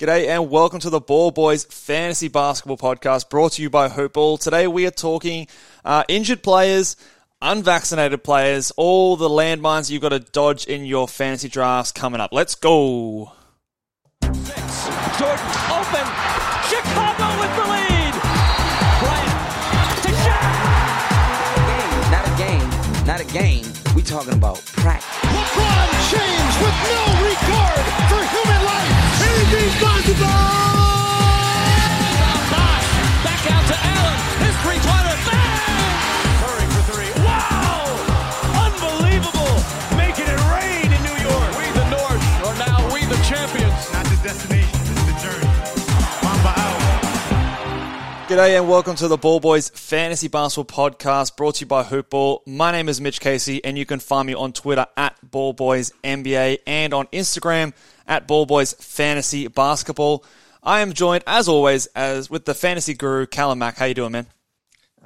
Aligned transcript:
G'day 0.00 0.28
and 0.28 0.48
welcome 0.48 0.80
to 0.80 0.88
the 0.88 0.98
Ball 0.98 1.30
Boys 1.30 1.64
Fantasy 1.64 2.28
Basketball 2.28 2.78
Podcast 2.78 3.28
brought 3.28 3.52
to 3.52 3.62
you 3.62 3.68
by 3.68 3.90
Hoopball. 3.90 4.40
Today 4.40 4.66
we 4.66 4.86
are 4.86 4.90
talking 4.90 5.46
uh, 5.84 6.04
injured 6.08 6.42
players, 6.42 6.96
unvaccinated 7.42 8.24
players, 8.24 8.70
all 8.78 9.16
the 9.16 9.28
landmines 9.28 9.90
you've 9.90 10.00
got 10.00 10.08
to 10.08 10.20
dodge 10.20 10.64
in 10.64 10.86
your 10.86 11.06
fantasy 11.06 11.50
drafts 11.50 11.92
coming 11.92 12.18
up. 12.18 12.32
Let's 12.32 12.54
go. 12.54 13.32
Jordan 14.22 14.40
open. 15.68 16.06
Chicago 16.64 17.26
with 17.36 17.52
the 17.60 17.66
lead. 17.68 18.14
Bryant 19.04 19.36
to 20.00 20.12
Shaq. 20.16 22.10
Not 22.10 22.24
a 22.24 22.32
game, 22.38 22.70
not 23.06 23.20
a 23.20 23.24
game. 23.34 23.66
We 23.94 24.00
talking 24.00 24.32
about 24.32 24.64
practice. 24.64 25.04
LeBron 25.04 25.92
James 26.10 26.56
with 26.56 26.78
no 26.88 27.04
regard 27.28 27.40
for 27.40 27.48
human 27.52 27.79
Anything's 29.52 29.82
possible. 29.82 30.26
Back 33.24 33.50
out 33.50 33.66
to 33.66 33.76
Allen. 33.82 34.46
His 34.46 34.56
three-pointer. 34.62 35.09
G'day 48.30 48.56
and 48.56 48.68
welcome 48.68 48.94
to 48.94 49.08
the 49.08 49.16
Ball 49.16 49.40
Boys 49.40 49.70
Fantasy 49.70 50.28
Basketball 50.28 50.88
Podcast 50.88 51.36
brought 51.36 51.56
to 51.56 51.62
you 51.62 51.66
by 51.66 51.82
Hoopball. 51.82 52.46
My 52.46 52.70
name 52.70 52.88
is 52.88 53.00
Mitch 53.00 53.18
Casey 53.18 53.60
and 53.64 53.76
you 53.76 53.84
can 53.84 53.98
find 53.98 54.24
me 54.24 54.34
on 54.34 54.52
Twitter 54.52 54.86
at 54.96 55.16
Ball 55.28 55.52
Boys 55.52 55.92
NBA 56.04 56.58
and 56.64 56.94
on 56.94 57.08
Instagram 57.08 57.72
at 58.06 58.28
Ball 58.28 58.46
Boys 58.46 58.72
Fantasy 58.74 59.48
Basketball. 59.48 60.24
I 60.62 60.78
am 60.78 60.92
joined 60.92 61.24
as 61.26 61.48
always 61.48 61.86
as 61.86 62.30
with 62.30 62.44
the 62.44 62.54
fantasy 62.54 62.94
guru 62.94 63.26
Callum 63.26 63.58
Mack. 63.58 63.78
How 63.78 63.86
you 63.86 63.94
doing, 63.94 64.12
man? 64.12 64.28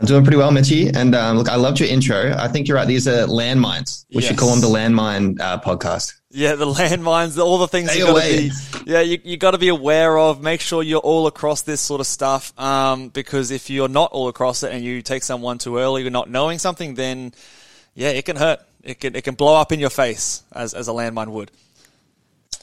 I'm 0.01 0.07
doing 0.07 0.25
pretty 0.25 0.37
well, 0.37 0.51
Mitchy. 0.51 0.89
And 0.89 1.15
um, 1.15 1.39
look, 1.39 1.49
I 1.49 1.55
loved 1.55 1.79
your 1.79 1.89
intro. 1.89 2.35
I 2.37 2.49
think 2.49 2.67
you're 2.67 2.77
right. 2.77 2.87
These 2.89 3.07
are 3.07 3.27
landmines. 3.27 4.07
We 4.13 4.23
should 4.23 4.37
call 4.37 4.51
them 4.51 4.61
the 4.61 4.67
landmine 4.67 5.41
uh, 5.41 5.61
podcast. 5.61 6.15
Yeah, 6.31 6.57
the 6.57 6.67
landmines, 6.67 7.39
all 7.39 7.59
the 7.59 7.69
things 7.69 7.91
Stay 7.91 8.01
you 8.01 8.07
got 8.07 8.21
to 8.21 8.27
away. 8.27 8.49
be. 8.49 8.91
Yeah, 8.91 9.01
you, 9.03 9.19
you 9.23 9.37
got 9.37 9.53
to 9.53 9.59
be 9.59 9.69
aware 9.69 10.19
of. 10.19 10.43
Make 10.43 10.61
sure 10.61 10.83
you're 10.83 10.99
all 10.99 11.29
across 11.29 11.63
this 11.63 11.81
sort 11.81 12.01
of 12.01 12.09
stuff. 12.09 12.59
Um, 12.59 13.09
because 13.11 13.53
if 13.53 13.71
you're 13.71 13.89
not 13.89 14.11
all 14.11 14.27
across 14.27 14.65
it 14.65 14.73
and 14.73 14.85
you 14.85 15.01
take 15.01 15.23
someone 15.23 15.59
too 15.59 15.79
early, 15.79 16.03
you're 16.03 16.11
not 16.11 16.29
knowing 16.29 16.59
something, 16.59 16.95
then 16.95 17.33
yeah, 17.95 18.09
it 18.09 18.25
can 18.25 18.35
hurt. 18.37 18.61
It 18.83 19.01
can 19.01 19.15
it 19.15 19.23
can 19.23 19.35
blow 19.35 19.55
up 19.55 19.71
in 19.71 19.79
your 19.79 19.91
face 19.91 20.43
as 20.53 20.75
as 20.75 20.89
a 20.89 20.91
landmine 20.91 21.29
would. 21.29 21.53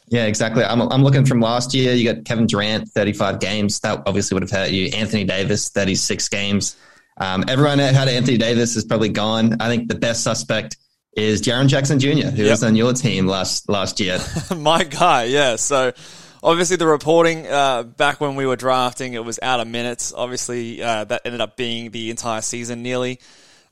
Yeah, 0.10 0.26
exactly. 0.26 0.66
I'm, 0.66 0.82
I'm 0.82 1.04
looking 1.04 1.26
from 1.26 1.40
last 1.40 1.74
year. 1.74 1.94
You 1.94 2.14
got 2.14 2.26
Kevin 2.26 2.46
Durant, 2.46 2.90
35 2.90 3.40
games. 3.40 3.80
That 3.80 4.04
obviously 4.06 4.36
would 4.36 4.44
have 4.44 4.52
hurt 4.52 4.72
you. 4.72 4.88
Anthony 4.88 5.24
Davis, 5.24 5.70
36 5.70 6.28
games. 6.28 6.76
Um, 7.22 7.46
everyone 7.48 7.78
that 7.78 7.94
had 7.94 8.08
Anthony 8.08 8.38
Davis 8.38 8.76
is 8.76 8.84
probably 8.84 9.10
gone. 9.10 9.58
I 9.62 9.68
think 9.70 9.88
the 9.90 9.96
best 9.96 10.24
suspect 10.24 10.78
is 11.16 11.42
Jaren 11.42 11.68
Jackson 11.68 12.00
Jr., 12.00 12.30
who 12.30 12.44
Yep. 12.44 12.50
was 12.52 12.64
on 12.64 12.76
your 12.76 12.94
team 12.94 13.28
last 13.28 13.70
last 13.70 14.00
year. 14.00 14.20
My 14.58 14.84
guy, 14.84 15.26
yeah. 15.26 15.56
So 15.58 15.92
obviously 16.42 16.78
the 16.78 16.88
reporting 16.88 17.46
uh, 17.46 17.84
back 17.84 18.20
when 18.22 18.36
we 18.36 18.46
were 18.48 18.56
drafting, 18.56 19.14
it 19.14 19.24
was 19.24 19.38
out 19.44 19.60
of 19.60 19.68
minutes. 19.68 20.14
Obviously 20.16 20.82
uh, 20.82 21.04
that 21.06 21.22
ended 21.26 21.42
up 21.42 21.58
being 21.58 21.92
the 21.92 22.10
entire 22.10 22.42
season 22.42 22.82
nearly. 22.82 23.20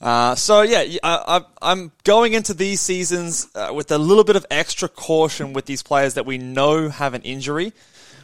Uh, 0.02 0.36
so 0.36 0.62
yeah, 0.62 0.84
I, 1.04 1.40
I, 1.40 1.72
I'm 1.74 1.92
going 2.04 2.34
into 2.34 2.54
these 2.54 2.80
seasons 2.82 3.48
uh, 3.56 3.72
with 3.74 3.92
a 3.92 3.98
little 3.98 4.24
bit 4.24 4.36
of 4.36 4.46
extra 4.52 4.88
caution 4.88 5.54
with 5.54 5.66
these 5.66 5.82
players 5.84 6.14
that 6.14 6.26
we 6.26 6.38
know 6.38 6.90
have 6.90 7.14
an 7.16 7.24
injury. 7.24 7.74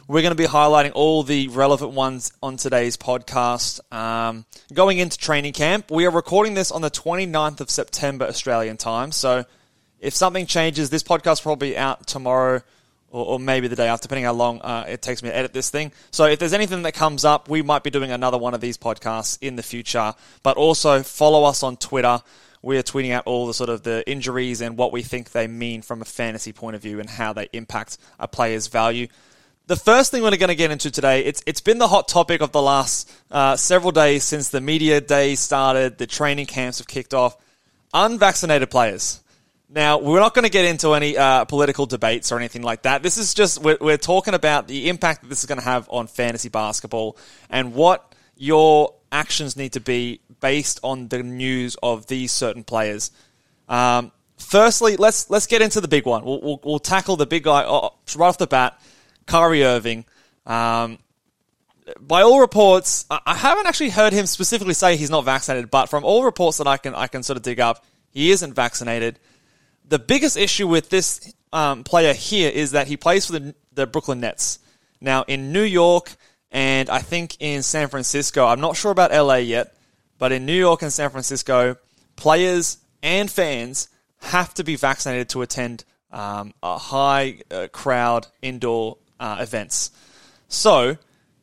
We're 0.08 0.22
going 0.22 0.36
to 0.36 0.40
be 0.40 0.46
highlighting 0.46 0.92
all 0.94 1.24
the 1.24 1.48
relevant 1.48 1.90
ones 1.90 2.32
on 2.40 2.56
today's 2.56 2.96
podcast. 2.96 3.80
Um, 3.92 4.44
going 4.72 4.98
into 4.98 5.18
training 5.18 5.52
camp, 5.52 5.90
we 5.90 6.06
are 6.06 6.12
recording 6.12 6.54
this 6.54 6.70
on 6.70 6.80
the 6.80 6.92
29th 6.92 7.58
of 7.58 7.70
September 7.70 8.24
Australian 8.24 8.76
time. 8.76 9.10
So 9.10 9.44
if 9.98 10.14
something 10.14 10.46
changes, 10.46 10.90
this 10.90 11.02
podcast 11.02 11.44
will 11.44 11.50
probably 11.50 11.70
be 11.70 11.76
out 11.76 12.06
tomorrow 12.06 12.62
or, 13.10 13.26
or 13.26 13.40
maybe 13.40 13.66
the 13.66 13.74
day 13.74 13.88
after, 13.88 14.02
depending 14.04 14.26
how 14.26 14.34
long 14.34 14.60
uh, 14.60 14.84
it 14.86 15.02
takes 15.02 15.24
me 15.24 15.30
to 15.30 15.36
edit 15.36 15.52
this 15.52 15.70
thing. 15.70 15.90
So 16.12 16.26
if 16.26 16.38
there's 16.38 16.52
anything 16.52 16.82
that 16.82 16.94
comes 16.94 17.24
up, 17.24 17.48
we 17.48 17.62
might 17.62 17.82
be 17.82 17.90
doing 17.90 18.12
another 18.12 18.38
one 18.38 18.54
of 18.54 18.60
these 18.60 18.78
podcasts 18.78 19.38
in 19.40 19.56
the 19.56 19.62
future. 19.64 20.14
But 20.44 20.56
also 20.56 21.02
follow 21.02 21.42
us 21.42 21.64
on 21.64 21.78
Twitter. 21.78 22.22
We 22.62 22.78
are 22.78 22.84
tweeting 22.84 23.10
out 23.10 23.24
all 23.26 23.48
the 23.48 23.54
sort 23.54 23.70
of 23.70 23.82
the 23.82 24.08
injuries 24.08 24.60
and 24.60 24.76
what 24.76 24.92
we 24.92 25.02
think 25.02 25.32
they 25.32 25.48
mean 25.48 25.82
from 25.82 26.00
a 26.00 26.04
fantasy 26.04 26.52
point 26.52 26.76
of 26.76 26.82
view 26.82 27.00
and 27.00 27.10
how 27.10 27.32
they 27.32 27.48
impact 27.52 27.98
a 28.20 28.28
player's 28.28 28.68
value. 28.68 29.08
The 29.68 29.74
first 29.74 30.12
thing 30.12 30.22
we're 30.22 30.36
going 30.36 30.48
to 30.48 30.54
get 30.54 30.70
into 30.70 30.92
today, 30.92 31.24
it's 31.24 31.42
it's 31.44 31.60
been 31.60 31.78
the 31.78 31.88
hot 31.88 32.06
topic 32.06 32.40
of 32.40 32.52
the 32.52 32.62
last 32.62 33.10
uh, 33.32 33.56
several 33.56 33.90
days 33.90 34.22
since 34.22 34.50
the 34.50 34.60
media 34.60 35.00
day 35.00 35.34
started, 35.34 35.98
the 35.98 36.06
training 36.06 36.46
camps 36.46 36.78
have 36.78 36.86
kicked 36.86 37.12
off. 37.12 37.36
Unvaccinated 37.92 38.70
players. 38.70 39.20
Now, 39.68 39.98
we're 39.98 40.20
not 40.20 40.34
going 40.34 40.44
to 40.44 40.50
get 40.50 40.66
into 40.66 40.94
any 40.94 41.18
uh, 41.18 41.46
political 41.46 41.84
debates 41.84 42.30
or 42.30 42.38
anything 42.38 42.62
like 42.62 42.82
that. 42.82 43.02
This 43.02 43.18
is 43.18 43.34
just, 43.34 43.60
we're, 43.60 43.78
we're 43.80 43.96
talking 43.96 44.34
about 44.34 44.68
the 44.68 44.88
impact 44.88 45.22
that 45.22 45.28
this 45.28 45.40
is 45.40 45.46
going 45.46 45.58
to 45.58 45.64
have 45.64 45.88
on 45.90 46.06
fantasy 46.06 46.48
basketball 46.48 47.16
and 47.50 47.74
what 47.74 48.14
your 48.36 48.94
actions 49.10 49.56
need 49.56 49.72
to 49.72 49.80
be 49.80 50.20
based 50.40 50.78
on 50.84 51.08
the 51.08 51.24
news 51.24 51.76
of 51.82 52.06
these 52.06 52.30
certain 52.30 52.62
players. 52.62 53.10
Um, 53.68 54.12
firstly, 54.38 54.96
let's 54.96 55.28
let's 55.28 55.48
get 55.48 55.60
into 55.60 55.80
the 55.80 55.88
big 55.88 56.06
one. 56.06 56.24
We'll, 56.24 56.40
we'll, 56.40 56.60
we'll 56.62 56.78
tackle 56.78 57.16
the 57.16 57.26
big 57.26 57.42
guy 57.42 57.64
oh, 57.66 57.94
right 58.14 58.28
off 58.28 58.38
the 58.38 58.46
bat, 58.46 58.80
Kyrie 59.26 59.64
Irving. 59.64 60.04
Um, 60.46 60.98
by 62.00 62.22
all 62.22 62.40
reports, 62.40 63.04
I 63.10 63.34
haven't 63.34 63.66
actually 63.66 63.90
heard 63.90 64.12
him 64.12 64.26
specifically 64.26 64.74
say 64.74 64.96
he's 64.96 65.10
not 65.10 65.24
vaccinated, 65.24 65.70
but 65.70 65.86
from 65.86 66.04
all 66.04 66.24
reports 66.24 66.58
that 66.58 66.66
I 66.66 66.76
can 66.78 66.94
I 66.94 67.06
can 67.06 67.22
sort 67.22 67.36
of 67.36 67.42
dig 67.42 67.60
up, 67.60 67.84
he 68.10 68.30
isn't 68.30 68.54
vaccinated. 68.54 69.18
The 69.88 69.98
biggest 69.98 70.36
issue 70.36 70.66
with 70.66 70.88
this 70.88 71.32
um, 71.52 71.84
player 71.84 72.12
here 72.12 72.50
is 72.50 72.72
that 72.72 72.88
he 72.88 72.96
plays 72.96 73.26
for 73.26 73.32
the 73.32 73.54
the 73.72 73.86
Brooklyn 73.86 74.20
Nets. 74.20 74.58
Now 75.00 75.22
in 75.28 75.52
New 75.52 75.62
York 75.62 76.16
and 76.50 76.88
I 76.88 77.00
think 77.00 77.36
in 77.40 77.62
San 77.62 77.88
Francisco, 77.88 78.46
I'm 78.46 78.60
not 78.60 78.76
sure 78.76 78.90
about 78.90 79.12
LA 79.12 79.36
yet, 79.36 79.74
but 80.18 80.32
in 80.32 80.46
New 80.46 80.58
York 80.58 80.82
and 80.82 80.92
San 80.92 81.10
Francisco, 81.10 81.76
players 82.16 82.78
and 83.02 83.30
fans 83.30 83.88
have 84.18 84.54
to 84.54 84.64
be 84.64 84.76
vaccinated 84.76 85.28
to 85.30 85.42
attend 85.42 85.84
um, 86.10 86.54
a 86.62 86.78
high 86.78 87.40
uh, 87.50 87.68
crowd 87.72 88.26
indoor 88.42 88.96
uh, 89.20 89.36
events. 89.40 89.90
So, 90.48 90.96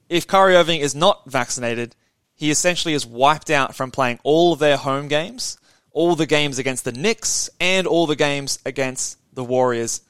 if 0.09 0.27
Kyrie 0.27 0.55
Irving 0.55 0.79
is 0.79 0.95
not 0.95 1.23
vaccinated, 1.29 1.95
he 2.35 2.51
essentially 2.51 2.93
is 2.93 3.05
wiped 3.05 3.49
out 3.49 3.75
from 3.75 3.91
playing 3.91 4.19
all 4.23 4.53
of 4.53 4.59
their 4.59 4.77
home 4.77 5.07
games, 5.07 5.57
all 5.91 6.15
the 6.15 6.25
games 6.25 6.57
against 6.59 6.83
the 6.85 6.91
Knicks, 6.91 7.49
and 7.59 7.85
all 7.87 8.07
the 8.07 8.15
games 8.15 8.59
against 8.65 9.17
the 9.33 9.43
Warriors 9.43 10.01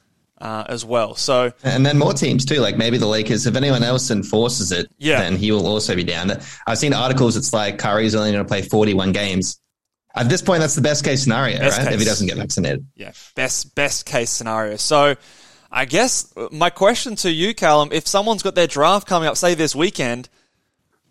uh, 0.41 0.65
as 0.67 0.83
well. 0.83 1.15
So, 1.15 1.53
And 1.63 1.85
then 1.85 1.97
more 1.97 2.13
teams 2.13 2.43
too, 2.45 2.55
like 2.59 2.75
maybe 2.77 2.97
the 2.97 3.07
Lakers. 3.07 3.45
If 3.45 3.55
anyone 3.55 3.83
else 3.83 4.11
enforces 4.11 4.71
it, 4.71 4.87
Yeah. 4.97 5.19
then 5.21 5.37
he 5.37 5.51
will 5.51 5.67
also 5.67 5.95
be 5.95 6.03
down. 6.03 6.31
I've 6.67 6.77
seen 6.77 6.93
articles. 6.93 7.37
It's 7.37 7.53
like 7.53 7.77
Kyrie's 7.77 8.15
only 8.15 8.31
going 8.31 8.43
to 8.43 8.47
play 8.47 8.61
41 8.61 9.11
games. 9.13 9.59
At 10.15 10.29
this 10.29 10.41
point, 10.41 10.59
that's 10.61 10.75
the 10.75 10.81
best 10.81 11.03
case 11.03 11.23
scenario, 11.23 11.59
Best 11.59 11.77
right? 11.77 11.85
case. 11.85 11.93
If 11.95 11.99
he 12.01 12.05
doesn't 12.05 12.27
get 12.27 12.37
vaccinated. 12.37 12.85
yeah, 12.95 13.13
best 13.35 13.73
best 13.73 14.05
case 14.05 14.29
scenario. 14.29 14.75
So, 14.75 15.15
I 15.75 15.85
guess 15.85 16.31
my 16.51 16.69
question 16.69 17.15
to 17.17 17.31
you, 17.31 17.55
Callum, 17.55 17.89
if 17.91 18.07
someone's 18.07 18.43
got 18.43 18.53
their 18.53 18.67
draft 18.67 19.07
coming 19.07 19.27
up, 19.27 19.35
say 19.35 19.55
this 19.55 19.75
weekend, 19.75 20.29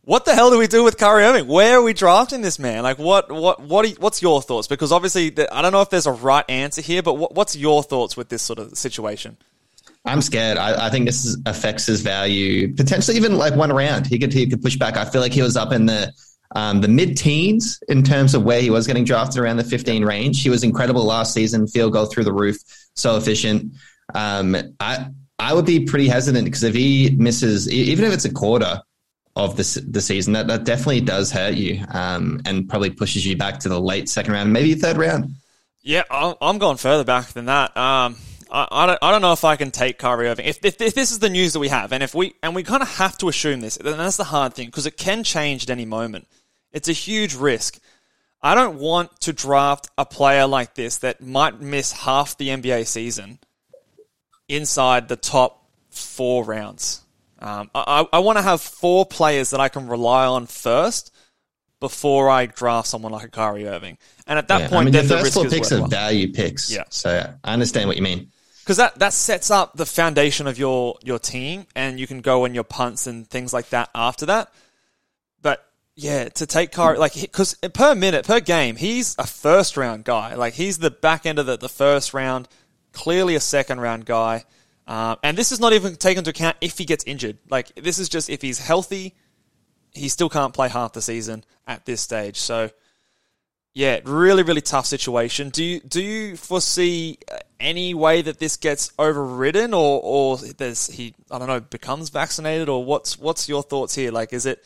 what 0.04 0.24
the 0.24 0.36
hell 0.36 0.52
do 0.52 0.58
we 0.58 0.68
do 0.68 0.84
with 0.84 0.98
Kyrie 0.98 1.24
Irving? 1.24 1.48
Where 1.48 1.78
are 1.78 1.82
we 1.82 1.92
drafting 1.92 2.42
this 2.42 2.60
man? 2.60 2.84
Like, 2.84 2.98
what 2.98 3.30
what 3.30 3.60
what? 3.60 3.84
Are, 3.84 3.90
what's 3.98 4.22
your 4.22 4.40
thoughts? 4.40 4.68
Because 4.68 4.92
obviously, 4.92 5.30
the, 5.30 5.52
I 5.52 5.62
don't 5.62 5.72
know 5.72 5.80
if 5.80 5.90
there's 5.90 6.06
a 6.06 6.12
right 6.12 6.44
answer 6.48 6.80
here, 6.80 7.02
but 7.02 7.14
what, 7.14 7.34
what's 7.34 7.56
your 7.56 7.82
thoughts 7.82 8.16
with 8.16 8.28
this 8.28 8.42
sort 8.42 8.60
of 8.60 8.78
situation? 8.78 9.36
I'm 10.04 10.20
scared. 10.20 10.58
I, 10.58 10.86
I 10.86 10.90
think 10.90 11.06
this 11.06 11.24
is, 11.24 11.40
affects 11.46 11.86
his 11.86 12.00
value 12.00 12.72
potentially 12.74 13.16
even 13.16 13.36
like 13.36 13.56
one 13.56 13.72
round. 13.72 14.06
He 14.06 14.18
could 14.18 14.32
he 14.32 14.48
could 14.48 14.62
push 14.62 14.76
back. 14.76 14.96
I 14.96 15.04
feel 15.04 15.20
like 15.20 15.32
he 15.32 15.42
was 15.42 15.56
up 15.56 15.72
in 15.72 15.86
the 15.86 16.12
um, 16.54 16.80
the 16.80 16.88
mid 16.88 17.16
teens 17.16 17.80
in 17.88 18.04
terms 18.04 18.34
of 18.34 18.44
where 18.44 18.60
he 18.60 18.70
was 18.70 18.86
getting 18.86 19.04
drafted 19.04 19.42
around 19.42 19.56
the 19.56 19.64
15 19.64 20.04
range. 20.04 20.42
He 20.42 20.50
was 20.50 20.62
incredible 20.62 21.04
last 21.04 21.34
season. 21.34 21.66
Field 21.66 21.92
goal 21.92 22.06
through 22.06 22.24
the 22.24 22.32
roof, 22.32 22.58
so 22.94 23.16
efficient. 23.16 23.72
Um, 24.14 24.56
I 24.80 25.06
I 25.38 25.54
would 25.54 25.66
be 25.66 25.84
pretty 25.84 26.08
hesitant 26.08 26.44
because 26.44 26.62
if 26.62 26.74
he 26.74 27.16
misses, 27.18 27.68
even 27.70 28.04
if 28.04 28.12
it's 28.12 28.24
a 28.24 28.32
quarter 28.32 28.80
of 29.34 29.56
the 29.56 29.84
the 29.88 30.00
season, 30.00 30.34
that 30.34 30.46
that 30.46 30.64
definitely 30.64 31.00
does 31.00 31.32
hurt 31.32 31.54
you 31.54 31.84
um, 31.92 32.40
and 32.46 32.68
probably 32.68 32.90
pushes 32.90 33.26
you 33.26 33.36
back 33.36 33.58
to 33.60 33.68
the 33.68 33.80
late 33.80 34.08
second 34.08 34.32
round, 34.32 34.52
maybe 34.52 34.74
third 34.74 34.96
round. 34.96 35.34
Yeah, 35.82 36.04
I'm 36.10 36.34
I'm 36.40 36.58
going 36.58 36.76
further 36.76 37.04
back 37.04 37.28
than 37.28 37.46
that. 37.46 37.76
Um, 37.76 38.16
I, 38.50 38.68
I 38.70 38.86
don't 38.86 38.98
I 39.02 39.10
don't 39.10 39.22
know 39.22 39.32
if 39.32 39.44
I 39.44 39.56
can 39.56 39.70
take 39.70 39.98
Kyrie 39.98 40.28
Irving. 40.28 40.46
If, 40.46 40.64
if 40.64 40.80
if 40.80 40.94
this 40.94 41.10
is 41.10 41.18
the 41.18 41.30
news 41.30 41.54
that 41.54 41.60
we 41.60 41.68
have, 41.68 41.92
and 41.92 42.02
if 42.02 42.14
we 42.14 42.34
and 42.42 42.54
we 42.54 42.62
kind 42.62 42.82
of 42.82 42.88
have 42.96 43.18
to 43.18 43.28
assume 43.28 43.60
this, 43.60 43.76
then 43.78 43.98
that's 43.98 44.16
the 44.18 44.24
hard 44.24 44.54
thing 44.54 44.66
because 44.66 44.86
it 44.86 44.96
can 44.96 45.24
change 45.24 45.64
at 45.64 45.70
any 45.70 45.86
moment. 45.86 46.28
It's 46.70 46.88
a 46.88 46.92
huge 46.92 47.34
risk. 47.34 47.80
I 48.42 48.54
don't 48.54 48.78
want 48.78 49.20
to 49.20 49.32
draft 49.32 49.88
a 49.96 50.04
player 50.04 50.46
like 50.46 50.74
this 50.74 50.98
that 50.98 51.20
might 51.20 51.60
miss 51.60 51.92
half 51.92 52.36
the 52.36 52.48
NBA 52.48 52.86
season 52.86 53.38
inside 54.54 55.08
the 55.08 55.16
top 55.16 55.64
four 55.90 56.44
rounds. 56.44 57.02
Um, 57.38 57.70
I, 57.74 58.06
I 58.12 58.18
want 58.20 58.38
to 58.38 58.42
have 58.42 58.60
four 58.60 59.04
players 59.04 59.50
that 59.50 59.60
I 59.60 59.68
can 59.68 59.88
rely 59.88 60.26
on 60.26 60.46
first 60.46 61.12
before 61.80 62.30
I 62.30 62.46
draft 62.46 62.86
someone 62.88 63.10
like 63.12 63.24
a 63.24 63.28
Kyrie 63.28 63.66
Irving. 63.66 63.98
And 64.26 64.38
at 64.38 64.48
that 64.48 64.60
Yeah, 64.60 64.68
point, 64.68 64.80
I 64.82 64.84
mean, 64.84 64.92
then 64.92 65.08
the 65.08 65.18
first 65.18 65.34
four 65.34 65.46
picks 65.46 65.72
are 65.72 65.88
value 65.88 66.32
picks. 66.32 66.70
Yeah. 66.70 66.84
So 66.90 67.34
I 67.42 67.52
understand 67.52 67.88
what 67.88 67.96
you 67.96 68.02
mean. 68.02 68.30
because 68.62 68.76
that 68.76 68.98
that 69.00 69.12
sets 69.12 69.50
up 69.50 69.76
the 69.76 69.86
foundation 69.86 70.46
of 70.46 70.58
your 70.58 70.96
your 71.02 71.18
team, 71.18 71.66
and 71.74 71.98
you 71.98 72.06
can 72.06 72.20
go 72.20 72.44
on 72.44 72.54
your 72.54 72.64
punts 72.64 73.06
and 73.08 73.28
things 73.28 73.52
like 73.52 73.70
that 73.70 73.90
after 73.94 74.26
that. 74.26 74.52
But 75.40 75.64
yeah, 75.96 76.28
to 76.28 76.46
take 76.46 76.70
Kyrie 76.70 76.98
like 76.98 77.14
because 77.14 77.54
per 77.74 77.94
minute 77.96 78.26
per 78.26 78.38
game, 78.40 78.76
he's 78.76 79.16
a 79.18 79.26
first 79.26 79.76
round 79.76 80.04
guy. 80.04 80.34
Like 80.36 80.54
he's 80.54 80.78
the 80.78 80.90
back 80.90 81.26
end 81.26 81.38
of 81.40 81.46
the, 81.46 81.56
the 81.56 81.68
first 81.68 82.14
round, 82.14 82.48
clearly 82.92 83.34
a 83.34 83.40
second 83.40 83.80
round 83.80 84.06
guy. 84.06 84.44
Um, 84.86 85.16
and 85.22 85.38
this 85.38 85.52
is 85.52 85.60
not 85.60 85.72
even 85.72 85.96
taken 85.96 86.18
into 86.18 86.30
account 86.30 86.56
if 86.60 86.78
he 86.78 86.84
gets 86.84 87.04
injured. 87.04 87.38
Like 87.48 87.74
this 87.74 87.98
is 87.98 88.08
just 88.08 88.28
if 88.28 88.42
he's 88.42 88.58
healthy, 88.58 89.14
he 89.92 90.08
still 90.08 90.28
can't 90.28 90.52
play 90.52 90.68
half 90.68 90.92
the 90.92 91.02
season 91.02 91.44
at 91.66 91.86
this 91.86 92.00
stage. 92.00 92.36
So 92.38 92.70
yeah, 93.74 94.00
really, 94.04 94.42
really 94.42 94.60
tough 94.60 94.86
situation. 94.86 95.48
Do 95.48 95.64
you 95.64 95.80
do 95.80 96.02
you 96.02 96.36
foresee 96.36 97.18
uh, 97.30 97.38
any 97.58 97.94
way 97.94 98.20
that 98.20 98.38
this 98.38 98.56
gets 98.56 98.92
overridden, 98.98 99.72
or 99.72 100.00
or 100.02 100.36
there's 100.36 100.88
he 100.88 101.14
I 101.30 101.38
don't 101.38 101.48
know 101.48 101.60
becomes 101.60 102.10
vaccinated, 102.10 102.68
or 102.68 102.84
what's 102.84 103.18
what's 103.18 103.48
your 103.48 103.62
thoughts 103.62 103.94
here? 103.94 104.10
Like, 104.10 104.34
is 104.34 104.44
it 104.44 104.62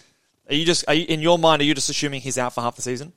are 0.49 0.55
you 0.55 0.65
just 0.65 0.85
are 0.89 0.95
you, 0.95 1.07
in 1.09 1.21
your 1.21 1.39
mind? 1.39 1.63
Are 1.63 1.65
you 1.65 1.75
just 1.75 1.89
assuming 1.89 2.21
he's 2.21 2.39
out 2.39 2.55
for 2.55 2.63
half 2.63 2.75
the 2.75 2.83
season? 2.83 3.13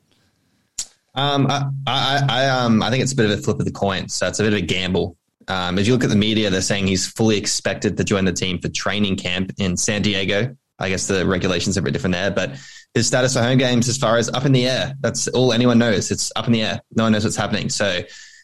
Um, 1.16 1.48
I, 1.50 1.70
I, 1.88 2.26
I, 2.30 2.50
um, 2.50 2.84
I 2.84 2.90
think 2.90 3.04
it's 3.04 3.14
a 3.14 3.16
bit 3.16 3.30
of 3.30 3.40
a 3.40 3.42
flip 3.42 3.60
of 3.60 3.66
the 3.66 3.72
coin. 3.72 4.10
So 4.10 4.28
it's 4.28 4.40
a 4.40 4.44
bit 4.44 4.54
of 4.54 4.60
a 4.60 4.62
gamble. 4.62 5.18
Um, 5.48 5.80
as 5.80 5.88
you 5.88 5.94
look 5.94 6.04
at 6.04 6.10
the 6.10 6.16
media, 6.16 6.50
they're 6.50 6.62
saying 6.62 6.88
he's 6.88 7.08
fully 7.08 7.38
expected 7.38 7.98
to 7.98 8.04
join 8.04 8.26
the 8.26 8.34
team 8.34 8.60
for 8.60 8.70
training 8.70 9.16
camp 9.16 9.52
in 9.58 9.76
San 9.78 10.02
Diego. 10.02 10.56
I 10.78 10.90
guess 10.90 11.08
the 11.08 11.26
regulations 11.26 11.76
are 11.78 11.82
a 11.82 11.84
bit 11.84 11.94
different 11.94 12.14
there, 12.14 12.32
but 12.32 12.52
his 12.94 13.08
status 13.08 13.34
for 13.34 13.42
home 13.42 13.58
games, 13.58 13.90
as 13.90 13.98
far 13.98 14.18
as 14.18 14.30
up 14.30 14.46
in 14.46 14.52
the 14.52 14.68
air, 14.68 14.94
that's 15.02 15.28
all 15.30 15.52
anyone 15.52 15.78
knows. 15.78 16.12
It's 16.12 16.32
up 16.36 16.48
in 16.48 16.54
the 16.54 16.62
air. 16.62 16.82
No 16.96 17.04
one 17.04 17.12
knows 17.12 17.24
what's 17.24 17.36
happening. 17.36 17.70
So, 17.70 18.02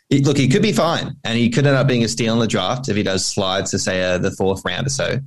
he, 0.10 0.22
look, 0.22 0.38
he 0.38 0.48
could 0.48 0.62
be 0.62 0.72
fine, 0.72 1.16
and 1.24 1.38
he 1.38 1.50
could 1.50 1.66
end 1.66 1.76
up 1.76 1.88
being 1.88 2.04
a 2.04 2.08
steal 2.08 2.34
in 2.34 2.40
the 2.40 2.48
draft 2.48 2.90
if 2.90 2.96
he 2.96 3.04
does 3.04 3.26
slide 3.26 3.66
to 3.68 3.80
say 3.80 4.04
uh, 4.04 4.18
the 4.18 4.32
fourth 4.32 4.64
round 4.66 4.86
or 4.86 4.92
so. 4.92 5.20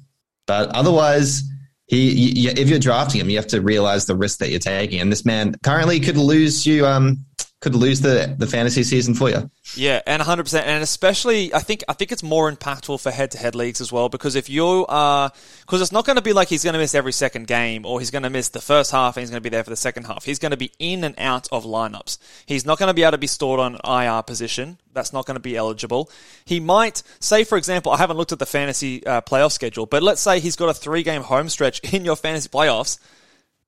But 0.47 0.69
otherwise, 0.69 1.43
he, 1.89 2.13
you, 2.13 2.51
if 2.55 2.69
you're 2.69 2.79
drafting 2.79 3.21
him, 3.21 3.31
you 3.31 3.37
have 3.37 3.47
to 3.49 3.63
realize 3.63 4.05
the 4.07 4.15
risk 4.15 4.39
that 4.39 4.51
you're 4.51 4.59
taking. 4.59 5.01
And 5.01 5.11
this 5.11 5.25
man 5.25 5.55
currently 5.63 5.99
could 6.01 6.19
lose 6.19 6.67
you, 6.67 6.87
um, 6.87 7.25
could 7.61 7.75
lose 7.75 8.03
the 8.03 8.37
the 8.39 8.47
fantasy 8.47 8.85
season 8.85 9.15
for 9.15 9.31
you. 9.31 9.51
Yeah, 9.75 10.01
and 10.07 10.23
100%. 10.23 10.63
And 10.63 10.83
especially, 10.83 11.53
I 11.53 11.61
think 11.61 11.83
I 11.89 11.95
think 11.95 12.13
it's 12.13 12.23
more 12.23 12.53
impactful 12.53 13.01
for 13.01 13.11
head 13.11 13.31
to 13.33 13.39
head 13.39 13.55
leagues 13.55 13.81
as 13.81 13.91
well 13.91 14.09
because 14.11 14.35
if 14.35 14.49
you 14.51 14.85
are, 14.89 15.33
because 15.63 15.81
it's 15.81 15.91
not 15.91 16.05
going 16.05 16.17
to 16.17 16.23
be 16.23 16.33
like 16.33 16.49
he's 16.49 16.63
going 16.63 16.75
to 16.75 16.79
miss 16.79 16.95
every 16.95 17.13
second 17.13 17.47
game 17.47 17.85
or 17.85 17.99
he's 17.99 18.11
going 18.11 18.23
to 18.23 18.31
miss 18.31 18.51
the 18.51 18.61
first 18.61 18.93
half 18.93 19.17
and 19.17 19.23
he's 19.23 19.31
going 19.31 19.43
to 19.43 19.43
be 19.43 19.49
there 19.49 19.65
for 19.65 19.71
the 19.71 19.77
second 19.77 20.05
half. 20.05 20.25
He's 20.25 20.39
going 20.39 20.51
to 20.51 20.57
be 20.59 20.71
in 20.79 21.05
and 21.05 21.15
out 21.19 21.49
of 21.51 21.65
lineups. 21.65 22.19
He's 22.47 22.67
not 22.67 22.79
going 22.79 22.89
to 22.89 22.95
be 22.95 23.03
able 23.03 23.13
to 23.13 23.19
be 23.19 23.27
stored 23.27 23.61
on 23.61 23.79
IR 23.83 24.23
position. 24.23 24.79
That's 24.99 25.13
not 25.13 25.27
going 25.27 25.37
to 25.37 25.41
be 25.41 25.57
eligible. 25.57 26.11
He 26.45 26.59
might, 26.59 27.03
say, 27.21 27.45
for 27.45 27.57
example, 27.57 27.93
I 27.93 27.99
haven't 27.99 28.17
looked 28.17 28.33
at 28.33 28.41
the 28.41 28.47
fantasy 28.47 29.07
uh, 29.07 29.21
playoff 29.21 29.53
schedule, 29.53 29.87
but 29.87 30.03
let's 30.03 30.21
say 30.21 30.41
he's 30.41 30.57
got 30.57 30.69
a 30.69 30.75
three 30.75 31.05
game 31.05 31.23
home 31.23 31.49
stretch 31.49 31.79
in 31.93 32.05
your 32.05 32.17
fantasy 32.17 32.49
playoffs 32.49 32.99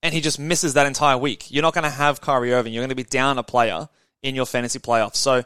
and 0.02 0.14
he 0.14 0.20
just 0.20 0.38
misses 0.38 0.74
that 0.74 0.86
entire 0.86 1.18
week. 1.18 1.50
You're 1.50 1.62
not 1.62 1.74
going 1.74 1.84
to 1.84 1.90
have 1.90 2.20
Kyrie 2.20 2.52
Irving. 2.52 2.72
You're 2.72 2.82
going 2.82 2.90
to 2.90 2.94
be 2.94 3.04
down 3.04 3.38
a 3.38 3.42
player 3.42 3.88
in 4.22 4.34
your 4.34 4.46
fantasy 4.46 4.78
playoffs. 4.78 5.16
So 5.16 5.42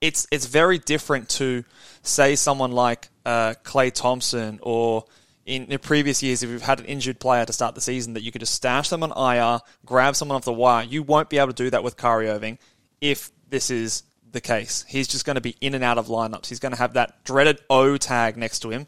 it's 0.00 0.26
it's 0.30 0.46
very 0.46 0.78
different 0.78 1.28
to 1.30 1.64
say 2.02 2.36
someone 2.36 2.72
like 2.72 3.08
uh, 3.24 3.54
Klay 3.64 3.92
Thompson 3.92 4.60
or 4.62 5.04
in 5.44 5.66
the 5.66 5.78
previous 5.78 6.22
years 6.22 6.42
if 6.42 6.50
you've 6.50 6.62
had 6.62 6.80
an 6.80 6.86
injured 6.86 7.20
player 7.20 7.44
to 7.44 7.52
start 7.52 7.74
the 7.74 7.80
season 7.80 8.14
that 8.14 8.22
you 8.22 8.32
could 8.32 8.40
just 8.40 8.54
stash 8.54 8.88
them 8.88 9.02
on 9.02 9.12
IR, 9.12 9.60
grab 9.84 10.16
someone 10.16 10.36
off 10.36 10.44
the 10.44 10.52
wire. 10.52 10.84
You 10.84 11.02
won't 11.02 11.30
be 11.30 11.38
able 11.38 11.48
to 11.48 11.64
do 11.64 11.70
that 11.70 11.84
with 11.84 11.96
Kyrie 11.96 12.28
Irving 12.28 12.58
if 13.00 13.30
this 13.48 13.70
is 13.70 14.02
the 14.32 14.40
case. 14.40 14.84
He's 14.88 15.08
just 15.08 15.24
going 15.24 15.36
to 15.36 15.40
be 15.40 15.56
in 15.60 15.74
and 15.74 15.84
out 15.84 15.98
of 15.98 16.06
lineups. 16.06 16.46
He's 16.46 16.60
going 16.60 16.72
to 16.72 16.78
have 16.78 16.94
that 16.94 17.24
dreaded 17.24 17.60
O 17.70 17.96
tag 17.96 18.36
next 18.36 18.60
to 18.60 18.70
him 18.70 18.86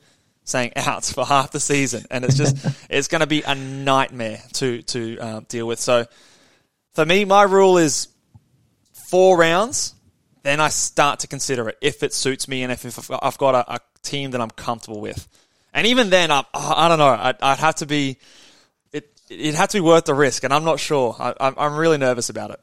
saying 0.48 0.72
out 0.76 1.04
for 1.04 1.24
half 1.24 1.50
the 1.50 1.60
season, 1.60 2.04
and 2.10 2.24
it's 2.24 2.36
just 2.36 2.56
it's 2.90 3.08
going 3.08 3.20
to 3.20 3.26
be 3.26 3.42
a 3.42 3.54
nightmare 3.54 4.42
to 4.54 4.82
to 4.82 5.18
um, 5.18 5.46
deal 5.48 5.66
with. 5.66 5.78
So 5.78 6.06
for 6.94 7.04
me, 7.04 7.24
my 7.24 7.42
rule 7.42 7.78
is 7.78 8.08
four 8.92 9.38
rounds. 9.38 9.94
Then 10.42 10.60
I 10.60 10.68
start 10.68 11.20
to 11.20 11.26
consider 11.26 11.68
it 11.68 11.78
if 11.80 12.02
it 12.02 12.14
suits 12.14 12.48
me 12.48 12.62
and 12.62 12.72
if, 12.72 12.84
if 12.84 13.10
I've 13.10 13.36
got 13.38 13.54
a, 13.54 13.74
a 13.74 13.80
team 14.02 14.30
that 14.30 14.40
I'm 14.40 14.50
comfortable 14.50 15.00
with. 15.00 15.28
And 15.74 15.86
even 15.86 16.10
then, 16.10 16.30
I, 16.30 16.44
I 16.54 16.88
don't 16.88 16.98
know. 16.98 17.08
I'd, 17.08 17.36
I'd 17.42 17.58
have 17.58 17.74
to 17.76 17.86
be 17.86 18.18
it. 18.92 19.10
It'd 19.28 19.54
have 19.56 19.68
to 19.70 19.76
be 19.76 19.80
worth 19.80 20.06
the 20.06 20.14
risk, 20.14 20.44
and 20.44 20.54
I'm 20.54 20.64
not 20.64 20.80
sure. 20.80 21.14
I, 21.18 21.34
I'm 21.56 21.76
really 21.76 21.98
nervous 21.98 22.30
about 22.30 22.50
it. 22.50 22.60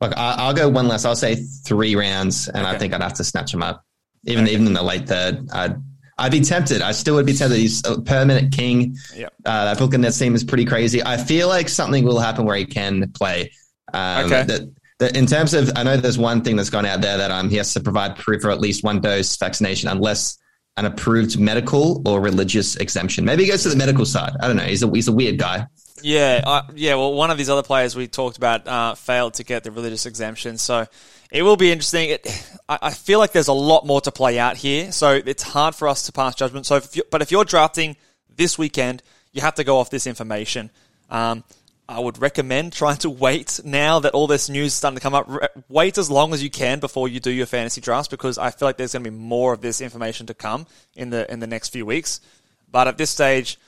Look, 0.00 0.12
I, 0.16 0.34
I'll 0.38 0.54
go 0.54 0.68
one 0.68 0.88
less. 0.88 1.04
I'll 1.04 1.16
say 1.16 1.34
three 1.36 1.94
rounds, 1.96 2.48
and 2.48 2.66
I 2.66 2.76
think 2.78 2.92
I'd 2.92 3.02
have 3.02 3.14
to 3.14 3.24
snatch 3.24 3.52
him 3.54 3.62
up, 3.62 3.84
even 4.24 4.46
even 4.48 4.66
in 4.66 4.72
the 4.72 4.82
late 4.82 5.06
third. 5.06 5.48
I'd 5.52 5.76
I'd 6.18 6.32
be 6.32 6.40
tempted. 6.40 6.82
I 6.82 6.92
still 6.92 7.14
would 7.16 7.26
be 7.26 7.32
tempted. 7.32 7.58
He's 7.58 7.84
a 7.86 8.00
permanent 8.00 8.52
king. 8.52 8.96
Yep. 9.16 9.32
Uh, 9.44 9.64
that 9.66 9.78
Brooklyn 9.78 10.02
Nets 10.02 10.18
team 10.18 10.34
is 10.34 10.44
pretty 10.44 10.64
crazy. 10.64 11.02
I 11.02 11.16
feel 11.16 11.48
like 11.48 11.68
something 11.68 12.04
will 12.04 12.20
happen 12.20 12.44
where 12.44 12.56
he 12.56 12.64
can 12.66 13.10
play. 13.12 13.50
Um, 13.92 14.26
Okay. 14.26 14.42
That, 14.44 14.70
that 15.00 15.16
in 15.16 15.26
terms 15.26 15.54
of, 15.54 15.72
I 15.74 15.82
know 15.82 15.96
there's 15.96 16.18
one 16.18 16.42
thing 16.42 16.54
that's 16.54 16.70
gone 16.70 16.86
out 16.86 17.00
there 17.00 17.18
that 17.18 17.30
um 17.32 17.50
he 17.50 17.56
has 17.56 17.72
to 17.74 17.80
provide 17.80 18.16
proof 18.16 18.42
for 18.42 18.50
at 18.50 18.60
least 18.60 18.84
one 18.84 19.00
dose 19.00 19.36
vaccination, 19.36 19.88
unless 19.88 20.38
an 20.76 20.84
approved 20.84 21.38
medical 21.38 22.02
or 22.06 22.20
religious 22.20 22.76
exemption. 22.76 23.24
Maybe 23.24 23.44
he 23.44 23.50
goes 23.50 23.62
to 23.64 23.68
the 23.68 23.76
medical 23.76 24.04
side. 24.04 24.32
I 24.40 24.46
don't 24.46 24.56
know. 24.56 24.64
He's 24.64 24.82
a 24.84 24.90
he's 24.90 25.08
a 25.08 25.12
weird 25.12 25.38
guy. 25.38 25.66
Yeah, 26.04 26.42
I, 26.46 26.62
yeah. 26.74 26.96
Well, 26.96 27.14
one 27.14 27.30
of 27.30 27.38
these 27.38 27.48
other 27.48 27.62
players 27.62 27.96
we 27.96 28.08
talked 28.08 28.36
about 28.36 28.68
uh, 28.68 28.94
failed 28.94 29.34
to 29.34 29.44
get 29.44 29.64
the 29.64 29.70
religious 29.70 30.04
exemption, 30.04 30.58
so 30.58 30.86
it 31.30 31.42
will 31.42 31.56
be 31.56 31.72
interesting. 31.72 32.10
It, 32.10 32.26
I, 32.68 32.78
I 32.82 32.90
feel 32.90 33.18
like 33.18 33.32
there's 33.32 33.48
a 33.48 33.54
lot 33.54 33.86
more 33.86 34.02
to 34.02 34.12
play 34.12 34.38
out 34.38 34.58
here, 34.58 34.92
so 34.92 35.12
it's 35.12 35.42
hard 35.42 35.74
for 35.74 35.88
us 35.88 36.02
to 36.02 36.12
pass 36.12 36.34
judgment. 36.34 36.66
So, 36.66 36.76
if 36.76 36.94
you, 36.94 37.04
but 37.10 37.22
if 37.22 37.32
you're 37.32 37.46
drafting 37.46 37.96
this 38.36 38.58
weekend, 38.58 39.02
you 39.32 39.40
have 39.40 39.54
to 39.54 39.64
go 39.64 39.78
off 39.78 39.88
this 39.88 40.06
information. 40.06 40.70
Um, 41.08 41.42
I 41.88 42.00
would 42.00 42.20
recommend 42.20 42.74
trying 42.74 42.98
to 42.98 43.08
wait 43.08 43.60
now 43.64 44.00
that 44.00 44.12
all 44.12 44.26
this 44.26 44.50
news 44.50 44.66
is 44.66 44.74
starting 44.74 44.98
to 44.98 45.02
come 45.02 45.14
up. 45.14 45.30
Wait 45.70 45.96
as 45.96 46.10
long 46.10 46.34
as 46.34 46.42
you 46.42 46.50
can 46.50 46.80
before 46.80 47.08
you 47.08 47.18
do 47.18 47.30
your 47.30 47.46
fantasy 47.46 47.80
drafts 47.80 48.08
because 48.08 48.36
I 48.36 48.50
feel 48.50 48.68
like 48.68 48.76
there's 48.76 48.92
going 48.92 49.04
to 49.04 49.10
be 49.10 49.16
more 49.16 49.54
of 49.54 49.62
this 49.62 49.80
information 49.80 50.26
to 50.26 50.34
come 50.34 50.66
in 50.96 51.08
the 51.08 51.32
in 51.32 51.40
the 51.40 51.46
next 51.46 51.70
few 51.70 51.86
weeks. 51.86 52.20
But 52.70 52.88
at 52.88 52.98
this 52.98 53.08
stage, 53.08 53.58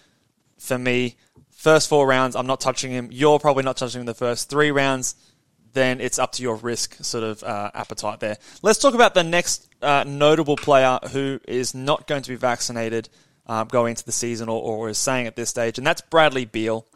for 0.59 0.77
me, 0.77 1.17
first 1.66 1.88
four 1.88 2.06
rounds, 2.06 2.37
I'm 2.37 2.46
not 2.46 2.61
touching 2.61 2.92
him. 2.92 3.08
You're 3.11 3.40
probably 3.40 3.64
not 3.64 3.76
touching 3.76 4.00
him 4.00 4.06
the 4.06 4.14
first 4.14 4.49
three 4.49 4.70
rounds. 4.70 5.16
Then 5.73 6.00
it's 6.00 6.16
up 6.16 6.30
to 6.35 6.42
your 6.42 6.54
risk 6.54 7.02
sort 7.02 7.25
of 7.25 7.42
uh, 7.42 7.73
appetite 7.75 8.20
there. 8.20 8.37
Let's 8.62 8.78
talk 8.78 8.94
about 8.94 9.14
the 9.14 9.25
next 9.25 9.68
uh, 9.82 10.04
notable 10.06 10.54
player 10.54 11.00
who 11.11 11.40
is 11.49 11.75
not 11.75 12.06
going 12.06 12.23
to 12.23 12.28
be 12.28 12.37
vaccinated 12.37 13.08
uh, 13.49 13.64
going 13.64 13.90
into 13.90 14.04
the 14.04 14.12
season 14.12 14.49
or, 14.49 14.62
or 14.62 14.88
is 14.90 14.96
saying 14.96 15.26
at 15.26 15.35
this 15.35 15.50
stage, 15.50 15.76
and 15.76 15.85
that's 15.85 16.02
Bradley 16.02 16.44
Beal. 16.44 16.87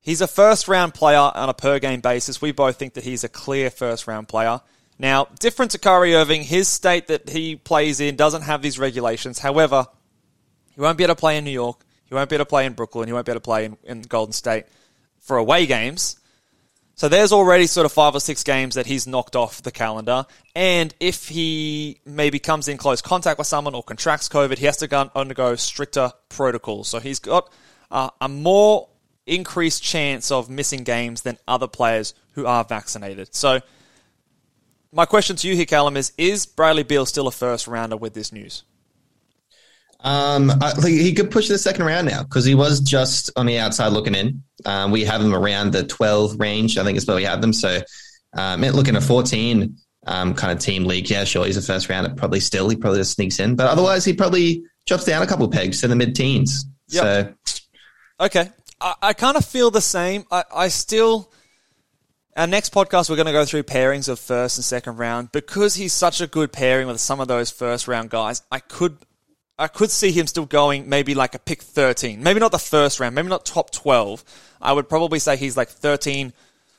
He's 0.00 0.22
a 0.22 0.26
first 0.26 0.68
round 0.68 0.94
player 0.94 1.18
on 1.18 1.50
a 1.50 1.54
per 1.54 1.78
game 1.78 2.00
basis. 2.00 2.40
We 2.40 2.52
both 2.52 2.76
think 2.76 2.94
that 2.94 3.04
he's 3.04 3.24
a 3.24 3.28
clear 3.28 3.68
first 3.68 4.06
round 4.06 4.26
player. 4.26 4.62
Now, 4.98 5.28
different 5.38 5.72
to 5.72 5.78
Kyrie 5.78 6.14
Irving, 6.14 6.44
his 6.44 6.66
state 6.66 7.08
that 7.08 7.28
he 7.28 7.56
plays 7.56 8.00
in 8.00 8.16
doesn't 8.16 8.42
have 8.42 8.62
these 8.62 8.78
regulations. 8.78 9.38
However, 9.38 9.86
he 10.74 10.80
won't 10.80 10.96
be 10.96 11.04
able 11.04 11.14
to 11.14 11.20
play 11.20 11.36
in 11.36 11.44
New 11.44 11.50
York. 11.50 11.84
He 12.08 12.14
won't 12.14 12.30
be 12.30 12.36
able 12.36 12.44
to 12.44 12.48
play 12.48 12.66
in 12.66 12.72
Brooklyn. 12.72 13.06
He 13.06 13.12
won't 13.12 13.26
be 13.26 13.32
able 13.32 13.40
to 13.40 13.44
play 13.44 13.64
in, 13.66 13.76
in 13.84 14.02
Golden 14.02 14.32
State 14.32 14.64
for 15.20 15.36
away 15.36 15.66
games. 15.66 16.18
So 16.94 17.08
there's 17.08 17.32
already 17.32 17.66
sort 17.66 17.84
of 17.84 17.92
five 17.92 18.16
or 18.16 18.20
six 18.20 18.42
games 18.42 18.74
that 18.74 18.86
he's 18.86 19.06
knocked 19.06 19.36
off 19.36 19.62
the 19.62 19.70
calendar. 19.70 20.26
And 20.56 20.92
if 20.98 21.28
he 21.28 22.00
maybe 22.04 22.40
comes 22.40 22.66
in 22.66 22.76
close 22.76 23.02
contact 23.02 23.38
with 23.38 23.46
someone 23.46 23.74
or 23.74 23.84
contracts 23.84 24.28
COVID, 24.28 24.58
he 24.58 24.66
has 24.66 24.78
to 24.78 24.88
go, 24.88 25.08
undergo 25.14 25.54
stricter 25.54 26.10
protocols. 26.28 26.88
So 26.88 26.98
he's 26.98 27.20
got 27.20 27.52
uh, 27.90 28.10
a 28.20 28.28
more 28.28 28.88
increased 29.26 29.82
chance 29.82 30.32
of 30.32 30.50
missing 30.50 30.82
games 30.82 31.22
than 31.22 31.38
other 31.46 31.68
players 31.68 32.14
who 32.32 32.46
are 32.46 32.64
vaccinated. 32.64 33.32
So 33.32 33.60
my 34.90 35.04
question 35.04 35.36
to 35.36 35.48
you 35.48 35.54
here, 35.54 35.66
Callum, 35.66 35.96
is: 35.96 36.12
Is 36.18 36.46
Bradley 36.46 36.82
Beal 36.82 37.06
still 37.06 37.28
a 37.28 37.32
first 37.32 37.68
rounder 37.68 37.96
with 37.96 38.14
this 38.14 38.32
news? 38.32 38.64
Um, 40.00 40.52
I 40.60 40.72
he 40.86 41.12
could 41.12 41.30
push 41.30 41.48
the 41.48 41.58
second 41.58 41.84
round 41.84 42.06
now 42.06 42.22
because 42.22 42.44
he 42.44 42.54
was 42.54 42.80
just 42.80 43.30
on 43.36 43.46
the 43.46 43.58
outside 43.58 43.88
looking 43.88 44.14
in. 44.14 44.42
Um, 44.64 44.90
we 44.92 45.04
have 45.04 45.20
him 45.20 45.34
around 45.34 45.72
the 45.72 45.84
12 45.84 46.38
range, 46.38 46.78
I 46.78 46.84
think 46.84 46.96
is 46.96 47.06
where 47.06 47.16
we 47.16 47.24
have 47.24 47.40
them. 47.40 47.52
So, 47.52 47.80
um, 48.36 48.60
looking 48.60 48.94
at 48.94 49.02
14 49.02 49.76
um, 50.06 50.34
kind 50.34 50.52
of 50.52 50.64
team 50.64 50.84
league, 50.84 51.10
yeah, 51.10 51.24
sure, 51.24 51.46
he's 51.46 51.56
a 51.56 51.62
first 51.62 51.88
rounder. 51.88 52.14
Probably 52.14 52.40
still, 52.40 52.68
he 52.68 52.76
probably 52.76 53.00
just 53.00 53.14
sneaks 53.14 53.40
in, 53.40 53.56
but 53.56 53.66
otherwise, 53.66 54.04
he 54.04 54.12
probably 54.12 54.62
drops 54.86 55.04
down 55.04 55.22
a 55.22 55.26
couple 55.26 55.48
pegs 55.48 55.80
to 55.80 55.88
the 55.88 55.96
mid 55.96 56.14
teens. 56.14 56.64
Yep. 56.88 57.02
So, 57.02 57.34
Okay. 58.20 58.50
I, 58.80 58.94
I 59.02 59.12
kind 59.12 59.36
of 59.36 59.44
feel 59.44 59.70
the 59.70 59.80
same. 59.80 60.24
I, 60.30 60.44
I 60.54 60.68
still. 60.68 61.32
Our 62.36 62.46
next 62.46 62.72
podcast, 62.72 63.10
we're 63.10 63.16
going 63.16 63.26
to 63.26 63.32
go 63.32 63.44
through 63.44 63.64
pairings 63.64 64.08
of 64.08 64.20
first 64.20 64.58
and 64.58 64.64
second 64.64 64.96
round. 64.96 65.32
Because 65.32 65.74
he's 65.74 65.92
such 65.92 66.20
a 66.20 66.28
good 66.28 66.52
pairing 66.52 66.86
with 66.86 67.00
some 67.00 67.18
of 67.18 67.26
those 67.26 67.50
first 67.50 67.88
round 67.88 68.10
guys, 68.10 68.42
I 68.52 68.60
could 68.60 68.96
I 69.58 69.66
could 69.66 69.90
see 69.90 70.12
him 70.12 70.26
still 70.26 70.46
going 70.46 70.88
maybe 70.88 71.14
like 71.14 71.34
a 71.34 71.38
pick 71.38 71.62
13. 71.62 72.22
Maybe 72.22 72.38
not 72.38 72.52
the 72.52 72.58
first 72.58 73.00
round, 73.00 73.14
maybe 73.14 73.28
not 73.28 73.44
top 73.44 73.70
12. 73.70 74.24
I 74.62 74.72
would 74.72 74.88
probably 74.88 75.18
say 75.18 75.36
he's 75.36 75.56
like 75.56 75.68
13, 75.68 76.32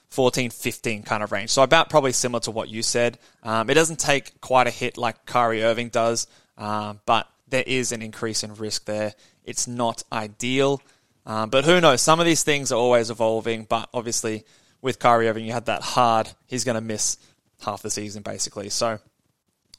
14, 0.10 0.50
15 0.50 1.04
kind 1.04 1.24
of 1.24 1.32
range. 1.32 1.50
So 1.50 1.62
about 1.62 1.90
probably 1.90 2.14
similar 2.14 2.40
to 2.42 2.52
what 2.52 2.70
you 2.70 2.82
said. 2.82 3.20
Um, 3.44 3.70
it 3.70 3.74
doesn't 3.74 4.00
take 4.00 4.40
quite 4.40 4.68
a 4.68 4.72
hit 4.72 4.98
like 4.98 5.26
Kyrie 5.26 5.64
Irving 5.64 5.90
does, 5.90 6.28
um, 6.58 7.02
but 7.06 7.30
there 7.50 7.64
is 7.68 7.92
an 7.92 8.02
increase 8.02 8.44
in 8.44 8.56
risk 8.56 8.86
there. 8.86 9.14
It's 9.44 9.68
not 9.68 10.04
ideal, 10.12 10.82
um, 11.26 11.50
but 11.50 11.66
who 11.66 11.82
knows? 11.82 12.02
Some 12.02 12.20
of 12.20 12.26
these 12.26 12.44
things 12.44 12.72
are 12.72 12.80
always 12.80 13.10
evolving, 13.10 13.66
but 13.68 13.90
obviously 13.94 14.46
with 14.82 15.00
Kyrie 15.00 15.28
Irving, 15.28 15.46
you 15.46 15.52
had 15.52 15.66
that 15.66 15.82
hard. 15.82 16.30
He's 16.48 16.64
going 16.64 16.76
to 16.76 16.82
miss 16.82 17.18
half 17.62 17.82
the 17.82 17.90
season 17.90 18.24
basically. 18.24 18.70
So 18.70 19.00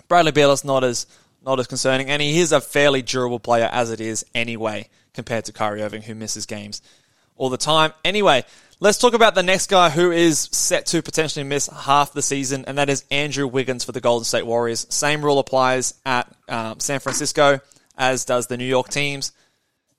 Bradley 0.07 0.33
Beal 0.33 0.53
is 0.53 0.65
not 0.65 0.85
as 0.85 1.07
not 1.45 1.59
as 1.59 1.67
concerning, 1.67 2.11
and 2.11 2.21
he 2.21 2.39
is 2.39 2.53
a 2.53 2.61
fairly 2.61 3.03
durable 3.03 3.41
player 3.41 3.69
as 3.73 3.91
it 3.91 4.01
is 4.01 4.25
anyway 4.35 4.89
compared 5.15 5.45
to 5.47 5.53
Kyrie 5.53 5.83
Irving, 5.83 6.03
who 6.03 6.15
misses 6.15 6.47
games 6.47 6.83
all 7.37 7.51
the 7.51 7.57
time. 7.57 7.93
Anyway, 8.05 8.45
let's 8.81 8.99
talk 8.99 9.15
about 9.15 9.35
the 9.35 9.43
next 9.43 9.69
guy 9.69 9.91
who 9.91 10.11
is 10.11 10.49
set 10.53 10.87
to 10.87 11.03
potentially 11.03 11.45
miss 11.45 11.69
half 11.69 12.13
the 12.13 12.23
season, 12.23 12.65
and 12.67 12.79
that 12.79 12.91
is 12.91 13.05
Andrew 13.11 13.47
Wiggins 13.47 13.85
for 13.85 13.93
the 13.93 14.01
Golden 14.01 14.25
State 14.25 14.47
Warriors. 14.47 14.87
Same 14.91 15.25
rule 15.25 15.39
applies 15.39 15.95
at 16.05 16.31
um, 16.49 16.81
San 16.81 17.01
Francisco 17.01 17.61
as 17.97 18.25
does 18.25 18.47
the 18.47 18.57
New 18.57 18.65
York 18.65 18.89
teams. 18.89 19.33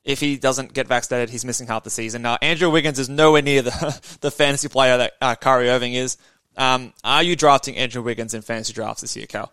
If 0.03 0.19
he 0.19 0.38
doesn't 0.38 0.74
get 0.74 0.88
vaccinated, 0.88 1.29
he's 1.29 1.45
missing 1.45 1.67
half 1.67 1.83
the 1.83 1.91
season. 1.91 2.24
Now, 2.24 2.38
Andrew 2.41 2.71
Wiggins 2.71 2.98
is 2.98 3.07
nowhere 3.07 3.43
near 3.43 3.62
the, 3.62 4.01
the 4.21 4.31
fantasy 4.31 4.67
player 4.67 4.98
that 4.98 5.13
uh, 5.21 5.36
Kyrie 5.36 5.69
Irving 5.69 5.93
is. 5.93 6.17
Um, 6.57 6.93
are 7.03 7.24
you 7.24 7.36
drafting 7.36 7.77
Andrew 7.77 8.01
Wiggins 8.01 8.33
in 8.33 8.41
fantasy 8.41 8.74
drafts 8.74 9.01
this 9.01 9.15
year, 9.15 9.27
Cal? 9.27 9.51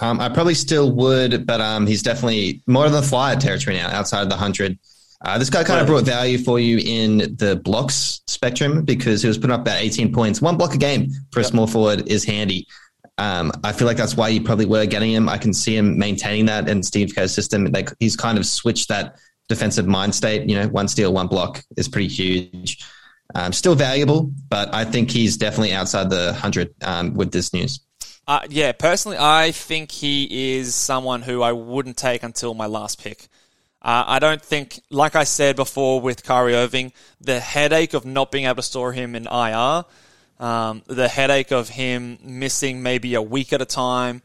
Um, 0.00 0.20
I 0.20 0.28
probably 0.28 0.54
still 0.54 0.90
would, 0.92 1.46
but 1.46 1.60
um, 1.60 1.86
he's 1.86 2.02
definitely 2.02 2.62
more 2.66 2.86
of 2.86 2.92
the 2.92 3.02
flyer 3.02 3.36
territory 3.36 3.76
now, 3.76 3.88
outside 3.88 4.22
of 4.22 4.28
the 4.28 4.36
hundred. 4.36 4.78
Uh, 5.24 5.38
this 5.38 5.48
guy 5.48 5.64
kind 5.64 5.80
of 5.80 5.86
brought 5.86 6.04
value 6.04 6.36
for 6.36 6.58
you 6.58 6.78
in 6.84 7.18
the 7.36 7.60
blocks 7.64 8.20
spectrum 8.26 8.84
because 8.84 9.22
he 9.22 9.28
was 9.28 9.38
putting 9.38 9.52
up 9.52 9.60
about 9.62 9.80
18 9.80 10.12
points. 10.12 10.42
One 10.42 10.56
block 10.56 10.74
a 10.74 10.78
game 10.78 11.10
for 11.32 11.40
a 11.40 11.44
small 11.44 11.66
forward 11.66 12.08
is 12.08 12.24
handy. 12.24 12.66
Um, 13.16 13.52
I 13.62 13.72
feel 13.72 13.86
like 13.86 13.96
that's 13.96 14.16
why 14.16 14.28
you 14.28 14.42
probably 14.42 14.66
were 14.66 14.84
getting 14.86 15.12
him. 15.12 15.28
I 15.28 15.38
can 15.38 15.54
see 15.54 15.76
him 15.76 15.98
maintaining 15.98 16.46
that 16.46 16.68
in 16.68 16.82
Steve 16.82 17.14
Kerr's 17.14 17.32
system. 17.32 17.64
Like 17.66 17.90
he's 18.00 18.16
kind 18.16 18.36
of 18.36 18.44
switched 18.44 18.88
that 18.88 19.16
defensive 19.48 19.86
mind 19.86 20.14
state. 20.14 20.48
You 20.48 20.56
know, 20.56 20.68
one 20.68 20.88
steal, 20.88 21.12
one 21.12 21.28
block 21.28 21.62
is 21.76 21.88
pretty 21.88 22.08
huge. 22.08 22.84
Um, 23.34 23.52
still 23.52 23.74
valuable, 23.74 24.30
but 24.48 24.74
I 24.74 24.84
think 24.84 25.10
he's 25.10 25.36
definitely 25.36 25.72
outside 25.72 26.10
the 26.10 26.34
hundred 26.34 26.74
um, 26.82 27.14
with 27.14 27.32
this 27.32 27.52
news. 27.52 27.80
Uh, 28.26 28.40
yeah, 28.48 28.72
personally, 28.72 29.18
I 29.20 29.50
think 29.50 29.90
he 29.90 30.56
is 30.56 30.74
someone 30.74 31.20
who 31.20 31.42
I 31.42 31.52
wouldn't 31.52 31.96
take 31.96 32.22
until 32.22 32.54
my 32.54 32.66
last 32.66 33.02
pick. 33.02 33.28
Uh, 33.82 34.04
I 34.06 34.18
don't 34.18 34.40
think, 34.40 34.80
like 34.88 35.14
I 35.14 35.24
said 35.24 35.56
before 35.56 36.00
with 36.00 36.24
Kyrie 36.24 36.54
Irving, 36.54 36.92
the 37.20 37.38
headache 37.38 37.92
of 37.92 38.06
not 38.06 38.32
being 38.32 38.46
able 38.46 38.56
to 38.56 38.62
store 38.62 38.92
him 38.92 39.14
in 39.14 39.26
IR, 39.26 39.84
um, 40.40 40.82
the 40.86 41.06
headache 41.06 41.52
of 41.52 41.68
him 41.68 42.18
missing 42.22 42.82
maybe 42.82 43.14
a 43.14 43.20
week 43.20 43.52
at 43.52 43.60
a 43.60 43.66
time, 43.66 44.22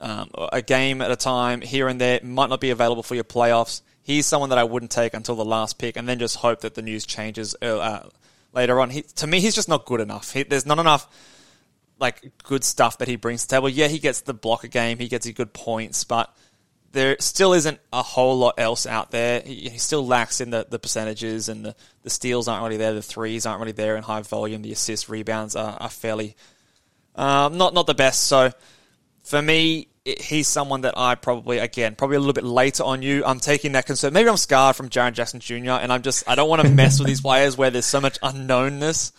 um, 0.00 0.30
a 0.50 0.62
game 0.62 1.02
at 1.02 1.10
a 1.10 1.16
time 1.16 1.60
here 1.60 1.86
and 1.86 2.00
there, 2.00 2.20
might 2.22 2.48
not 2.48 2.62
be 2.62 2.70
available 2.70 3.02
for 3.02 3.14
your 3.14 3.24
playoffs. 3.24 3.82
He's 4.02 4.24
someone 4.24 4.48
that 4.50 4.58
I 4.58 4.64
wouldn't 4.64 4.90
take 4.90 5.12
until 5.12 5.34
the 5.34 5.44
last 5.44 5.78
pick, 5.78 5.98
and 5.98 6.08
then 6.08 6.18
just 6.18 6.36
hope 6.36 6.60
that 6.60 6.74
the 6.74 6.82
news 6.82 7.04
changes 7.04 7.54
uh, 7.60 8.08
later 8.54 8.80
on. 8.80 8.88
He, 8.88 9.02
to 9.02 9.26
me, 9.26 9.40
he's 9.40 9.54
just 9.54 9.68
not 9.68 9.84
good 9.84 10.00
enough. 10.00 10.32
He, 10.32 10.44
there's 10.44 10.66
not 10.66 10.78
enough 10.78 11.08
like 11.98 12.32
good 12.42 12.64
stuff 12.64 12.98
that 12.98 13.08
he 13.08 13.16
brings 13.16 13.42
to 13.42 13.48
the 13.48 13.56
table. 13.56 13.68
Yeah, 13.68 13.88
he 13.88 13.98
gets 13.98 14.22
the 14.22 14.34
blocker 14.34 14.68
game, 14.68 14.98
he 14.98 15.08
gets 15.08 15.26
his 15.26 15.34
good 15.34 15.52
points, 15.52 16.04
but 16.04 16.34
there 16.92 17.16
still 17.18 17.52
isn't 17.54 17.80
a 17.92 18.02
whole 18.02 18.38
lot 18.38 18.54
else 18.58 18.86
out 18.86 19.10
there. 19.10 19.40
He, 19.40 19.68
he 19.68 19.78
still 19.78 20.06
lacks 20.06 20.40
in 20.40 20.50
the, 20.50 20.66
the 20.68 20.78
percentages, 20.78 21.48
and 21.48 21.64
the, 21.64 21.76
the 22.02 22.10
steals 22.10 22.48
aren't 22.48 22.62
really 22.62 22.76
there. 22.76 22.94
The 22.94 23.02
threes 23.02 23.46
aren't 23.46 23.60
really 23.60 23.72
there 23.72 23.96
in 23.96 24.02
high 24.02 24.22
volume. 24.22 24.62
The 24.62 24.72
assist 24.72 25.08
rebounds 25.08 25.56
are, 25.56 25.76
are 25.80 25.90
fairly 25.90 26.36
um, 27.16 27.58
not 27.58 27.74
not 27.74 27.86
the 27.86 27.94
best. 27.94 28.24
So 28.24 28.52
for 29.22 29.40
me, 29.40 29.88
it, 30.04 30.20
he's 30.20 30.48
someone 30.48 30.82
that 30.82 30.94
I 30.96 31.14
probably 31.14 31.58
again 31.58 31.94
probably 31.94 32.16
a 32.16 32.20
little 32.20 32.32
bit 32.32 32.44
later 32.44 32.84
on 32.84 33.02
you. 33.02 33.24
I'm 33.24 33.40
taking 33.40 33.72
that 33.72 33.86
concern. 33.86 34.12
Maybe 34.12 34.28
I'm 34.28 34.36
scarred 34.36 34.76
from 34.76 34.88
Jaren 34.88 35.12
Jackson 35.12 35.40
Jr. 35.40 35.70
and 35.70 35.92
I'm 35.92 36.02
just 36.02 36.28
I 36.28 36.34
don't 36.34 36.48
want 36.48 36.62
to 36.62 36.68
mess 36.68 36.98
with 36.98 37.08
these 37.08 37.20
players 37.22 37.56
where 37.56 37.70
there's 37.70 37.86
so 37.86 38.00
much 38.00 38.20
unknownness. 38.20 39.12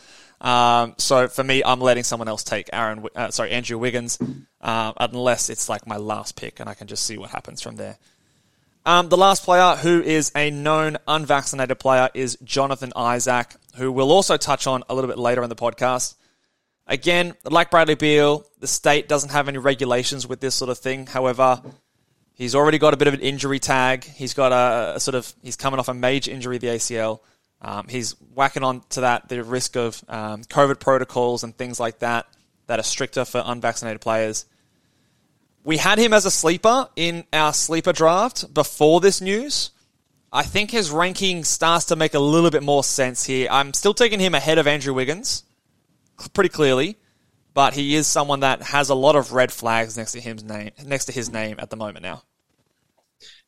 Um, 0.46 0.94
so 1.00 1.28
for 1.28 1.44
me, 1.44 1.64
I'm 1.64 1.82
letting 1.82 2.04
someone 2.04 2.28
else 2.28 2.44
take 2.44 2.70
Aaron, 2.72 3.04
uh, 3.16 3.32
sorry, 3.32 3.50
Andrew 3.50 3.80
Wiggins, 3.80 4.20
uh, 4.62 4.94
unless 4.98 5.50
it's 5.50 5.68
like 5.68 5.88
my 5.88 5.98
last 5.98 6.36
pick, 6.36 6.60
and 6.60 6.70
I 6.70 6.76
can 6.76 6.86
just 6.86 7.04
see 7.04 7.18
what 7.18 7.32
happens 7.32 7.62
from 7.62 7.78
there. 7.78 7.98
Um, 8.86 9.10
the 9.10 9.18
last 9.18 9.44
player 9.44 9.76
who 9.76 10.04
is 10.04 10.32
a 10.36 10.52
known 10.52 10.98
unvaccinated 11.08 11.80
player 11.80 12.12
is 12.14 12.38
Jonathan 12.44 12.94
Isaac, 12.96 13.56
who 13.78 13.92
we'll 13.92 14.12
also 14.12 14.38
touch 14.38 14.68
on 14.68 14.84
a 14.88 14.94
little 14.94 15.10
bit 15.10 15.18
later 15.18 15.42
in 15.42 15.50
the 15.50 15.56
podcast. 15.56 16.14
Again, 16.86 17.34
like 17.50 17.72
Bradley 17.72 17.96
Beal, 17.96 18.46
the 18.60 18.68
state 18.68 19.10
doesn't 19.10 19.32
have 19.32 19.48
any 19.48 19.58
regulations 19.58 20.28
with 20.28 20.42
this 20.42 20.54
sort 20.54 20.70
of 20.70 20.78
thing. 20.78 21.08
However, 21.08 21.60
he's 22.36 22.54
already 22.54 22.78
got 22.78 22.94
a 22.94 22.98
bit 22.98 23.08
of 23.08 23.16
an 23.16 23.22
injury 23.22 23.58
tag. 23.58 24.04
He's 24.04 24.36
got 24.36 24.52
a, 24.52 24.98
a 24.98 25.00
sort 25.00 25.16
of 25.16 25.34
he's 25.42 25.56
coming 25.56 25.80
off 25.80 25.88
a 25.88 25.96
major 25.96 26.30
injury, 26.30 26.60
the 26.60 26.68
ACL. 26.68 27.22
Um, 27.66 27.88
he's 27.88 28.12
whacking 28.36 28.64
on 28.64 28.82
to 28.90 29.02
that 29.02 29.28
the 29.28 29.44
risk 29.44 29.76
of 29.76 30.04
um, 30.08 30.44
COVID 30.44 30.80
protocols 30.80 31.44
and 31.44 31.58
things 31.58 31.80
like 31.80 31.98
that 32.00 32.28
that 32.68 32.80
are 32.80 32.84
stricter 32.84 33.26
for 33.26 33.42
unvaccinated 33.44 34.02
players. 34.02 34.46
We 35.64 35.78
had 35.78 35.98
him 35.98 36.14
as 36.14 36.28
a 36.28 36.32
sleeper 36.32 36.90
in 36.96 37.24
our 37.34 37.54
sleeper 37.54 37.92
draft 37.92 38.54
before 38.54 39.02
this 39.02 39.20
news. 39.20 39.72
I 40.32 40.44
think 40.44 40.70
his 40.70 40.92
ranking 40.92 41.44
starts 41.44 41.86
to 41.86 41.96
make 41.96 42.14
a 42.14 42.20
little 42.20 42.52
bit 42.52 42.62
more 42.62 42.84
sense 42.84 43.26
here. 43.26 43.48
I'm 43.50 43.74
still 43.74 43.96
taking 43.96 44.20
him 44.20 44.36
ahead 44.36 44.60
of 44.60 44.68
Andrew 44.68 44.94
Wiggins, 44.94 45.44
pretty 46.34 46.50
clearly, 46.50 46.98
but 47.56 47.74
he 47.74 47.96
is 47.96 48.06
someone 48.06 48.42
that 48.42 48.62
has 48.62 48.90
a 48.90 48.96
lot 48.96 49.16
of 49.16 49.34
red 49.34 49.52
flags 49.52 49.98
next 49.98 50.12
to 50.12 50.22
his 50.22 50.44
name, 50.44 50.70
next 50.86 51.06
to 51.06 51.12
his 51.12 51.32
name 51.32 51.56
at 51.58 51.72
the 51.72 51.78
moment 51.78 52.04
now. 52.04 52.22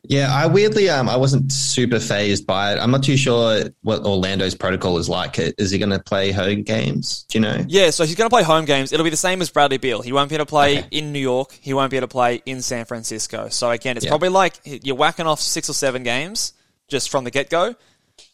Yeah, 0.03 0.33
I 0.33 0.45
weirdly 0.47 0.89
um 0.89 1.09
I 1.09 1.17
wasn't 1.17 1.51
super 1.51 1.99
phased 1.99 2.47
by 2.47 2.73
it. 2.73 2.79
I'm 2.79 2.91
not 2.91 3.03
too 3.03 3.17
sure 3.17 3.63
what 3.81 4.05
Orlando's 4.05 4.55
protocol 4.55 4.97
is 4.97 5.09
like. 5.09 5.37
Is 5.37 5.71
he 5.71 5.77
going 5.79 5.91
to 5.91 5.99
play 5.99 6.31
home 6.31 6.63
games? 6.63 7.25
Do 7.29 7.37
you 7.37 7.41
know? 7.41 7.65
Yeah, 7.67 7.89
so 7.89 8.05
he's 8.05 8.15
going 8.15 8.29
to 8.29 8.33
play 8.33 8.43
home 8.43 8.65
games. 8.65 8.93
It'll 8.93 9.03
be 9.03 9.09
the 9.09 9.17
same 9.17 9.41
as 9.41 9.49
Bradley 9.49 9.77
Beal. 9.77 10.01
He 10.01 10.13
won't 10.13 10.29
be 10.29 10.35
able 10.35 10.45
to 10.45 10.49
play 10.49 10.79
okay. 10.79 10.87
in 10.91 11.11
New 11.11 11.19
York. 11.19 11.51
He 11.59 11.73
won't 11.73 11.91
be 11.91 11.97
able 11.97 12.07
to 12.07 12.11
play 12.11 12.41
in 12.45 12.61
San 12.61 12.85
Francisco. 12.85 13.49
So 13.49 13.69
again, 13.69 13.97
it's 13.97 14.05
yeah. 14.05 14.11
probably 14.11 14.29
like 14.29 14.59
you're 14.63 14.95
whacking 14.95 15.27
off 15.27 15.41
six 15.41 15.69
or 15.69 15.73
seven 15.73 16.03
games 16.03 16.53
just 16.87 17.09
from 17.09 17.25
the 17.25 17.31
get 17.31 17.49
go. 17.49 17.75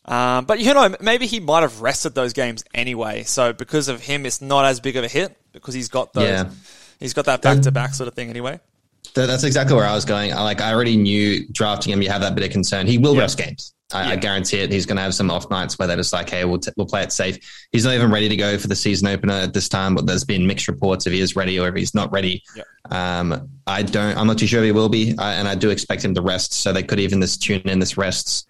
Um, 0.06 0.46
but 0.46 0.60
you 0.60 0.74
know, 0.74 0.96
maybe 1.02 1.26
he 1.26 1.40
might 1.40 1.62
have 1.62 1.82
rested 1.82 2.14
those 2.14 2.34
games 2.34 2.64
anyway. 2.74 3.24
So 3.24 3.52
because 3.52 3.88
of 3.88 4.02
him, 4.02 4.26
it's 4.26 4.42
not 4.42 4.66
as 4.66 4.80
big 4.80 4.96
of 4.96 5.04
a 5.04 5.08
hit 5.08 5.36
because 5.54 5.74
he's 5.74 5.90
got 5.90 6.14
those. 6.14 6.28
Yeah. 6.28 6.50
He's 7.00 7.14
got 7.14 7.26
that 7.26 7.42
back 7.42 7.62
to 7.62 7.72
back 7.72 7.96
sort 7.96 8.08
of 8.08 8.14
thing 8.14 8.30
anyway. 8.30 8.60
That's 9.16 9.44
exactly 9.44 9.76
where 9.76 9.86
I 9.86 9.94
was 9.94 10.06
going. 10.06 10.34
I, 10.34 10.42
like 10.44 10.62
I 10.62 10.74
already 10.74 10.98
knew 10.98 11.48
drafting 11.50 11.94
him, 11.94 12.02
you 12.02 12.10
have 12.10 12.22
that 12.22 12.36
bit 12.36 12.44
of 12.44 12.52
concern. 12.52 12.88
He 12.88 12.98
will 12.98 13.16
yeah. 13.16 13.22
rest 13.22 13.38
games. 13.38 13.74
I, 13.94 14.06
yeah. 14.06 14.10
I, 14.12 14.16
guarantee 14.16 14.58
it. 14.58 14.72
He's 14.72 14.86
going 14.88 14.96
to 14.96 15.04
have 15.04 15.14
some 15.14 15.30
off 15.30 15.50
nights 15.52 15.78
where 15.78 15.88
they're 15.88 15.98
just 15.98 16.14
like, 16.14 16.30
"Hey, 16.30 16.46
we'll 16.46 16.58
t- 16.58 16.72
we'll 16.78 16.88
play 16.88 17.04
it 17.04 17.12
safe." 17.12 17.38
He's 17.72 17.86
not 17.86 17.94
even 17.94 18.12
ready 18.12 18.28
to 18.28 18.36
go 18.36 18.58
for 18.58 18.68
the 18.68 18.76
season 18.76 19.08
opener 19.08 19.34
at 19.34 19.54
this 19.54 19.70
time. 19.70 19.94
But 19.94 20.08
there's 20.08 20.24
been 20.24 20.48
mixed 20.48 20.68
reports 20.68 21.06
if 21.06 21.14
he 21.14 21.20
is 21.20 21.36
ready 21.36 21.60
or 21.60 21.68
if 21.68 21.76
he's 21.76 21.94
not 21.94 22.12
ready. 22.12 22.44
Yeah. 22.56 22.64
Um, 22.90 23.50
I 23.68 23.84
don't. 23.84 24.18
I'm 24.18 24.26
not 24.26 24.40
too 24.40 24.48
sure 24.48 24.62
if 24.62 24.66
he 24.66 24.72
will 24.72 24.90
be, 24.90 25.16
I, 25.20 25.34
and 25.34 25.48
I 25.48 25.56
do 25.56 25.70
expect 25.70 26.04
him 26.04 26.16
to 26.16 26.22
rest. 26.22 26.54
So 26.54 26.74
they 26.74 26.84
could 26.84 27.00
even 27.00 27.20
this 27.20 27.38
tune 27.38 27.62
in 27.66 27.80
this 27.80 27.98
rests 27.98 28.48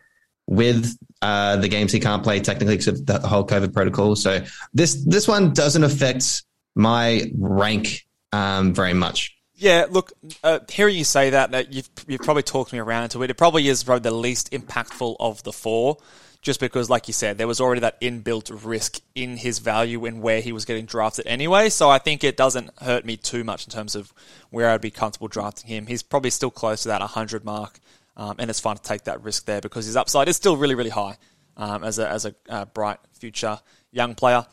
with 0.48 0.98
uh, 1.22 1.58
the 1.58 1.68
games 1.68 1.92
he 1.92 2.00
can't 2.00 2.24
play 2.24 2.40
technically 2.40 2.78
because 2.78 2.88
of 2.88 3.06
the 3.06 3.20
whole 3.20 3.46
COVID 3.46 3.74
protocol. 3.74 4.16
So 4.16 4.44
this 4.74 5.04
this 5.06 5.28
one 5.28 5.54
doesn't 5.54 5.84
affect 5.84 6.44
my 6.76 7.32
rank 7.38 8.06
um, 8.32 8.74
very 8.74 8.94
much. 8.94 9.36
Yeah, 9.64 9.86
look, 9.90 10.12
uh, 10.44 10.60
hearing 10.70 10.98
you 10.98 11.06
say 11.06 11.30
that, 11.30 11.52
that 11.52 11.72
you've, 11.72 11.90
you've 12.06 12.20
probably 12.20 12.44
talked 12.44 12.74
me 12.74 12.80
around 12.80 13.04
into 13.04 13.24
it. 13.24 13.30
It 13.30 13.36
probably 13.36 13.70
is 13.70 13.82
probably 13.82 14.02
the 14.02 14.12
least 14.12 14.52
impactful 14.52 15.16
of 15.22 15.42
the 15.44 15.54
four, 15.54 16.00
just 16.42 16.60
because, 16.60 16.90
like 16.90 17.08
you 17.08 17.14
said, 17.14 17.38
there 17.38 17.48
was 17.48 17.62
already 17.62 17.80
that 17.80 18.02
inbuilt 18.02 18.52
risk 18.66 19.00
in 19.16 19.38
his 19.38 19.60
value 19.60 20.04
and 20.04 20.22
where 20.22 20.42
he 20.42 20.52
was 20.52 20.66
getting 20.66 20.86
drafted 20.86 21.26
anyway. 21.28 21.70
So 21.70 21.90
I 21.90 21.98
think 21.98 22.26
it 22.26 22.36
doesn't 22.36 22.72
hurt 22.82 23.06
me 23.06 23.16
too 23.16 23.46
much 23.46 23.66
in 23.66 23.72
terms 23.72 23.96
of 23.96 24.12
where 24.50 24.70
I'd 24.70 24.82
be 24.82 24.92
comfortable 24.92 25.30
drafting 25.30 25.70
him. 25.70 25.88
He's 25.88 26.04
probably 26.04 26.32
still 26.32 26.52
close 26.52 26.82
to 26.82 26.90
that 26.90 27.00
100 27.00 27.46
mark, 27.46 27.80
um, 28.18 28.36
and 28.40 28.50
it's 28.50 28.60
fun 28.60 28.76
to 28.76 28.84
take 28.84 29.06
that 29.06 29.24
risk 29.24 29.46
there 29.46 29.62
because 29.62 29.86
his 29.86 29.96
upside 29.96 30.28
is 30.28 30.36
still 30.36 30.58
really, 30.58 30.76
really 30.76 30.90
high 30.90 31.16
um, 31.56 31.86
as 31.86 32.00
a, 32.00 32.10
as 32.10 32.26
a 32.26 32.36
uh, 32.50 32.66
bright 32.66 33.00
future 33.14 33.62
young 33.94 34.14
player. 34.14 34.46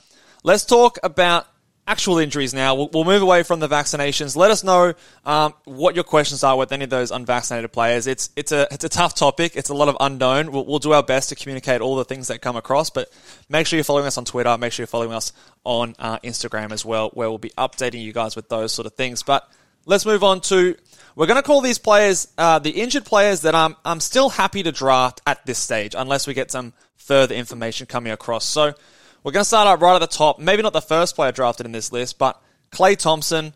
Let's 0.45 0.65
talk 0.65 1.01
about 1.03 1.49
actual 1.87 2.19
injuries 2.19 2.55
now. 2.55 2.75
We'll, 2.75 2.89
we'll, 2.93 3.05
move 3.05 3.23
away 3.23 3.43
from 3.43 3.61
the 3.61 3.69
vaccinations. 3.69 4.37
Let 4.37 4.51
us 4.51 4.63
know 4.63 4.95
um, 5.25 5.55
what 5.65 5.95
your 5.95 6.05
questions 6.05 6.45
are 6.45 6.57
with 6.57 6.73
any 6.73 6.85
of 6.85 6.91
those 6.91 7.11
unvaccinated 7.11 7.73
players. 7.73 8.07
It's 8.07 8.31
it's 8.37 8.53
a 8.53 8.69
it's 8.71 8.85
a 8.85 8.89
tough 8.89 9.15
topic. 9.15 9.53
It's 9.57 9.71
a 9.71 9.75
lot 9.75 9.89
of 9.89 9.97
unknown. 10.01 10.53
We'll, 10.53 10.65
we'll 10.65 10.79
do 10.79 10.93
our 10.93 11.03
best 11.03 11.31
to 11.31 11.35
communicate 11.35 11.81
all 11.81 11.97
the 11.97 12.05
things 12.05 12.29
that 12.29 12.41
come 12.41 12.57
across. 12.57 12.91
But 12.91 13.11
make 13.49 13.67
sure 13.67 13.77
you're 13.77 13.85
following 13.85 14.07
us 14.07 14.19
on 14.19 14.25
Twitter. 14.25 14.57
Make 14.57 14.73
sure 14.73 14.83
you're 14.83 14.89
following 14.89 15.13
us 15.13 15.33
on 15.65 15.95
uh, 15.99 16.19
Instagram 16.21 16.73
as 16.73 16.85
well, 16.85 17.11
where 17.11 17.29
we'll 17.29 17.39
be 17.39 17.53
updating 17.59 18.03
you 18.03 18.13
guys 18.13 18.37
with 18.37 18.49
those 18.49 18.73
sort 18.73 18.87
of 18.87 18.95
things. 18.95 19.23
But 19.23 19.51
let's 19.87 20.07
move 20.07 20.23
on 20.23 20.41
to. 20.43 20.77
We're 21.17 21.27
going 21.27 21.37
to 21.37 21.43
call 21.43 21.61
these 21.61 21.79
players 21.79 22.29
uh, 22.39 22.61
the 22.61 22.71
injured 22.71 23.05
players 23.05 23.43
that 23.43 23.55
I'm 23.55 23.77
I'm 23.85 24.01
still 24.01 24.29
happy 24.29 24.63
to 24.63 24.73
draft 24.73 25.21
at 25.27 25.45
this 25.45 25.59
stage, 25.59 25.95
unless 25.97 26.27
we 26.27 26.35
get 26.35 26.51
some 26.51 26.73
further 26.97 27.35
information 27.35 27.87
coming 27.87 28.13
across. 28.13 28.45
So 28.45 28.75
we're 29.23 29.33
going 29.33 29.43
to 29.43 29.49
start 29.49 29.69
out 29.69 29.81
right 29.81 29.95
at 29.95 29.99
the 29.99 30.07
top. 30.07 30.39
Maybe 30.39 30.63
not 30.63 30.73
the 30.73 30.81
first 30.81 31.15
player 31.15 31.33
drafted 31.33 31.67
in 31.67 31.73
this 31.73 31.93
list, 31.93 32.19
but 32.19 32.41
Klay 32.71 32.97
Thompson. 32.97 33.55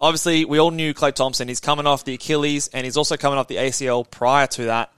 Obviously, 0.00 0.44
we 0.44 0.58
all 0.58 0.70
knew 0.70 0.94
Klay 0.94 1.12
Thompson. 1.12 1.48
He's 1.48 1.60
coming 1.60 1.86
off 1.86 2.04
the 2.04 2.14
Achilles, 2.14 2.68
and 2.68 2.84
he's 2.84 2.96
also 2.96 3.16
coming 3.16 3.38
off 3.38 3.48
the 3.48 3.56
ACL 3.56 4.08
prior 4.08 4.46
to 4.48 4.66
that. 4.66 4.92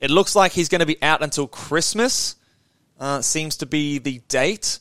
It 0.00 0.10
looks 0.10 0.36
like 0.36 0.52
he's 0.52 0.68
going 0.68 0.80
to 0.80 0.86
be 0.86 1.00
out 1.02 1.22
until 1.22 1.48
Christmas. 1.48 2.36
Uh, 3.00 3.20
seems 3.20 3.56
to 3.58 3.66
be 3.66 3.98
the 3.98 4.20
date. 4.28 4.78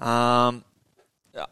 Um, 0.00 0.64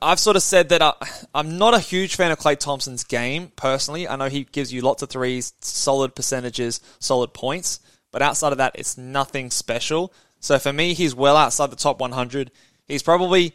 I've 0.03 0.19
sort 0.19 0.37
of 0.37 0.43
said 0.43 0.71
that 0.71 0.83
I, 0.83 0.93
I'm 1.35 1.59
not 1.59 1.75
a 1.75 1.81
huge 1.81 2.17
fan 2.17 2.31
of 2.31 2.39
Klay 2.39 2.59
Thompson's 2.59 3.05
game 3.05 3.53
personally. 3.57 4.09
I 4.09 4.17
know 4.17 4.29
he 4.29 4.45
gives 4.45 4.73
you 4.73 4.83
lots 4.83 5.03
of 5.03 5.09
threes, 5.09 5.53
solid 5.61 6.15
percentages, 6.15 6.81
solid 6.99 7.33
points, 7.33 7.81
but 8.11 8.23
outside 8.23 8.53
of 8.53 8.59
that, 8.59 8.73
it's 8.75 8.99
nothing 8.99 9.51
special. 9.51 10.13
So 10.47 10.61
for 10.61 10.73
me, 10.73 10.95
he's 10.95 11.13
well 11.13 11.37
outside 11.37 11.71
the 11.71 11.77
top 11.77 12.01
100. 12.01 12.53
He's 12.87 13.03
probably 13.03 13.53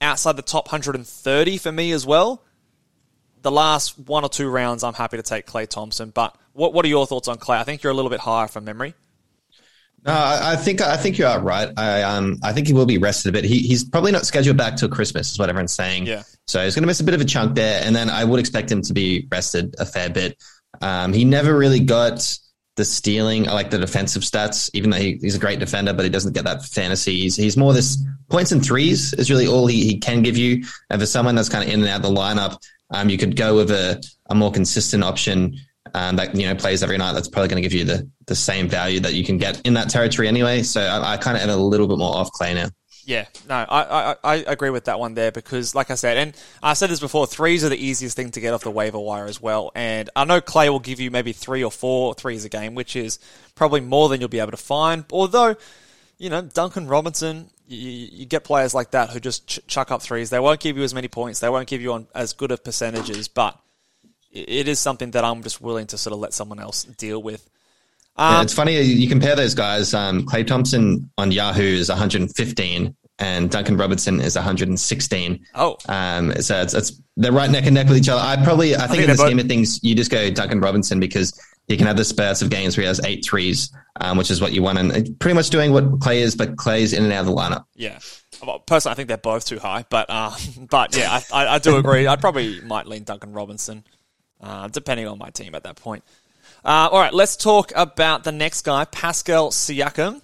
outside 0.00 0.36
the 0.36 0.42
top 0.42 0.66
130 0.72 1.58
for 1.58 1.70
me 1.70 1.92
as 1.92 2.06
well. 2.06 2.42
The 3.42 3.50
last 3.50 3.98
one 3.98 4.24
or 4.24 4.30
two 4.30 4.48
rounds, 4.48 4.82
I'm 4.82 4.94
happy 4.94 5.18
to 5.18 5.22
take 5.22 5.46
Klay 5.46 5.68
Thompson. 5.68 6.08
But 6.08 6.34
what 6.54 6.72
what 6.72 6.84
are 6.84 6.88
your 6.88 7.06
thoughts 7.06 7.28
on 7.28 7.36
Klay? 7.36 7.58
I 7.58 7.64
think 7.64 7.82
you're 7.82 7.92
a 7.92 7.94
little 7.94 8.10
bit 8.10 8.20
higher 8.20 8.48
from 8.48 8.64
memory. 8.64 8.94
No, 10.06 10.12
I 10.12 10.52
I 10.52 10.56
think 10.56 10.80
I 10.80 10.96
think 10.96 11.18
you 11.18 11.26
are 11.26 11.38
right. 11.40 11.70
I 11.76 12.02
um 12.02 12.38
I 12.42 12.54
think 12.54 12.66
he 12.66 12.72
will 12.72 12.86
be 12.86 12.96
rested 12.96 13.28
a 13.28 13.32
bit. 13.32 13.44
He 13.44 13.58
he's 13.58 13.84
probably 13.84 14.12
not 14.12 14.24
scheduled 14.24 14.56
back 14.56 14.76
till 14.76 14.88
Christmas, 14.88 15.32
is 15.32 15.38
what 15.38 15.50
everyone's 15.50 15.74
saying. 15.74 16.06
Yeah. 16.06 16.22
So 16.46 16.64
he's 16.64 16.74
going 16.74 16.82
to 16.82 16.86
miss 16.86 17.00
a 17.00 17.04
bit 17.04 17.14
of 17.14 17.20
a 17.20 17.26
chunk 17.26 17.54
there, 17.54 17.82
and 17.84 17.94
then 17.94 18.08
I 18.08 18.24
would 18.24 18.40
expect 18.40 18.72
him 18.72 18.80
to 18.82 18.94
be 18.94 19.28
rested 19.30 19.74
a 19.78 19.84
fair 19.84 20.08
bit. 20.08 20.42
Um, 20.80 21.12
he 21.12 21.24
never 21.24 21.56
really 21.56 21.80
got 21.80 22.38
the 22.80 22.84
stealing, 22.86 23.46
I 23.46 23.52
like 23.52 23.68
the 23.68 23.78
defensive 23.78 24.22
stats, 24.22 24.70
even 24.72 24.88
though 24.88 24.96
he, 24.96 25.18
he's 25.20 25.36
a 25.36 25.38
great 25.38 25.58
defender, 25.60 25.92
but 25.92 26.02
he 26.02 26.08
doesn't 26.08 26.32
get 26.32 26.44
that 26.44 26.64
fantasy. 26.64 27.20
He's, 27.20 27.36
he's 27.36 27.54
more 27.54 27.74
this 27.74 28.02
points 28.30 28.52
and 28.52 28.64
threes 28.64 29.12
is 29.12 29.30
really 29.30 29.46
all 29.46 29.66
he, 29.66 29.84
he 29.84 29.98
can 29.98 30.22
give 30.22 30.38
you. 30.38 30.64
And 30.88 30.98
for 30.98 31.04
someone 31.06 31.34
that's 31.34 31.50
kind 31.50 31.62
of 31.62 31.70
in 31.70 31.80
and 31.80 31.88
out 31.90 31.96
of 31.96 32.02
the 32.02 32.20
lineup, 32.20 32.56
um, 32.90 33.10
you 33.10 33.18
could 33.18 33.36
go 33.36 33.54
with 33.54 33.70
a, 33.70 34.02
a 34.30 34.34
more 34.34 34.50
consistent 34.50 35.04
option 35.04 35.56
um, 35.92 36.16
that 36.16 36.34
you 36.34 36.46
know 36.46 36.54
plays 36.54 36.82
every 36.82 36.96
night. 36.96 37.12
That's 37.12 37.28
probably 37.28 37.48
going 37.48 37.62
to 37.62 37.68
give 37.68 37.78
you 37.78 37.84
the 37.84 38.08
the 38.26 38.34
same 38.34 38.68
value 38.68 39.00
that 39.00 39.12
you 39.12 39.24
can 39.24 39.38
get 39.38 39.60
in 39.66 39.74
that 39.74 39.90
territory 39.90 40.28
anyway. 40.28 40.62
So 40.62 40.80
I, 40.80 41.14
I 41.14 41.16
kind 41.16 41.36
of 41.36 41.42
am 41.42 41.50
a 41.50 41.56
little 41.56 41.86
bit 41.86 41.98
more 41.98 42.14
off 42.14 42.30
Klay 42.32 42.54
now. 42.54 42.68
Yeah, 43.04 43.26
no, 43.48 43.54
I, 43.54 44.12
I 44.12 44.16
I 44.22 44.34
agree 44.36 44.70
with 44.70 44.84
that 44.84 45.00
one 45.00 45.14
there 45.14 45.32
because, 45.32 45.74
like 45.74 45.90
I 45.90 45.94
said, 45.94 46.16
and 46.16 46.36
I 46.62 46.74
said 46.74 46.90
this 46.90 47.00
before, 47.00 47.26
threes 47.26 47.64
are 47.64 47.68
the 47.68 47.82
easiest 47.82 48.14
thing 48.14 48.30
to 48.32 48.40
get 48.40 48.52
off 48.52 48.62
the 48.62 48.70
waiver 48.70 48.98
wire 48.98 49.26
as 49.26 49.40
well. 49.40 49.72
And 49.74 50.10
I 50.14 50.24
know 50.24 50.40
Klay 50.40 50.68
will 50.68 50.80
give 50.80 51.00
you 51.00 51.10
maybe 51.10 51.32
three 51.32 51.64
or 51.64 51.70
four 51.70 52.14
threes 52.14 52.44
a 52.44 52.48
game, 52.48 52.74
which 52.74 52.96
is 52.96 53.18
probably 53.54 53.80
more 53.80 54.08
than 54.08 54.20
you'll 54.20 54.28
be 54.28 54.40
able 54.40 54.50
to 54.50 54.56
find. 54.56 55.04
Although, 55.12 55.56
you 56.18 56.30
know, 56.30 56.42
Duncan 56.42 56.88
Robinson, 56.88 57.50
you, 57.66 57.78
you 58.12 58.26
get 58.26 58.44
players 58.44 58.74
like 58.74 58.90
that 58.90 59.10
who 59.10 59.20
just 59.20 59.46
ch- 59.46 59.60
chuck 59.66 59.90
up 59.90 60.02
threes. 60.02 60.30
They 60.30 60.40
won't 60.40 60.60
give 60.60 60.76
you 60.76 60.82
as 60.82 60.94
many 60.94 61.08
points. 61.08 61.40
They 61.40 61.48
won't 61.48 61.68
give 61.68 61.80
you 61.80 61.94
on 61.94 62.06
as 62.14 62.32
good 62.34 62.50
of 62.52 62.62
percentages, 62.62 63.28
but 63.28 63.58
it 64.32 64.68
is 64.68 64.78
something 64.78 65.12
that 65.12 65.24
I'm 65.24 65.42
just 65.42 65.60
willing 65.60 65.86
to 65.88 65.98
sort 65.98 66.12
of 66.12 66.20
let 66.20 66.34
someone 66.34 66.60
else 66.60 66.84
deal 66.84 67.22
with. 67.22 67.48
Yeah, 68.20 68.36
Um, 68.38 68.42
it's 68.44 68.52
funny 68.54 68.80
you 68.80 69.08
compare 69.08 69.34
those 69.34 69.54
guys. 69.54 69.94
Um, 69.94 70.26
Klay 70.26 70.46
Thompson 70.46 71.10
on 71.18 71.32
Yahoo 71.32 71.62
is 71.62 71.88
115, 71.88 72.94
and 73.18 73.50
Duncan 73.50 73.76
Robinson 73.76 74.20
is 74.20 74.36
116. 74.36 75.44
Oh. 75.54 75.76
um, 75.88 76.32
so 76.40 76.60
it's, 76.62 76.74
it's 76.74 77.00
they're 77.16 77.32
right 77.32 77.50
neck 77.50 77.64
and 77.66 77.74
neck 77.74 77.88
with 77.88 77.96
each 77.98 78.08
other. 78.08 78.20
I 78.22 78.42
probably 78.44 78.74
I 78.76 78.80
think, 78.86 78.90
think 78.90 79.02
in 79.04 79.10
the 79.10 79.16
both- 79.16 79.26
scheme 79.26 79.38
of 79.38 79.46
things, 79.46 79.82
you 79.82 79.94
just 79.94 80.10
go 80.10 80.30
Duncan 80.30 80.60
Robinson 80.60 81.00
because 81.00 81.32
he 81.68 81.76
can 81.76 81.86
have 81.86 81.96
the 81.96 82.04
spurts 82.04 82.42
of 82.42 82.50
games 82.50 82.76
where 82.76 82.82
he 82.82 82.88
has 82.88 83.00
eight 83.04 83.24
threes, 83.24 83.72
um, 84.00 84.18
which 84.18 84.30
is 84.30 84.40
what 84.40 84.52
you 84.52 84.62
want, 84.62 84.78
and 84.78 85.18
pretty 85.20 85.34
much 85.34 85.50
doing 85.50 85.72
what 85.72 85.84
Klay 86.00 86.16
is, 86.16 86.34
but 86.34 86.56
Klay's 86.56 86.92
in 86.92 87.04
and 87.04 87.12
out 87.12 87.20
of 87.20 87.26
the 87.26 87.32
lineup. 87.32 87.64
Yeah. 87.74 87.98
Well, 88.44 88.58
personally, 88.58 88.92
I 88.92 88.96
think 88.96 89.08
they're 89.08 89.18
both 89.18 89.44
too 89.46 89.58
high, 89.58 89.84
but 89.88 90.06
uh, 90.08 90.34
but 90.70 90.96
yeah, 90.96 91.20
I, 91.32 91.44
I, 91.44 91.54
I 91.54 91.58
do 91.58 91.76
agree. 91.76 92.06
I 92.08 92.16
probably 92.16 92.60
might 92.62 92.86
lean 92.86 93.04
Duncan 93.04 93.32
Robinson, 93.32 93.84
uh, 94.40 94.68
depending 94.68 95.06
on 95.06 95.18
my 95.18 95.30
team 95.30 95.54
at 95.54 95.62
that 95.64 95.76
point. 95.76 96.02
Uh, 96.64 96.88
all 96.90 97.00
right, 97.00 97.14
let's 97.14 97.36
talk 97.36 97.72
about 97.74 98.24
the 98.24 98.32
next 98.32 98.62
guy, 98.62 98.84
Pascal 98.84 99.50
Siakam. 99.50 100.20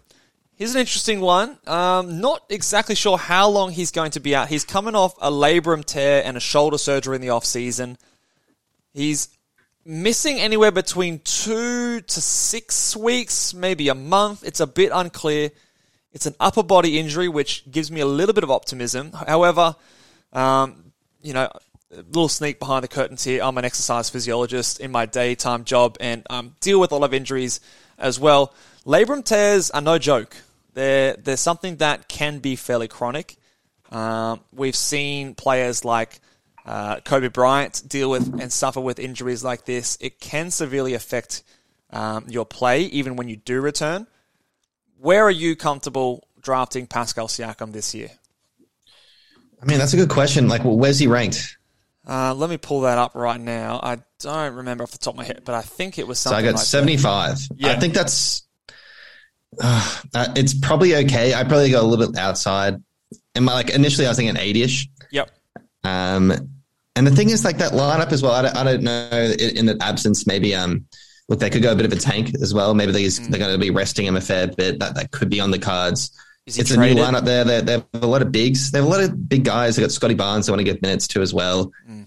He's 0.56 0.74
an 0.74 0.80
interesting 0.80 1.20
one. 1.20 1.58
Um, 1.66 2.20
not 2.20 2.42
exactly 2.48 2.94
sure 2.94 3.18
how 3.18 3.48
long 3.48 3.72
he's 3.72 3.90
going 3.90 4.12
to 4.12 4.20
be 4.20 4.34
out. 4.34 4.48
He's 4.48 4.64
coming 4.64 4.94
off 4.94 5.14
a 5.20 5.30
labrum 5.30 5.84
tear 5.84 6.22
and 6.24 6.36
a 6.36 6.40
shoulder 6.40 6.78
surgery 6.78 7.16
in 7.16 7.20
the 7.20 7.30
off 7.30 7.44
season. 7.44 7.98
He's 8.94 9.28
missing 9.84 10.38
anywhere 10.38 10.72
between 10.72 11.20
two 11.20 12.00
to 12.00 12.20
six 12.20 12.96
weeks, 12.96 13.52
maybe 13.52 13.88
a 13.88 13.94
month. 13.94 14.44
It's 14.44 14.60
a 14.60 14.66
bit 14.66 14.90
unclear. 14.94 15.50
It's 16.12 16.24
an 16.24 16.34
upper 16.40 16.62
body 16.62 16.98
injury, 16.98 17.28
which 17.28 17.70
gives 17.70 17.90
me 17.90 18.00
a 18.00 18.06
little 18.06 18.32
bit 18.32 18.42
of 18.42 18.50
optimism. 18.50 19.12
However, 19.12 19.76
um, 20.32 20.92
you 21.22 21.34
know, 21.34 21.50
a 21.92 21.96
little 21.96 22.28
sneak 22.28 22.58
behind 22.58 22.84
the 22.84 22.88
curtains 22.88 23.24
here. 23.24 23.42
I'm 23.42 23.56
an 23.58 23.64
exercise 23.64 24.10
physiologist 24.10 24.80
in 24.80 24.90
my 24.90 25.06
daytime 25.06 25.64
job 25.64 25.96
and 26.00 26.26
um, 26.30 26.54
deal 26.60 26.80
with 26.80 26.92
a 26.92 26.96
lot 26.96 27.04
of 27.04 27.14
injuries 27.14 27.60
as 27.98 28.18
well. 28.18 28.54
Labrum 28.84 29.24
tears 29.24 29.70
are 29.70 29.80
no 29.80 29.98
joke. 29.98 30.36
They're, 30.74 31.14
they're 31.14 31.36
something 31.36 31.76
that 31.76 32.08
can 32.08 32.38
be 32.38 32.56
fairly 32.56 32.88
chronic. 32.88 33.36
Um, 33.90 34.40
we've 34.52 34.76
seen 34.76 35.34
players 35.34 35.84
like 35.84 36.20
uh, 36.64 37.00
Kobe 37.00 37.28
Bryant 37.28 37.82
deal 37.88 38.10
with 38.10 38.40
and 38.40 38.52
suffer 38.52 38.80
with 38.80 38.98
injuries 38.98 39.44
like 39.44 39.64
this. 39.64 39.96
It 40.00 40.20
can 40.20 40.50
severely 40.50 40.94
affect 40.94 41.44
um, 41.90 42.26
your 42.28 42.44
play, 42.44 42.82
even 42.82 43.16
when 43.16 43.28
you 43.28 43.36
do 43.36 43.60
return. 43.60 44.06
Where 44.98 45.22
are 45.22 45.30
you 45.30 45.54
comfortable 45.54 46.26
drafting 46.40 46.86
Pascal 46.86 47.28
Siakam 47.28 47.72
this 47.72 47.94
year? 47.94 48.10
I 49.62 49.64
mean, 49.64 49.78
that's 49.78 49.94
a 49.94 49.96
good 49.96 50.10
question. 50.10 50.48
Like, 50.48 50.64
well, 50.64 50.76
where's 50.76 50.98
he 50.98 51.06
ranked? 51.06 51.55
Uh, 52.06 52.34
let 52.34 52.48
me 52.50 52.56
pull 52.56 52.82
that 52.82 52.98
up 52.98 53.14
right 53.14 53.40
now. 53.40 53.80
I 53.82 53.98
don't 54.20 54.54
remember 54.54 54.84
off 54.84 54.92
the 54.92 54.98
top 54.98 55.14
of 55.14 55.18
my 55.18 55.24
head, 55.24 55.42
but 55.44 55.54
I 55.54 55.62
think 55.62 55.98
it 55.98 56.06
was 56.06 56.18
So 56.18 56.30
something 56.30 56.44
I 56.46 56.48
got 56.50 56.56
like 56.56 56.62
that. 56.62 56.66
75. 56.66 57.38
Yeah. 57.56 57.72
I 57.72 57.80
think 57.80 57.94
that's 57.94 58.46
uh, 59.60 60.00
uh, 60.14 60.28
it's 60.36 60.54
probably 60.58 60.94
okay. 60.96 61.34
I 61.34 61.42
probably 61.44 61.70
go 61.70 61.80
a 61.80 61.86
little 61.86 62.10
bit 62.10 62.18
outside. 62.18 62.76
And 63.34 63.44
my, 63.44 63.54
like 63.54 63.70
initially, 63.70 64.06
I 64.06 64.10
was 64.10 64.18
thinking 64.18 64.34
80ish. 64.36 64.88
Yep. 65.10 65.30
Um, 65.84 66.32
and 66.94 67.06
the 67.06 67.10
thing 67.10 67.30
is, 67.30 67.44
like 67.44 67.58
that 67.58 67.72
lineup 67.72 68.12
as 68.12 68.22
well. 68.22 68.32
I 68.32 68.42
don't, 68.42 68.56
I 68.56 68.64
don't 68.64 68.82
know 68.82 69.34
in, 69.38 69.58
in 69.58 69.66
the 69.66 69.76
absence. 69.80 70.26
Maybe 70.26 70.54
um, 70.54 70.86
look, 71.28 71.38
they 71.40 71.50
could 71.50 71.62
go 71.62 71.72
a 71.72 71.76
bit 71.76 71.86
of 71.86 71.92
a 71.92 71.96
tank 71.96 72.34
as 72.40 72.54
well. 72.54 72.74
Maybe 72.74 72.92
they, 72.92 73.06
they're 73.08 73.38
going 73.38 73.52
to 73.52 73.58
be 73.58 73.70
resting 73.70 74.06
him 74.06 74.16
a 74.16 74.20
fair 74.20 74.46
bit. 74.46 74.78
That 74.78 74.94
that 74.94 75.10
could 75.10 75.28
be 75.28 75.40
on 75.40 75.50
the 75.50 75.58
cards. 75.58 76.10
Is 76.46 76.58
It's 76.58 76.70
a 76.70 76.76
new 76.78 76.94
lineup 76.94 77.24
there. 77.24 77.44
They, 77.44 77.60
they 77.60 77.72
have 77.72 77.86
a 77.94 78.06
lot 78.06 78.22
of 78.22 78.30
bigs. 78.30 78.70
They 78.70 78.78
have 78.78 78.86
a 78.86 78.90
lot 78.90 79.02
of 79.02 79.28
big 79.28 79.44
guys. 79.44 79.74
They 79.74 79.82
got 79.82 79.90
Scottie 79.90 80.14
Barnes. 80.14 80.46
They 80.46 80.52
want 80.52 80.60
to 80.60 80.64
give 80.64 80.80
minutes 80.80 81.08
to 81.08 81.20
as 81.20 81.34
well. 81.34 81.72
Hmm. 81.86 82.04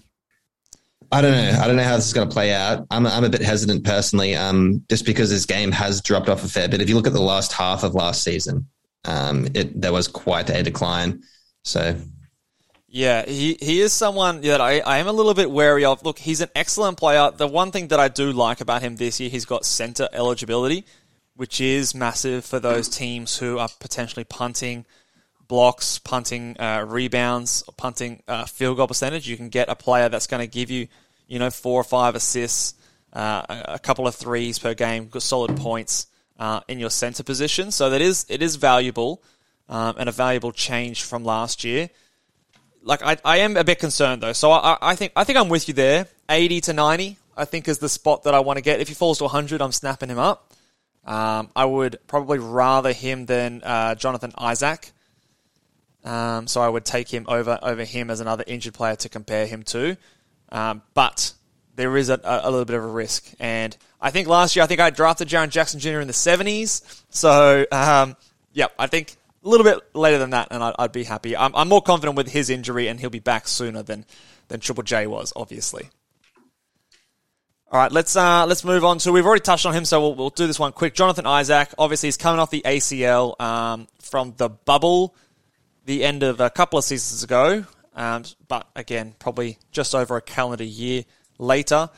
I 1.12 1.20
don't 1.20 1.32
know. 1.32 1.60
I 1.60 1.66
don't 1.66 1.76
know 1.76 1.82
how 1.82 1.96
this 1.96 2.06
is 2.06 2.12
going 2.12 2.28
to 2.28 2.32
play 2.32 2.52
out. 2.52 2.86
I'm, 2.90 3.06
I'm 3.06 3.24
a 3.24 3.28
bit 3.28 3.42
hesitant 3.42 3.84
personally, 3.84 4.36
um, 4.36 4.84
just 4.88 5.04
because 5.04 5.28
this 5.28 5.44
game 5.44 5.72
has 5.72 6.00
dropped 6.00 6.28
off 6.28 6.44
a 6.44 6.48
fair 6.48 6.68
bit. 6.68 6.80
If 6.80 6.88
you 6.88 6.94
look 6.94 7.08
at 7.08 7.12
the 7.12 7.20
last 7.20 7.52
half 7.52 7.82
of 7.82 7.94
last 7.94 8.22
season, 8.22 8.66
um, 9.04 9.48
it 9.54 9.80
there 9.80 9.92
was 9.92 10.06
quite 10.06 10.48
a 10.50 10.62
decline. 10.62 11.22
So 11.64 11.96
Yeah, 12.86 13.26
he, 13.26 13.58
he 13.60 13.80
is 13.80 13.92
someone 13.92 14.40
that 14.42 14.60
I, 14.60 14.80
I 14.80 14.98
am 14.98 15.08
a 15.08 15.12
little 15.12 15.34
bit 15.34 15.50
wary 15.50 15.84
of. 15.84 16.04
Look, 16.04 16.18
he's 16.18 16.40
an 16.40 16.48
excellent 16.54 16.96
player. 16.96 17.30
The 17.30 17.48
one 17.48 17.72
thing 17.72 17.88
that 17.88 17.98
I 17.98 18.08
do 18.08 18.32
like 18.32 18.60
about 18.60 18.82
him 18.82 18.96
this 18.96 19.18
year, 19.18 19.30
he's 19.30 19.44
got 19.44 19.64
center 19.64 20.08
eligibility, 20.12 20.84
which 21.36 21.60
is 21.60 21.94
massive 21.94 22.44
for 22.44 22.60
those 22.60 22.88
teams 22.88 23.38
who 23.38 23.58
are 23.58 23.68
potentially 23.80 24.24
punting 24.24 24.84
blocks, 25.48 25.98
punting 25.98 26.58
uh, 26.60 26.84
rebounds, 26.86 27.64
punting 27.76 28.22
uh, 28.28 28.44
field 28.44 28.76
goal 28.76 28.86
percentage. 28.86 29.28
You 29.28 29.36
can 29.36 29.48
get 29.48 29.68
a 29.68 29.74
player 29.74 30.08
that's 30.08 30.26
going 30.26 30.40
to 30.40 30.46
give 30.46 30.70
you, 30.70 30.88
you 31.26 31.38
know, 31.38 31.50
four 31.50 31.80
or 31.80 31.84
five 31.84 32.14
assists, 32.14 32.74
uh, 33.12 33.42
a 33.48 33.78
couple 33.78 34.06
of 34.06 34.14
threes 34.14 34.58
per 34.58 34.74
game, 34.74 35.06
good 35.06 35.22
solid 35.22 35.56
points 35.56 36.06
uh, 36.38 36.60
in 36.68 36.78
your 36.78 36.90
center 36.90 37.22
position. 37.22 37.70
So 37.70 37.90
that 37.90 38.00
is 38.00 38.26
it 38.28 38.42
is 38.42 38.56
valuable 38.56 39.22
um, 39.68 39.96
and 39.98 40.08
a 40.08 40.12
valuable 40.12 40.52
change 40.52 41.02
from 41.02 41.24
last 41.24 41.64
year 41.64 41.90
like 42.82 43.02
I, 43.02 43.16
I 43.24 43.38
am 43.38 43.56
a 43.56 43.64
bit 43.64 43.78
concerned 43.78 44.22
though. 44.22 44.32
So 44.32 44.50
I, 44.52 44.76
I 44.80 44.94
think 44.94 45.12
I 45.16 45.24
think 45.24 45.38
I'm 45.38 45.48
with 45.48 45.68
you 45.68 45.74
there. 45.74 46.06
Eighty 46.28 46.60
to 46.62 46.72
ninety, 46.72 47.18
I 47.36 47.44
think 47.44 47.68
is 47.68 47.78
the 47.78 47.88
spot 47.88 48.24
that 48.24 48.34
I 48.34 48.40
want 48.40 48.56
to 48.56 48.62
get. 48.62 48.80
If 48.80 48.88
he 48.88 48.94
falls 48.94 49.18
to 49.18 49.28
hundred, 49.28 49.62
I'm 49.62 49.72
snapping 49.72 50.08
him 50.08 50.18
up. 50.18 50.49
Um, 51.04 51.50
I 51.56 51.64
would 51.64 51.98
probably 52.06 52.38
rather 52.38 52.92
him 52.92 53.26
than 53.26 53.62
uh, 53.62 53.94
Jonathan 53.94 54.32
Isaac. 54.36 54.92
Um, 56.04 56.46
so 56.46 56.60
I 56.60 56.68
would 56.68 56.84
take 56.84 57.12
him 57.12 57.26
over 57.28 57.58
over 57.62 57.84
him 57.84 58.10
as 58.10 58.20
another 58.20 58.44
injured 58.46 58.74
player 58.74 58.96
to 58.96 59.08
compare 59.08 59.46
him 59.46 59.62
to. 59.64 59.96
Um, 60.50 60.82
but 60.94 61.32
there 61.76 61.96
is 61.96 62.08
a, 62.08 62.20
a, 62.24 62.50
little 62.50 62.64
bit 62.64 62.76
of 62.76 62.84
a 62.84 62.88
risk, 62.88 63.32
and 63.38 63.76
I 64.00 64.10
think 64.10 64.26
last 64.26 64.56
year 64.56 64.62
I 64.62 64.66
think 64.66 64.80
I 64.80 64.90
drafted 64.90 65.28
Jaren 65.28 65.50
Jackson 65.50 65.78
Jr. 65.78 66.00
in 66.00 66.06
the 66.06 66.12
70s. 66.12 67.02
So 67.10 67.66
um, 67.70 68.16
yeah, 68.52 68.66
I 68.78 68.86
think 68.86 69.16
a 69.44 69.48
little 69.48 69.64
bit 69.64 69.78
later 69.94 70.18
than 70.18 70.30
that, 70.30 70.48
and 70.50 70.62
I'd, 70.62 70.74
I'd 70.78 70.92
be 70.92 71.04
happy. 71.04 71.36
I'm, 71.36 71.54
I'm 71.54 71.68
more 71.68 71.82
confident 71.82 72.16
with 72.16 72.28
his 72.28 72.50
injury, 72.50 72.88
and 72.88 72.98
he'll 72.98 73.10
be 73.10 73.20
back 73.20 73.46
sooner 73.48 73.82
than 73.82 74.06
than 74.48 74.60
Triple 74.60 74.82
J 74.82 75.06
was, 75.06 75.32
obviously. 75.36 75.90
All 77.72 77.78
right, 77.78 77.92
let's 77.92 78.16
uh, 78.16 78.46
let's 78.46 78.64
move 78.64 78.84
on 78.84 78.98
to. 78.98 79.12
We've 79.12 79.24
already 79.24 79.42
touched 79.42 79.64
on 79.64 79.72
him, 79.72 79.84
so 79.84 80.00
we'll, 80.00 80.14
we'll 80.16 80.30
do 80.30 80.48
this 80.48 80.58
one 80.58 80.72
quick. 80.72 80.92
Jonathan 80.92 81.24
Isaac, 81.24 81.72
obviously, 81.78 82.08
he's 82.08 82.16
coming 82.16 82.40
off 82.40 82.50
the 82.50 82.62
ACL 82.62 83.40
um, 83.40 83.86
from 84.00 84.34
the 84.36 84.48
bubble, 84.48 85.14
the 85.84 86.02
end 86.02 86.24
of 86.24 86.40
a 86.40 86.50
couple 86.50 86.80
of 86.80 86.84
seasons 86.84 87.22
ago, 87.22 87.64
um, 87.94 88.24
but 88.48 88.66
again, 88.74 89.14
probably 89.20 89.56
just 89.70 89.94
over 89.94 90.16
a 90.16 90.20
calendar 90.20 90.64
year 90.64 91.04
later. 91.38 91.90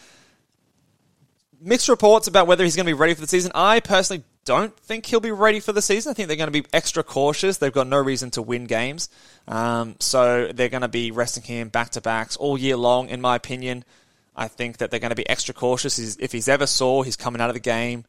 Mixed 1.58 1.88
reports 1.88 2.26
about 2.26 2.46
whether 2.46 2.64
he's 2.64 2.76
going 2.76 2.84
to 2.84 2.90
be 2.90 2.98
ready 2.98 3.14
for 3.14 3.22
the 3.22 3.26
season. 3.26 3.50
I 3.54 3.80
personally 3.80 4.24
don't 4.44 4.76
think 4.78 5.06
he'll 5.06 5.20
be 5.20 5.30
ready 5.30 5.60
for 5.60 5.72
the 5.72 5.80
season. 5.80 6.10
I 6.10 6.14
think 6.14 6.28
they're 6.28 6.36
going 6.36 6.52
to 6.52 6.62
be 6.62 6.66
extra 6.74 7.02
cautious. 7.02 7.56
They've 7.56 7.72
got 7.72 7.86
no 7.86 7.98
reason 7.98 8.30
to 8.32 8.42
win 8.42 8.66
games, 8.66 9.08
um, 9.48 9.96
so 10.00 10.50
they're 10.52 10.68
going 10.68 10.82
to 10.82 10.88
be 10.88 11.12
resting 11.12 11.44
him 11.44 11.70
back 11.70 11.90
to 11.90 12.02
backs 12.02 12.36
all 12.36 12.58
year 12.58 12.76
long, 12.76 13.08
in 13.08 13.22
my 13.22 13.36
opinion. 13.36 13.86
I 14.34 14.48
think 14.48 14.78
that 14.78 14.90
they're 14.90 15.00
going 15.00 15.10
to 15.10 15.16
be 15.16 15.28
extra 15.28 15.54
cautious. 15.54 15.96
He's, 15.96 16.16
if 16.16 16.32
he's 16.32 16.48
ever 16.48 16.66
sore, 16.66 17.04
he's 17.04 17.16
coming 17.16 17.40
out 17.40 17.50
of 17.50 17.54
the 17.54 17.60
game. 17.60 18.04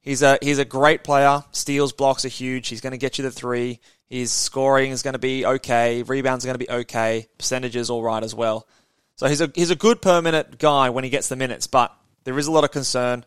He's 0.00 0.22
a 0.22 0.38
he's 0.40 0.60
a 0.60 0.64
great 0.64 1.02
player. 1.02 1.42
Steals, 1.50 1.92
blocks 1.92 2.24
are 2.24 2.28
huge. 2.28 2.68
He's 2.68 2.80
going 2.80 2.92
to 2.92 2.98
get 2.98 3.18
you 3.18 3.24
the 3.24 3.30
three. 3.32 3.80
His 4.08 4.30
scoring 4.30 4.92
is 4.92 5.02
going 5.02 5.14
to 5.14 5.18
be 5.18 5.44
okay. 5.44 6.04
Rebounds 6.04 6.44
are 6.44 6.48
going 6.48 6.58
to 6.58 6.64
be 6.64 6.70
okay. 6.70 7.26
Percentages 7.38 7.90
all 7.90 8.04
right 8.04 8.22
as 8.22 8.32
well. 8.32 8.68
So 9.16 9.26
he's 9.26 9.40
a 9.40 9.50
he's 9.52 9.70
a 9.70 9.76
good 9.76 10.00
per 10.00 10.22
minute 10.22 10.58
guy 10.58 10.90
when 10.90 11.02
he 11.02 11.10
gets 11.10 11.28
the 11.28 11.34
minutes, 11.34 11.66
but 11.66 11.92
there 12.22 12.38
is 12.38 12.46
a 12.46 12.52
lot 12.52 12.62
of 12.62 12.70
concern. 12.70 13.24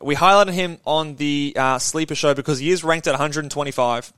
We 0.00 0.14
highlighted 0.14 0.52
him 0.52 0.78
on 0.86 1.16
the 1.16 1.54
uh, 1.56 1.78
sleeper 1.80 2.14
show 2.14 2.34
because 2.34 2.60
he 2.60 2.70
is 2.70 2.84
ranked 2.84 3.08
at 3.08 3.12
125, 3.12 4.12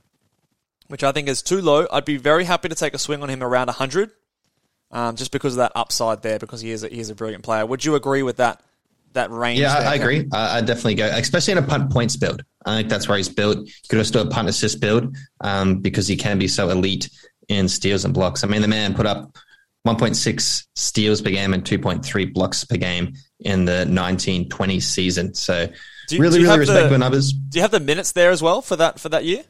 which 0.87 1.03
I 1.03 1.11
think 1.11 1.27
is 1.27 1.41
too 1.41 1.61
low. 1.61 1.87
I'd 1.91 2.05
be 2.05 2.17
very 2.17 2.43
happy 2.43 2.69
to 2.69 2.75
take 2.75 2.93
a 2.93 2.99
swing 2.99 3.23
on 3.23 3.29
him 3.29 3.41
around 3.41 3.67
100 3.67 4.11
um, 4.91 5.15
just 5.15 5.31
because 5.31 5.53
of 5.53 5.57
that 5.57 5.71
upside 5.75 6.21
there, 6.21 6.39
because 6.39 6.61
he 6.61 6.71
is 6.71 6.83
a, 6.83 6.87
he 6.89 6.99
is 6.99 7.09
a 7.09 7.15
brilliant 7.15 7.43
player. 7.43 7.65
Would 7.65 7.83
you 7.85 7.95
agree 7.95 8.23
with 8.23 8.37
that 8.37 8.61
that 9.13 9.31
range? 9.31 9.59
Yeah, 9.59 9.79
there, 9.79 9.87
I, 9.87 9.91
I 9.91 9.95
agree. 9.95 10.27
I, 10.33 10.57
I 10.57 10.61
definitely 10.61 10.95
go, 10.95 11.05
especially 11.07 11.53
in 11.53 11.57
a 11.57 11.63
punt 11.67 11.91
points 11.91 12.15
build. 12.17 12.43
I 12.65 12.77
think 12.77 12.89
that's 12.89 13.07
where 13.07 13.17
he's 13.17 13.29
built. 13.29 13.69
Could 13.89 13.99
also 13.99 14.23
do 14.23 14.27
a 14.29 14.31
punt 14.31 14.47
assist 14.49 14.79
build 14.79 15.15
um, 15.41 15.79
because 15.81 16.07
he 16.07 16.15
can 16.17 16.37
be 16.39 16.47
so 16.47 16.69
elite 16.69 17.09
in 17.47 17.67
steals 17.69 18.05
and 18.05 18.13
blocks. 18.13 18.43
I 18.43 18.47
mean, 18.47 18.61
the 18.61 18.67
man 18.67 18.93
put 18.95 19.05
up 19.05 19.35
1.6 19.87 20.65
steals 20.75 21.21
per 21.21 21.29
game 21.29 21.53
and 21.53 21.63
2.3 21.63 22.33
blocks 22.33 22.63
per 22.65 22.77
game 22.77 23.13
in 23.39 23.65
the 23.65 23.85
1920 23.85 24.79
season. 24.79 25.33
So 25.35 25.67
Do 26.07 26.15
you- 26.15 26.21
really, 26.21 26.39
do 26.39 26.43
you 26.43 26.47
really 26.49 26.65
the- 26.65 26.71
respectable 26.71 26.97
numbers. 26.97 27.31
Do 27.33 27.59
you 27.59 27.61
have 27.61 27.71
the 27.71 27.79
minutes 27.79 28.11
there 28.13 28.31
as 28.31 28.41
well 28.41 28.61
for 28.61 28.75
that 28.77 28.99
for 28.99 29.09
that 29.09 29.25
year? 29.25 29.43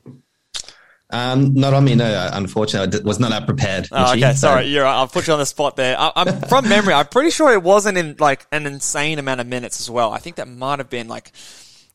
Um, 1.11 1.53
not 1.53 1.73
on 1.73 1.83
me, 1.83 1.95
no. 1.95 2.29
Unfortunately, 2.33 2.99
I 2.99 3.03
was 3.03 3.19
not 3.19 3.29
that 3.29 3.45
prepared. 3.45 3.87
Oh, 3.91 4.11
okay, 4.13 4.31
so- 4.33 4.47
sorry, 4.47 4.65
you're 4.65 4.83
right. 4.83 4.95
I'll 4.95 5.07
put 5.07 5.27
you 5.27 5.33
on 5.33 5.39
the 5.39 5.45
spot 5.45 5.75
there. 5.75 5.95
I, 5.99 6.11
I'm 6.15 6.41
from 6.49 6.67
memory. 6.67 6.93
I'm 6.93 7.07
pretty 7.07 7.29
sure 7.29 7.51
it 7.53 7.61
wasn't 7.61 7.97
in 7.97 8.15
like 8.19 8.45
an 8.51 8.65
insane 8.65 9.19
amount 9.19 9.41
of 9.41 9.47
minutes 9.47 9.79
as 9.79 9.89
well. 9.89 10.11
I 10.11 10.17
think 10.17 10.37
that 10.37 10.47
might 10.47 10.79
have 10.79 10.89
been 10.89 11.07
like 11.07 11.31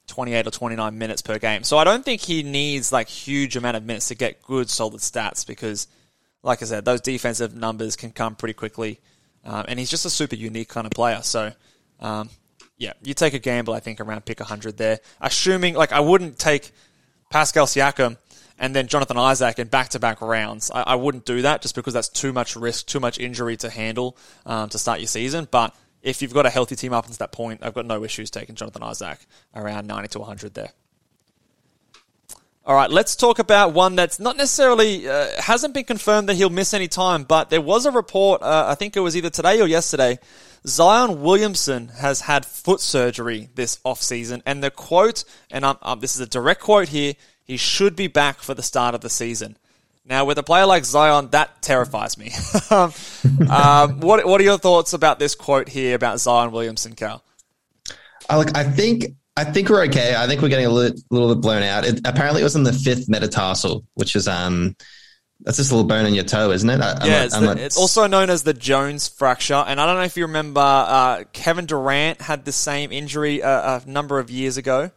28 0.06 0.46
or 0.46 0.50
29 0.50 0.96
minutes 0.98 1.22
per 1.22 1.38
game. 1.38 1.64
So 1.64 1.76
I 1.76 1.84
don't 1.84 2.04
think 2.04 2.20
he 2.20 2.42
needs 2.42 2.92
like 2.92 3.08
huge 3.08 3.56
amount 3.56 3.76
of 3.76 3.84
minutes 3.84 4.08
to 4.08 4.14
get 4.14 4.42
good, 4.42 4.70
solid 4.70 5.00
stats 5.00 5.46
because, 5.46 5.88
like 6.42 6.62
I 6.62 6.66
said, 6.66 6.84
those 6.84 7.00
defensive 7.00 7.54
numbers 7.54 7.96
can 7.96 8.12
come 8.12 8.36
pretty 8.36 8.54
quickly, 8.54 9.00
um, 9.44 9.64
and 9.68 9.78
he's 9.78 9.90
just 9.90 10.06
a 10.06 10.10
super 10.10 10.36
unique 10.36 10.68
kind 10.68 10.86
of 10.86 10.92
player. 10.92 11.20
So. 11.22 11.52
Um, 11.98 12.30
yeah, 12.78 12.94
you 13.02 13.12
take 13.12 13.34
a 13.34 13.38
gamble, 13.38 13.74
I 13.74 13.80
think, 13.80 14.00
around 14.00 14.24
pick 14.24 14.40
100 14.40 14.78
there. 14.78 15.00
Assuming, 15.20 15.74
like, 15.74 15.92
I 15.92 16.00
wouldn't 16.00 16.38
take 16.38 16.72
Pascal 17.28 17.66
Siakam 17.66 18.16
and 18.60 18.76
then 18.76 18.86
Jonathan 18.86 19.16
Isaac 19.16 19.58
in 19.58 19.66
back 19.66 19.88
to 19.90 19.98
back 19.98 20.20
rounds. 20.20 20.70
I, 20.72 20.82
I 20.82 20.94
wouldn't 20.94 21.24
do 21.24 21.42
that 21.42 21.62
just 21.62 21.74
because 21.74 21.94
that's 21.94 22.10
too 22.10 22.32
much 22.32 22.54
risk, 22.54 22.86
too 22.86 23.00
much 23.00 23.18
injury 23.18 23.56
to 23.56 23.70
handle 23.70 24.16
um, 24.46 24.68
to 24.68 24.78
start 24.78 25.00
your 25.00 25.08
season. 25.08 25.48
But 25.50 25.74
if 26.02 26.22
you've 26.22 26.34
got 26.34 26.46
a 26.46 26.50
healthy 26.50 26.76
team 26.76 26.92
up 26.92 27.06
until 27.06 27.16
that 27.18 27.32
point, 27.32 27.60
I've 27.62 27.74
got 27.74 27.86
no 27.86 28.04
issues 28.04 28.30
taking 28.30 28.54
Jonathan 28.54 28.82
Isaac 28.82 29.18
around 29.56 29.86
90 29.86 30.08
to 30.08 30.18
100 30.20 30.54
there. 30.54 30.70
All 32.66 32.76
right, 32.76 32.90
let's 32.90 33.16
talk 33.16 33.38
about 33.38 33.72
one 33.72 33.96
that's 33.96 34.20
not 34.20 34.36
necessarily 34.36 35.08
uh, 35.08 35.28
hasn't 35.40 35.72
been 35.72 35.84
confirmed 35.84 36.28
that 36.28 36.34
he'll 36.34 36.50
miss 36.50 36.74
any 36.74 36.88
time, 36.88 37.24
but 37.24 37.48
there 37.48 37.62
was 37.62 37.86
a 37.86 37.90
report. 37.90 38.42
Uh, 38.42 38.66
I 38.68 38.74
think 38.74 38.96
it 38.96 39.00
was 39.00 39.16
either 39.16 39.30
today 39.30 39.62
or 39.62 39.66
yesterday. 39.66 40.18
Zion 40.66 41.22
Williamson 41.22 41.88
has 41.88 42.20
had 42.20 42.44
foot 42.44 42.80
surgery 42.80 43.48
this 43.54 43.78
offseason, 43.78 44.42
and 44.44 44.62
the 44.62 44.70
quote, 44.70 45.24
and 45.50 45.64
um, 45.64 46.00
this 46.00 46.14
is 46.14 46.20
a 46.20 46.26
direct 46.26 46.60
quote 46.60 46.88
here: 46.88 47.14
he 47.50 47.56
should 47.56 47.96
be 47.96 48.06
back 48.06 48.38
for 48.40 48.54
the 48.54 48.62
start 48.62 48.94
of 48.94 49.00
the 49.00 49.10
season. 49.10 49.56
Now, 50.04 50.24
with 50.24 50.38
a 50.38 50.42
player 50.42 50.66
like 50.66 50.84
Zion, 50.84 51.28
that 51.30 51.62
terrifies 51.62 52.16
me. 52.16 52.32
um, 52.70 52.92
um, 53.50 54.00
what 54.00 54.24
What 54.26 54.40
are 54.40 54.44
your 54.44 54.58
thoughts 54.58 54.92
about 54.92 55.18
this 55.18 55.34
quote 55.34 55.68
here 55.68 55.94
about 55.96 56.20
Zion 56.20 56.52
Williamson, 56.52 56.94
Cal? 56.94 57.22
I 58.28 58.38
look, 58.38 58.56
I 58.56 58.64
think 58.64 59.06
I 59.36 59.44
think 59.44 59.68
we're 59.68 59.84
okay. 59.86 60.14
I 60.16 60.26
think 60.26 60.42
we're 60.42 60.48
getting 60.48 60.66
a 60.66 60.70
little, 60.70 60.96
little 61.10 61.34
bit 61.34 61.40
blown 61.42 61.62
out. 61.62 61.84
It, 61.84 62.00
apparently, 62.04 62.40
it 62.40 62.44
was 62.44 62.56
in 62.56 62.62
the 62.62 62.72
fifth 62.72 63.08
metatarsal, 63.08 63.84
which 63.94 64.14
is 64.16 64.28
um, 64.28 64.76
that's 65.40 65.56
just 65.56 65.70
a 65.70 65.74
little 65.74 65.88
bone 65.88 66.06
in 66.06 66.14
your 66.14 66.24
toe, 66.24 66.50
isn't 66.50 66.68
it? 66.68 66.80
I, 66.80 66.92
I'm 67.00 67.06
Yeah, 67.10 67.24
it's, 67.24 67.34
I'm 67.34 67.42
the- 67.42 67.46
not- 67.54 67.58
it's 67.58 67.76
also 67.76 68.06
known 68.06 68.30
as 68.30 68.42
the 68.42 68.54
Jones 68.54 69.08
fracture. 69.08 69.54
And 69.66 69.80
I 69.80 69.86
don't 69.86 69.96
know 69.96 70.02
if 70.02 70.16
you 70.16 70.24
remember, 70.24 70.60
uh, 70.60 71.24
Kevin 71.32 71.66
Durant 71.66 72.20
had 72.22 72.44
the 72.44 72.52
same 72.52 72.92
injury 72.92 73.40
a, 73.40 73.76
a 73.76 73.82
number 73.86 74.18
of 74.18 74.30
years 74.30 74.56
ago. 74.56 74.90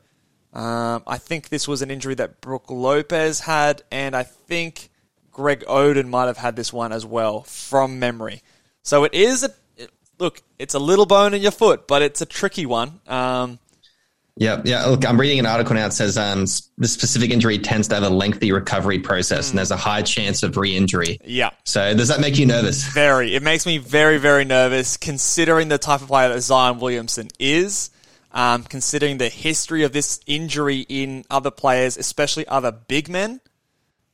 Um, 0.53 1.03
I 1.07 1.17
think 1.17 1.49
this 1.49 1.67
was 1.67 1.81
an 1.81 1.89
injury 1.89 2.15
that 2.15 2.39
Brooke 2.41 2.69
Lopez 2.69 3.39
had, 3.41 3.81
and 3.91 4.15
I 4.15 4.23
think 4.23 4.89
Greg 5.31 5.63
Oden 5.67 6.07
might 6.09 6.25
have 6.27 6.37
had 6.37 6.55
this 6.55 6.71
one 6.71 6.91
as 6.93 7.05
well 7.05 7.41
from 7.41 7.97
memory. 7.99 8.41
So 8.83 9.03
it 9.03 9.13
is 9.13 9.43
a 9.43 9.49
it- 9.77 9.89
look. 10.19 10.41
It's 10.59 10.75
a 10.75 10.79
little 10.79 11.05
bone 11.07 11.33
in 11.33 11.41
your 11.41 11.51
foot, 11.51 11.87
but 11.87 12.01
it's 12.03 12.21
a 12.21 12.25
tricky 12.27 12.65
one. 12.67 12.99
Um, 13.07 13.57
Yeah, 14.35 14.61
yeah. 14.65 14.85
Look, 14.85 15.05
I'm 15.07 15.19
reading 15.19 15.37
an 15.39 15.45
article 15.45 15.75
now. 15.75 15.85
It 15.87 15.93
says 15.93 16.17
um, 16.17 16.45
the 16.77 16.87
specific 16.87 17.29
injury 17.31 17.59
tends 17.59 17.87
to 17.89 17.95
have 17.95 18.03
a 18.03 18.09
lengthy 18.09 18.51
recovery 18.51 18.97
process, 18.99 19.49
and 19.49 19.57
there's 19.57 19.69
a 19.71 19.77
high 19.77 20.01
chance 20.01 20.41
of 20.43 20.57
re-injury. 20.57 21.19
yeah, 21.23 21.51
So, 21.65 21.93
does 21.95 22.07
that 22.07 22.19
make 22.19 22.37
you 22.39 22.45
nervous? 22.47 22.83
Very. 22.93 23.35
It 23.35 23.43
makes 23.43 23.65
me 23.65 23.77
very, 23.79 24.17
very 24.17 24.43
nervous 24.45 24.97
considering 24.97 25.67
the 25.69 25.77
type 25.77 26.01
of 26.01 26.07
player 26.07 26.29
that 26.29 26.41
Zion 26.41 26.79
Williamson 26.79 27.29
is, 27.39 27.91
um, 28.33 28.63
considering 28.63 29.17
the 29.17 29.29
history 29.29 29.83
of 29.83 29.93
this 29.93 30.19
injury 30.25 30.85
in 30.89 31.25
other 31.29 31.51
players, 31.51 31.97
especially 31.97 32.47
other 32.47 32.71
big 32.71 33.09
men. 33.09 33.41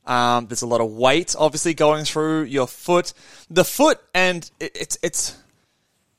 Um, 0.06 0.48
there's 0.48 0.62
a 0.62 0.68
lot 0.68 0.82
of 0.82 0.92
weight, 0.92 1.36
obviously, 1.38 1.74
going 1.74 2.04
through 2.04 2.44
your 2.44 2.68
foot. 2.68 3.14
The 3.50 3.64
foot, 3.64 4.00
and 4.14 4.50
it, 4.60 4.72
it's 4.76 4.98
it's 5.04 5.38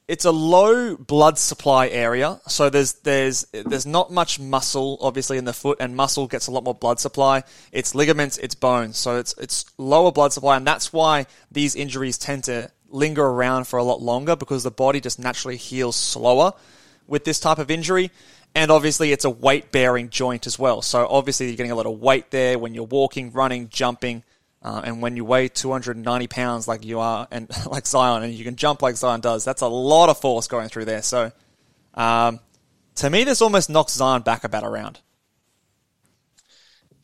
it's 0.06 0.24
a 0.24 0.30
low 0.30 0.96
blood 0.96 1.38
supply 1.38 1.88
area, 1.88 2.40
so 2.46 2.70
there's 2.70 2.94
there's 2.94 3.46
there's 3.52 3.86
not 3.86 4.12
much 4.12 4.38
muscle 4.38 4.98
obviously 5.00 5.38
in 5.38 5.44
the 5.44 5.52
foot, 5.52 5.78
and 5.80 5.96
muscle 5.96 6.26
gets 6.26 6.46
a 6.46 6.50
lot 6.50 6.64
more 6.64 6.74
blood 6.74 7.00
supply. 7.00 7.42
It's 7.72 7.94
ligaments, 7.94 8.38
it's 8.38 8.54
bones, 8.54 8.96
so 8.96 9.18
it's 9.18 9.34
it's 9.38 9.64
lower 9.76 10.12
blood 10.12 10.32
supply, 10.32 10.56
and 10.56 10.66
that's 10.66 10.92
why 10.92 11.26
these 11.50 11.74
injuries 11.74 12.16
tend 12.16 12.44
to 12.44 12.70
linger 12.88 13.24
around 13.24 13.66
for 13.66 13.78
a 13.78 13.84
lot 13.84 14.02
longer 14.02 14.36
because 14.36 14.62
the 14.62 14.70
body 14.70 15.00
just 15.00 15.18
naturally 15.18 15.56
heals 15.56 15.96
slower 15.96 16.52
with 17.10 17.24
this 17.24 17.40
type 17.40 17.58
of 17.58 17.70
injury. 17.70 18.10
And 18.54 18.70
obviously, 18.70 19.12
it's 19.12 19.24
a 19.24 19.30
weight 19.30 19.70
bearing 19.70 20.08
joint 20.08 20.46
as 20.46 20.58
well. 20.58 20.82
So 20.82 21.06
obviously, 21.08 21.46
you're 21.46 21.56
getting 21.56 21.72
a 21.72 21.76
lot 21.76 21.86
of 21.86 22.00
weight 22.00 22.30
there 22.30 22.58
when 22.58 22.74
you're 22.74 22.84
walking, 22.84 23.32
running, 23.32 23.68
jumping. 23.68 24.24
Uh, 24.62 24.82
and 24.84 25.00
when 25.00 25.16
you 25.16 25.24
weigh 25.24 25.48
290 25.48 26.26
pounds 26.26 26.68
like 26.68 26.84
you 26.84 27.00
are, 27.00 27.28
and 27.30 27.48
like 27.66 27.86
Zion, 27.86 28.22
and 28.22 28.32
you 28.32 28.44
can 28.44 28.56
jump 28.56 28.82
like 28.82 28.96
Zion 28.96 29.20
does, 29.20 29.44
that's 29.44 29.62
a 29.62 29.68
lot 29.68 30.08
of 30.08 30.18
force 30.18 30.48
going 30.48 30.68
through 30.68 30.86
there. 30.86 31.02
So, 31.02 31.32
um, 31.94 32.40
to 32.96 33.08
me, 33.08 33.24
this 33.24 33.40
almost 33.40 33.70
knocks 33.70 33.92
Zion 33.92 34.22
back 34.22 34.44
about 34.44 34.64
a 34.64 34.68
round. 34.68 35.00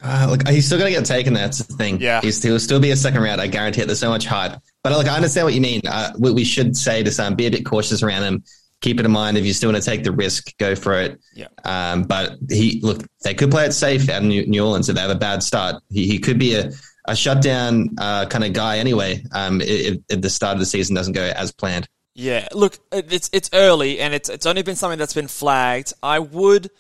Uh, 0.03 0.27
look, 0.29 0.47
he's 0.49 0.67
still 0.67 0.79
going 0.79 0.93
to 0.93 0.99
get 0.99 1.07
taken. 1.07 1.33
That's 1.33 1.59
the 1.59 1.75
thing. 1.75 2.01
Yeah. 2.01 2.21
he's, 2.21 2.43
he'll 2.43 2.61
still 2.61 2.81
be 2.81 2.91
a 2.91 2.97
second 2.97 3.23
round. 3.23 3.41
I 3.41 3.47
guarantee 3.47 3.83
it. 3.83 3.87
There's 3.87 3.99
so 3.99 4.11
much 4.11 4.27
hype. 4.27 4.61
But 4.83 4.93
look, 4.93 5.07
I 5.07 5.17
understand 5.17 5.47
what 5.47 5.55
you 5.55 5.61
mean. 5.61 5.81
Uh, 5.87 6.13
we, 6.19 6.33
we 6.33 6.45
should 6.45 6.77
say 6.77 7.03
to 7.03 7.11
some, 7.11 7.35
be 7.35 7.47
a 7.47 7.51
bit 7.51 7.65
cautious 7.65 8.03
around 8.03 8.25
him. 8.25 8.45
Keep 8.83 9.01
it 9.01 9.07
in 9.07 9.13
mind 9.13 9.39
if 9.39 9.45
you 9.45 9.53
still 9.53 9.73
want 9.73 9.83
to 9.83 9.91
take 9.91 10.05
the 10.05 10.13
risk, 10.13 10.57
go 10.59 10.75
for 10.75 11.01
it. 11.01 11.21
Yeah. 11.35 11.49
Um, 11.65 12.03
but 12.03 12.37
he 12.51 12.81
look, 12.83 13.03
they 13.23 13.35
could 13.35 13.51
play 13.51 13.65
it 13.65 13.73
safe 13.73 14.09
at 14.11 14.23
New, 14.23 14.47
New 14.47 14.65
Orleans 14.65 14.89
if 14.89 14.95
they 14.95 15.01
have 15.01 15.11
a 15.11 15.15
bad 15.15 15.43
start. 15.43 15.83
He, 15.89 16.07
he 16.07 16.19
could 16.19 16.39
be 16.39 16.55
a, 16.55 16.71
a 17.07 17.17
shutdown 17.17 17.91
uh, 17.99 18.27
kind 18.27 18.45
of 18.45 18.53
guy 18.53 18.79
anyway. 18.79 19.25
Um, 19.33 19.61
if, 19.63 19.99
if 20.09 20.21
the 20.21 20.31
start 20.31 20.55
of 20.55 20.61
the 20.61 20.67
season 20.67 20.95
doesn't 20.95 21.15
go 21.15 21.23
as 21.23 21.53
planned. 21.53 21.89
Yeah, 22.15 22.49
look, 22.53 22.79
it's 22.93 23.29
it's 23.33 23.51
early, 23.53 24.01
and 24.01 24.15
it's 24.15 24.31
it's 24.31 24.47
only 24.47 24.63
been 24.63 24.77
something 24.77 24.99
that's 24.99 25.13
been 25.15 25.29
flagged. 25.29 25.93
I 26.03 26.19
would 26.19 26.71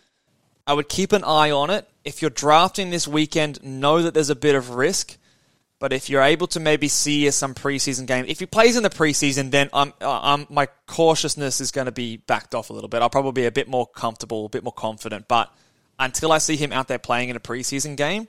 I 0.66 0.72
would 0.72 0.88
keep 0.88 1.12
an 1.12 1.24
eye 1.24 1.50
on 1.50 1.70
it. 1.70 1.88
If 2.04 2.22
you're 2.22 2.30
drafting 2.30 2.90
this 2.90 3.06
weekend, 3.06 3.62
know 3.62 4.02
that 4.02 4.14
there's 4.14 4.30
a 4.30 4.36
bit 4.36 4.54
of 4.54 4.70
risk. 4.70 5.16
But 5.78 5.92
if 5.92 6.08
you're 6.08 6.22
able 6.22 6.46
to 6.48 6.60
maybe 6.60 6.88
see 6.88 7.30
some 7.30 7.54
preseason 7.54 8.06
game, 8.06 8.24
if 8.28 8.40
he 8.40 8.46
plays 8.46 8.76
in 8.76 8.82
the 8.82 8.90
preseason, 8.90 9.50
then 9.50 9.68
I'm, 9.74 9.92
uh, 10.00 10.20
I'm, 10.22 10.46
my 10.48 10.68
cautiousness 10.86 11.60
is 11.60 11.70
going 11.70 11.84
to 11.84 11.92
be 11.92 12.16
backed 12.16 12.54
off 12.54 12.70
a 12.70 12.72
little 12.72 12.88
bit. 12.88 13.02
I'll 13.02 13.10
probably 13.10 13.42
be 13.42 13.46
a 13.46 13.52
bit 13.52 13.68
more 13.68 13.86
comfortable, 13.86 14.46
a 14.46 14.48
bit 14.48 14.64
more 14.64 14.72
confident. 14.72 15.28
But 15.28 15.52
until 15.98 16.32
I 16.32 16.38
see 16.38 16.56
him 16.56 16.72
out 16.72 16.88
there 16.88 16.98
playing 16.98 17.28
in 17.28 17.36
a 17.36 17.40
preseason 17.40 17.96
game, 17.96 18.26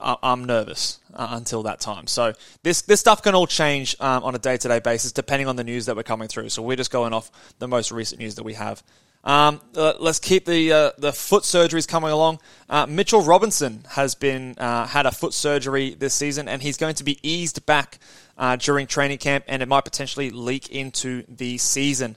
I'm 0.00 0.44
nervous 0.44 1.00
uh, 1.12 1.28
until 1.32 1.64
that 1.64 1.80
time. 1.80 2.06
So 2.06 2.32
this 2.62 2.82
this 2.82 3.00
stuff 3.00 3.22
can 3.22 3.34
all 3.34 3.48
change 3.48 3.96
um, 3.98 4.22
on 4.22 4.34
a 4.34 4.38
day 4.38 4.56
to 4.56 4.68
day 4.68 4.78
basis 4.78 5.10
depending 5.10 5.48
on 5.48 5.56
the 5.56 5.64
news 5.64 5.86
that 5.86 5.96
we're 5.96 6.04
coming 6.04 6.28
through. 6.28 6.50
So 6.50 6.62
we're 6.62 6.76
just 6.76 6.92
going 6.92 7.12
off 7.12 7.32
the 7.58 7.66
most 7.66 7.90
recent 7.90 8.20
news 8.20 8.36
that 8.36 8.44
we 8.44 8.54
have 8.54 8.82
Um, 9.24 9.60
uh, 9.76 9.94
let's 9.98 10.18
keep 10.18 10.44
the 10.44 10.72
uh, 10.72 10.90
the 10.98 11.12
foot 11.12 11.42
surgeries 11.42 11.86
coming 11.86 12.10
along. 12.10 12.38
Uh, 12.68 12.86
Mitchell 12.86 13.22
Robinson 13.22 13.84
has 13.90 14.14
been 14.14 14.54
uh, 14.58 14.86
had 14.86 15.06
a 15.06 15.10
foot 15.10 15.34
surgery 15.34 15.94
this 15.94 16.14
season, 16.14 16.48
and 16.48 16.62
he's 16.62 16.76
going 16.76 16.94
to 16.94 17.04
be 17.04 17.18
eased 17.22 17.66
back 17.66 17.98
uh, 18.36 18.56
during 18.56 18.86
training 18.86 19.18
camp, 19.18 19.44
and 19.48 19.62
it 19.62 19.68
might 19.68 19.84
potentially 19.84 20.30
leak 20.30 20.70
into 20.70 21.24
the 21.28 21.58
season. 21.58 22.16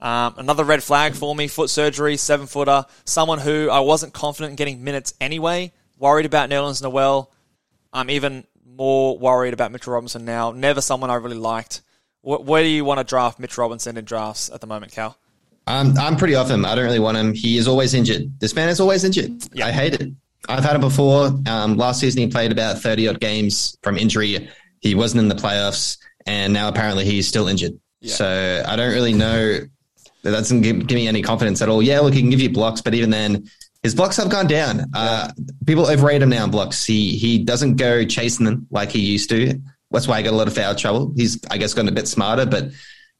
Um, 0.00 0.34
another 0.36 0.64
red 0.64 0.82
flag 0.82 1.14
for 1.14 1.34
me: 1.34 1.48
foot 1.48 1.70
surgery, 1.70 2.16
seven 2.16 2.46
footer, 2.46 2.84
someone 3.04 3.38
who 3.38 3.70
I 3.70 3.80
wasn't 3.80 4.12
confident 4.12 4.50
in 4.50 4.56
getting 4.56 4.84
minutes 4.84 5.14
anyway. 5.20 5.72
Worried 5.98 6.26
about 6.26 6.50
Nerlens 6.50 6.82
Noel. 6.82 7.32
I'm 7.92 8.10
even 8.10 8.44
more 8.66 9.16
worried 9.16 9.54
about 9.54 9.72
Mitchell 9.72 9.94
Robinson 9.94 10.24
now. 10.24 10.50
Never 10.50 10.80
someone 10.80 11.10
I 11.10 11.14
really 11.14 11.36
liked. 11.36 11.80
Wh- 12.20 12.44
where 12.44 12.62
do 12.62 12.68
you 12.68 12.84
want 12.84 12.98
to 12.98 13.04
draft 13.04 13.38
Mitch 13.38 13.56
Robinson 13.56 13.96
in 13.96 14.04
drafts 14.04 14.50
at 14.52 14.60
the 14.60 14.66
moment, 14.66 14.92
Cal? 14.92 15.16
Um, 15.66 15.96
I'm 15.98 16.16
pretty 16.16 16.34
off 16.34 16.50
him. 16.50 16.64
I 16.64 16.74
don't 16.74 16.84
really 16.84 16.98
want 16.98 17.16
him. 17.16 17.32
He 17.32 17.56
is 17.56 17.66
always 17.66 17.94
injured. 17.94 18.38
This 18.38 18.54
man 18.54 18.68
is 18.68 18.80
always 18.80 19.04
injured. 19.04 19.32
Yeah. 19.54 19.66
I 19.66 19.72
hate 19.72 19.94
it. 19.94 20.12
I've 20.48 20.64
had 20.64 20.74
him 20.74 20.82
before. 20.82 21.32
Um, 21.46 21.76
last 21.76 22.00
season, 22.00 22.20
he 22.20 22.28
played 22.28 22.52
about 22.52 22.78
30 22.78 23.08
odd 23.08 23.20
games 23.20 23.78
from 23.82 23.96
injury. 23.96 24.48
He 24.80 24.94
wasn't 24.94 25.20
in 25.20 25.28
the 25.28 25.34
playoffs, 25.34 25.96
and 26.26 26.52
now 26.52 26.68
apparently 26.68 27.06
he's 27.06 27.26
still 27.26 27.48
injured. 27.48 27.72
So 28.02 28.62
I 28.66 28.76
don't 28.76 28.92
really 28.92 29.14
know. 29.14 29.60
That 30.22 30.30
doesn't 30.30 30.60
give, 30.60 30.86
give 30.86 30.96
me 30.96 31.08
any 31.08 31.22
confidence 31.22 31.62
at 31.62 31.70
all. 31.70 31.82
Yeah, 31.82 32.00
look, 32.00 32.12
he 32.12 32.20
can 32.20 32.30
give 32.30 32.40
you 32.40 32.50
blocks, 32.50 32.82
but 32.82 32.94
even 32.94 33.10
then, 33.10 33.48
his 33.82 33.94
blocks 33.94 34.16
have 34.16 34.30
gone 34.30 34.46
down. 34.46 34.86
Uh, 34.94 35.30
people 35.66 35.86
overrate 35.86 36.22
him 36.22 36.30
now 36.30 36.44
in 36.44 36.50
blocks. 36.50 36.84
He 36.84 37.16
he 37.18 37.38
doesn't 37.38 37.76
go 37.76 38.04
chasing 38.04 38.44
them 38.46 38.66
like 38.70 38.90
he 38.90 39.00
used 39.00 39.30
to. 39.30 39.60
That's 39.90 40.08
why 40.08 40.18
I 40.18 40.22
got 40.22 40.32
a 40.32 40.36
lot 40.36 40.48
of 40.48 40.54
foul 40.54 40.74
trouble. 40.74 41.12
He's, 41.16 41.38
I 41.50 41.58
guess, 41.58 41.74
gotten 41.74 41.88
a 41.88 41.92
bit 41.92 42.08
smarter, 42.08 42.46
but 42.46 42.70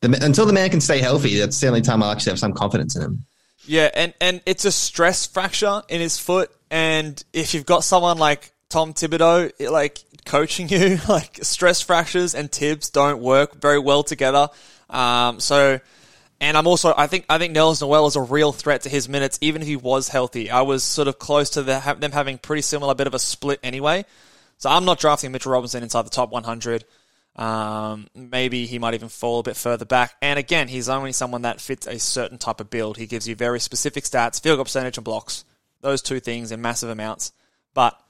the, 0.01 0.25
until 0.25 0.47
the 0.47 0.53
man 0.53 0.71
can 0.71 0.81
stay 0.81 1.01
healthy, 1.01 1.39
that's 1.39 1.59
the 1.61 1.69
only 1.69 1.81
time 1.81 2.03
I'll 2.03 2.11
actually 2.11 2.33
have 2.33 2.39
some 2.39 2.53
confidence 2.53 2.97
in 2.97 3.03
him. 3.03 3.27
Yeah, 3.67 3.91
and, 3.95 4.13
and 4.21 4.43
it's 4.47 4.65
a 4.65 4.73
stress 4.73 5.27
fracture 5.27 5.83
in 5.89 6.01
his 6.01 6.19
foot. 6.19 6.51
And 6.71 7.23
if 7.33 7.55
you've 7.55 7.67
got 7.67 7.85
someone 7.85 8.19
like 8.19 8.53
Tom 8.69 8.93
Thibodeau, 8.93 9.53
it, 9.59 9.71
like 9.71 10.05
coaching 10.25 10.69
you, 10.71 10.99
like 11.09 11.39
stress 11.43 11.81
fractures 11.81 12.35
and 12.35 12.51
Thibs 12.51 12.91
don't 12.91 13.21
work 13.21 13.61
very 13.61 13.79
well 13.79 14.03
together. 14.03 14.49
Um, 14.91 15.41
so, 15.41 15.81
and 16.41 16.57
I'm 16.57 16.67
also, 16.67 16.93
I 16.97 17.07
think, 17.07 17.25
I 17.31 17.39
think 17.39 17.57
Nerlens 17.57 17.81
Noel 17.81 18.07
is 18.07 18.17
a 18.17 18.21
real 18.21 18.53
threat 18.53 18.83
to 18.83 18.89
his 18.89 19.09
minutes, 19.09 19.39
even 19.41 19.63
if 19.63 19.69
he 19.69 19.77
was 19.77 20.09
healthy. 20.09 20.51
I 20.51 20.63
was 20.63 20.83
sort 20.83 21.09
of 21.09 21.19
close 21.19 21.51
to 21.51 21.63
the, 21.63 21.97
them 21.99 22.13
having 22.13 22.39
pretty 22.39 22.63
similar 22.63 22.95
bit 22.95 23.07
of 23.07 23.15
a 23.15 23.19
split 23.19 23.61
anyway. 23.63 24.05
So 24.59 24.71
I'm 24.71 24.85
not 24.85 24.99
drafting 24.99 25.33
Mitchell 25.33 25.53
Robinson 25.53 25.83
inside 25.83 26.03
the 26.03 26.11
top 26.11 26.31
100. 26.31 26.85
Um, 27.37 28.07
maybe 28.15 28.67
he 28.67 28.79
might 28.79 28.95
even 28.95 29.09
fall 29.09 29.41
a 29.41 29.43
bit 29.43 29.57
further 29.57 29.85
back. 29.85 30.15
And 30.23 30.39
again, 30.39 30.69
he's 30.69 30.89
only 30.89 31.13
someone 31.13 31.43
that 31.43 31.61
fits 31.61 31.87
a 31.87 31.99
certain 31.99 32.39
type 32.39 32.61
of 32.61 32.71
build. 32.71 32.97
He 32.97 33.07
gives 33.07 33.27
you 33.27 33.35
very 33.35 33.59
specific 33.61 34.05
stats, 34.05 34.41
field 34.41 34.59
goal 34.59 34.65
percentage 34.65 34.99
and 34.99 35.05
blocks. 35.05 35.45
Those 35.81 36.01
two 36.01 36.21
things 36.21 36.53
in 36.53 36.63
massive 36.63 36.91
amounts. 36.91 37.33
But, 37.75 38.01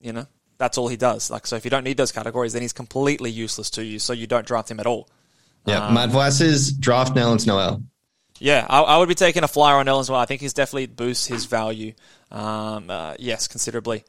you 0.00 0.12
know, 0.12 0.26
that's 0.58 0.78
all 0.78 0.88
he 0.88 0.96
does. 0.96 1.30
Like, 1.30 1.46
so 1.46 1.56
if 1.56 1.64
you 1.64 1.70
don't 1.70 1.84
need 1.84 1.96
those 1.96 2.12
categories, 2.12 2.52
then 2.52 2.62
he's 2.62 2.72
completely 2.72 3.30
useless 3.30 3.70
to 3.70 3.84
you. 3.84 3.98
So 3.98 4.12
you 4.12 4.26
don't 4.26 4.46
draft 4.46 4.70
him 4.70 4.80
at 4.80 4.86
all. 4.86 5.08
Yeah, 5.64 5.90
my 5.90 6.04
advice 6.04 6.40
is 6.40 6.72
draft 6.72 7.14
Nerlens 7.14 7.46
Noel. 7.46 7.82
Yeah, 8.38 8.66
I, 8.68 8.82
I 8.82 8.98
would 8.98 9.08
be 9.08 9.14
taking 9.14 9.44
a 9.44 9.48
flyer 9.48 9.76
on 9.76 9.88
Ellen 9.88 10.00
as 10.00 10.10
well. 10.10 10.20
I 10.20 10.26
think 10.26 10.40
he's 10.40 10.52
definitely 10.52 10.86
boosts 10.86 11.26
his 11.26 11.46
value. 11.46 11.94
Um, 12.30 12.90
uh, 12.90 13.14
yes, 13.18 13.48
considerably. 13.48 14.04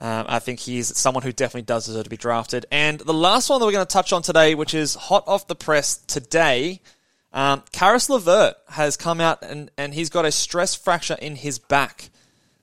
Um, 0.00 0.24
I 0.28 0.38
think 0.38 0.60
he's 0.60 0.96
someone 0.96 1.22
who 1.22 1.32
definitely 1.32 1.62
does 1.62 1.86
deserve 1.86 2.04
to 2.04 2.10
be 2.10 2.16
drafted. 2.16 2.64
And 2.70 2.98
the 2.98 3.12
last 3.12 3.50
one 3.50 3.60
that 3.60 3.66
we're 3.66 3.72
going 3.72 3.86
to 3.86 3.92
touch 3.92 4.12
on 4.12 4.22
today, 4.22 4.54
which 4.54 4.72
is 4.72 4.94
hot 4.94 5.24
off 5.26 5.46
the 5.46 5.54
press 5.54 5.98
today, 5.98 6.80
um, 7.32 7.62
Caris 7.70 8.08
Levert 8.08 8.54
has 8.68 8.96
come 8.96 9.20
out 9.20 9.42
and, 9.42 9.70
and 9.76 9.92
he's 9.92 10.08
got 10.08 10.24
a 10.24 10.32
stress 10.32 10.74
fracture 10.74 11.16
in 11.20 11.36
his 11.36 11.58
back. 11.58 12.10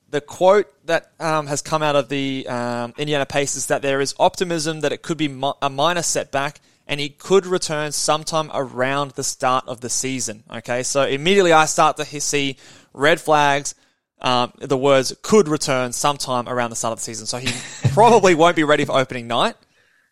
The 0.09 0.21
quote 0.21 0.67
that 0.87 1.11
um, 1.19 1.47
has 1.47 1.61
come 1.61 1.83
out 1.83 1.95
of 1.95 2.09
the 2.09 2.47
um, 2.47 2.93
Indiana 2.97 3.25
Pacers 3.25 3.67
that 3.67 3.81
there 3.81 4.01
is 4.01 4.15
optimism 4.19 4.81
that 4.81 4.91
it 4.91 5.01
could 5.01 5.17
be 5.17 5.27
mi- 5.27 5.53
a 5.61 5.69
minor 5.69 6.01
setback 6.01 6.59
and 6.87 6.99
he 6.99 7.09
could 7.09 7.45
return 7.45 7.91
sometime 7.91 8.49
around 8.53 9.11
the 9.11 9.23
start 9.23 9.67
of 9.67 9.81
the 9.81 9.89
season. 9.89 10.43
Okay, 10.49 10.83
so 10.83 11.03
immediately 11.03 11.51
I 11.51 11.65
start 11.65 11.97
to 11.97 12.05
see 12.05 12.57
red 12.93 13.19
flags. 13.19 13.75
Um, 14.19 14.51
the 14.59 14.77
words 14.77 15.15
could 15.21 15.47
return 15.47 15.93
sometime 15.93 16.49
around 16.49 16.71
the 16.71 16.75
start 16.75 16.93
of 16.93 16.99
the 16.99 17.03
season. 17.03 17.27
So 17.27 17.37
he 17.37 17.49
probably 17.93 18.33
won't 18.35 18.55
be 18.55 18.63
ready 18.63 18.83
for 18.83 18.97
opening 18.97 19.27
night. 19.27 19.55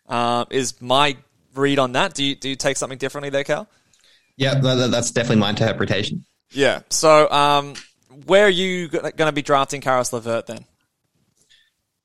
Uh, 0.08 0.44
is 0.50 0.80
my 0.80 1.16
read 1.54 1.78
on 1.80 1.92
that? 1.92 2.14
Do 2.14 2.22
you 2.24 2.34
do 2.36 2.48
you 2.48 2.56
take 2.56 2.76
something 2.76 2.98
differently 2.98 3.30
there, 3.30 3.42
Cal? 3.44 3.66
Yeah, 4.36 4.54
that- 4.54 4.74
that- 4.74 4.90
that's 4.90 5.10
definitely 5.10 5.40
my 5.40 5.50
interpretation. 5.50 6.24
Yeah. 6.52 6.82
So 6.90 7.28
um, 7.30 7.74
where 8.26 8.46
are 8.46 8.50
you 8.50 8.86
going 8.88 9.12
to 9.16 9.32
be 9.32 9.42
drafting 9.42 9.80
Caris 9.80 10.12
Levert 10.12 10.46
then? 10.46 10.64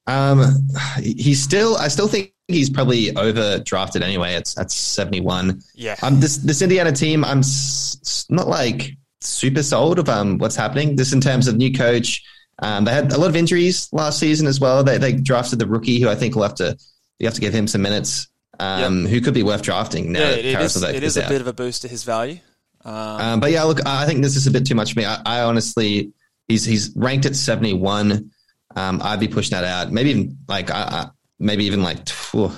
Um, 0.08 0.68
he's 1.00 1.42
still. 1.42 1.78
I 1.78 1.88
still 1.88 2.08
think 2.08 2.34
he's 2.48 2.70
probably 2.72 3.16
over 3.16 3.60
drafted 3.60 4.02
anyway. 4.02 4.34
It's 4.34 4.58
at 4.58 4.72
seventy 4.72 5.22
one. 5.22 5.62
Yeah. 5.76 5.96
Um, 6.02 6.20
this 6.20 6.38
this 6.38 6.64
Indiana 6.64 6.92
team, 6.92 7.24
I'm 7.24 7.40
s- 7.40 8.26
not 8.30 8.48
like 8.48 8.98
super 9.22 9.64
sold 9.64 10.00
of 10.00 10.10
um 10.10 10.38
what's 10.38 10.56
happening. 10.56 10.96
This 10.96 11.14
in 11.14 11.22
terms 11.22 11.48
of 11.48 11.58
new 11.58 11.74
coach. 11.74 12.24
Um, 12.64 12.86
they 12.86 12.92
had 12.92 13.12
a 13.12 13.18
lot 13.18 13.30
of 13.30 13.36
injuries 13.36 13.90
last 13.92 14.20
season 14.20 14.46
as 14.48 14.60
well. 14.60 14.84
They 14.84 14.98
they 14.98 15.14
drafted 15.14 15.60
the 15.60 15.68
rookie 15.68 16.00
who 16.00 16.10
I 16.10 16.16
think 16.16 16.36
will 16.36 16.44
have 16.44 16.56
to 16.56 16.78
you 17.20 17.28
have 17.28 17.34
to 17.36 17.42
give 17.42 17.54
him 17.54 17.68
some 17.68 17.82
minutes. 17.82 18.28
Um, 18.60 19.06
who 19.08 19.22
could 19.22 19.34
be 19.34 19.42
worth 19.44 19.64
drafting 19.64 20.12
now? 20.12 20.20
Yeah, 20.20 20.30
that 20.30 20.40
it 20.46 20.62
is. 20.62 20.76
Levert 20.82 20.96
It 20.96 21.04
is 21.04 21.18
a 21.18 21.24
out. 21.24 21.30
bit 21.30 21.42
of 21.42 21.48
a 21.48 21.54
boost 21.54 21.82
to 21.82 21.88
his 21.88 22.04
value. 22.04 22.40
Um, 22.86 23.40
but 23.40 23.52
yeah, 23.52 23.64
look, 23.64 23.80
I 23.88 24.06
think 24.06 24.22
this 24.22 24.36
is 24.36 24.46
a 24.48 24.52
bit 24.52 24.66
too 24.66 24.76
much 24.76 24.94
for 24.94 25.00
me. 25.00 25.06
I, 25.06 25.22
I 25.26 25.42
honestly, 25.42 26.14
he's 26.48 26.66
he's 26.66 26.92
ranked 26.96 27.26
at 27.26 27.36
seventy 27.36 27.74
one. 27.74 28.32
Um, 28.76 29.02
I'd 29.04 29.20
be 29.20 29.28
pushing 29.28 29.52
that 29.52 29.64
out. 29.64 29.92
Maybe 29.92 30.12
even 30.12 30.38
like 30.48 30.70
I, 30.70 31.10
maybe 31.42 31.66
even 31.66 31.84
like 31.84 32.08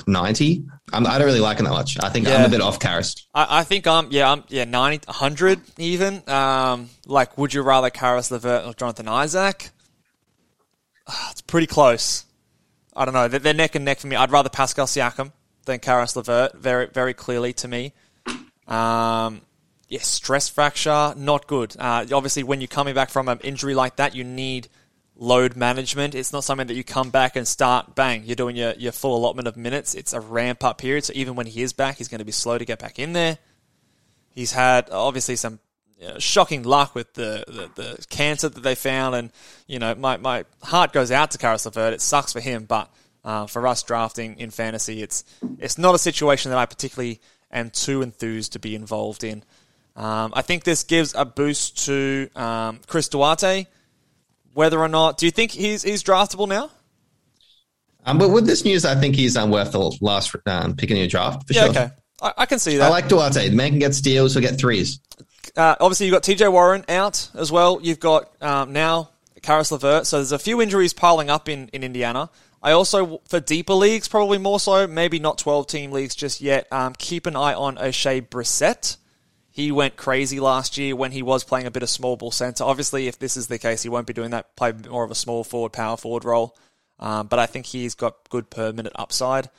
ninety. 0.07 0.65
I'm, 0.91 1.07
I 1.07 1.17
don't 1.17 1.25
really 1.25 1.39
like 1.39 1.57
him 1.57 1.65
that 1.65 1.71
much. 1.71 1.97
I 2.03 2.09
think 2.09 2.27
I'm 2.27 2.45
a 2.45 2.49
bit 2.49 2.61
off 2.61 2.79
Caris. 2.79 3.25
I, 3.33 3.59
I 3.59 3.63
think 3.63 3.87
I'm 3.87 4.11
yeah 4.11 4.31
I'm 4.31 4.43
yeah 4.49 4.65
90, 4.65 5.07
100 5.07 5.59
even. 5.79 6.21
Um, 6.29 6.89
like, 7.07 7.37
would 7.37 7.53
you 7.53 7.61
rather 7.63 7.89
Caris 7.89 8.29
Levert 8.29 8.65
or 8.65 8.73
Jonathan 8.73 9.07
Isaac? 9.07 9.69
Ah, 11.07 11.29
It's 11.31 11.41
pretty 11.41 11.67
close. 11.67 12.25
I 12.95 13.05
don't 13.05 13.13
know. 13.15 13.27
They're, 13.27 13.39
they're 13.39 13.53
neck 13.53 13.75
and 13.75 13.85
neck 13.85 13.99
for 13.99 14.07
me. 14.07 14.15
I'd 14.15 14.31
rather 14.31 14.49
Pascal 14.49 14.85
Siakam 14.85 15.31
than 15.65 15.79
Caris 15.79 16.15
Levert. 16.15 16.55
Very 16.55 16.87
very 16.87 17.13
clearly 17.13 17.53
to 17.53 17.67
me. 17.67 17.93
Um, 18.67 19.41
yeah, 19.89 19.99
stress 20.01 20.47
fracture, 20.49 21.13
not 21.17 21.47
good. 21.47 21.75
Uh, 21.77 22.05
obviously, 22.13 22.43
when 22.43 22.61
you're 22.61 22.67
coming 22.67 22.95
back 22.95 23.09
from 23.09 23.27
an 23.29 23.39
injury 23.43 23.75
like 23.75 23.97
that, 23.97 24.15
you 24.15 24.23
need 24.23 24.67
load 25.23 25.55
management. 25.55 26.15
It's 26.15 26.33
not 26.33 26.43
something 26.43 26.67
that 26.67 26.75
you 26.75 26.83
come 26.83 27.09
back 27.09 27.35
and 27.35 27.47
start, 27.47 27.95
bang, 27.95 28.23
you're 28.25 28.35
doing 28.35 28.57
your, 28.57 28.73
your 28.73 28.91
full 28.91 29.15
allotment 29.15 29.47
of 29.47 29.55
minutes. 29.55 29.95
It's 29.95 30.11
a 30.11 30.19
ramp 30.19 30.63
up 30.63 30.77
period. 30.77 31.05
So 31.05 31.13
even 31.15 31.35
when 31.35 31.45
he 31.45 31.61
is 31.61 31.71
back, 31.71 31.97
he's 31.97 32.09
going 32.09 32.19
to 32.19 32.25
be 32.25 32.33
slow 32.33 32.57
to 32.57 32.65
get 32.65 32.79
back 32.79 32.99
in 32.99 33.13
there. 33.13 33.37
He's 34.31 34.51
had 34.51 34.89
obviously 34.91 35.37
some 35.37 35.59
you 35.99 36.09
know, 36.09 36.19
shocking 36.19 36.63
luck 36.63 36.93
with 36.93 37.13
the, 37.13 37.45
the, 37.47 37.81
the 37.81 38.05
cancer 38.09 38.49
that 38.49 38.61
they 38.61 38.75
found. 38.75 39.15
And, 39.15 39.31
you 39.65 39.79
know, 39.79 39.95
my, 39.95 40.17
my 40.17 40.43
heart 40.61 40.91
goes 40.91 41.11
out 41.11 41.31
to 41.31 41.37
Caris 41.37 41.65
LeVert. 41.65 41.93
It 41.93 42.01
sucks 42.01 42.33
for 42.33 42.41
him, 42.41 42.65
but 42.65 42.91
uh, 43.23 43.47
for 43.47 43.65
us 43.65 43.81
drafting 43.83 44.37
in 44.39 44.49
fantasy, 44.49 45.01
it's, 45.01 45.23
it's 45.57 45.77
not 45.77 45.95
a 45.95 45.99
situation 45.99 46.51
that 46.51 46.57
I 46.57 46.65
particularly 46.65 47.21
am 47.49 47.69
too 47.69 48.01
enthused 48.01 48.53
to 48.53 48.59
be 48.59 48.75
involved 48.75 49.23
in. 49.23 49.43
Um, 49.95 50.33
I 50.35 50.41
think 50.41 50.65
this 50.65 50.83
gives 50.83 51.13
a 51.15 51.23
boost 51.23 51.85
to 51.85 52.29
um, 52.35 52.81
Chris 52.87 53.07
Duarte. 53.07 53.67
Whether 54.53 54.79
or 54.79 54.87
not, 54.87 55.17
do 55.17 55.25
you 55.25 55.31
think 55.31 55.51
he's 55.51 55.83
he's 55.83 56.03
draftable 56.03 56.47
now? 56.47 56.69
Um, 58.05 58.17
but 58.17 58.29
with 58.29 58.45
this 58.45 58.65
news, 58.65 58.85
I 58.85 58.95
think 58.95 59.15
he's 59.15 59.37
um, 59.37 59.49
worth 59.49 59.71
the 59.71 59.97
last 60.01 60.35
um, 60.45 60.75
pick 60.75 60.91
in 60.91 60.97
your 60.97 61.07
draft 61.07 61.47
for 61.47 61.53
Yeah, 61.53 61.61
sure. 61.61 61.69
okay, 61.71 61.89
I, 62.21 62.33
I 62.39 62.45
can 62.45 62.59
see 62.59 62.77
that. 62.77 62.85
I 62.85 62.89
like 62.89 63.07
Duarte. 63.07 63.47
The 63.49 63.55
man 63.55 63.69
can 63.71 63.79
get 63.79 63.95
steals. 63.95 64.33
He'll 64.33 64.41
get 64.41 64.57
threes. 64.57 64.99
Uh, 65.55 65.75
obviously, 65.79 66.07
you've 66.07 66.13
got 66.13 66.23
TJ 66.23 66.51
Warren 66.51 66.83
out 66.89 67.29
as 67.35 67.51
well. 67.51 67.79
You've 67.81 67.99
got 67.99 68.29
um, 68.41 68.73
now 68.73 69.09
Caris 69.41 69.71
Levert. 69.71 70.05
So 70.05 70.17
there's 70.17 70.31
a 70.31 70.39
few 70.39 70.61
injuries 70.61 70.93
piling 70.93 71.29
up 71.29 71.47
in, 71.47 71.69
in 71.69 71.83
Indiana. 71.83 72.29
I 72.61 72.71
also, 72.71 73.21
for 73.27 73.39
deeper 73.39 73.73
leagues, 73.73 74.07
probably 74.07 74.37
more 74.37 74.59
so, 74.59 74.87
maybe 74.87 75.19
not 75.19 75.37
12 75.37 75.67
team 75.67 75.91
leagues 75.91 76.15
just 76.15 76.39
yet, 76.41 76.65
um, 76.71 76.93
keep 76.97 77.25
an 77.25 77.35
eye 77.35 77.53
on 77.53 77.75
Oshae 77.75 78.25
Brissett. 78.27 78.97
He 79.53 79.71
went 79.71 79.97
crazy 79.97 80.39
last 80.39 80.79
year 80.79 80.95
when 80.95 81.11
he 81.11 81.21
was 81.21 81.43
playing 81.43 81.67
a 81.67 81.71
bit 81.71 81.83
of 81.83 81.89
small 81.89 82.17
ball 82.17 82.31
center. 82.31 82.63
Obviously, 82.63 83.07
if 83.07 83.19
this 83.19 83.37
is 83.37 83.45
the 83.45 83.59
case, 83.59 83.83
he 83.83 83.89
won't 83.89 84.07
be 84.07 84.13
doing 84.13 84.31
that, 84.31 84.55
play 84.55 84.73
more 84.89 85.03
of 85.03 85.11
a 85.11 85.15
small 85.15 85.43
forward, 85.43 85.71
power 85.71 85.95
forward 85.95 86.25
role. 86.25 86.57
Um, 86.97 87.27
but 87.27 87.37
I 87.37 87.45
think 87.45 87.67
he's 87.67 87.93
got 87.93 88.15
good 88.29 88.49
per 88.49 88.73
minute 88.73 88.93
upside. 88.95 89.51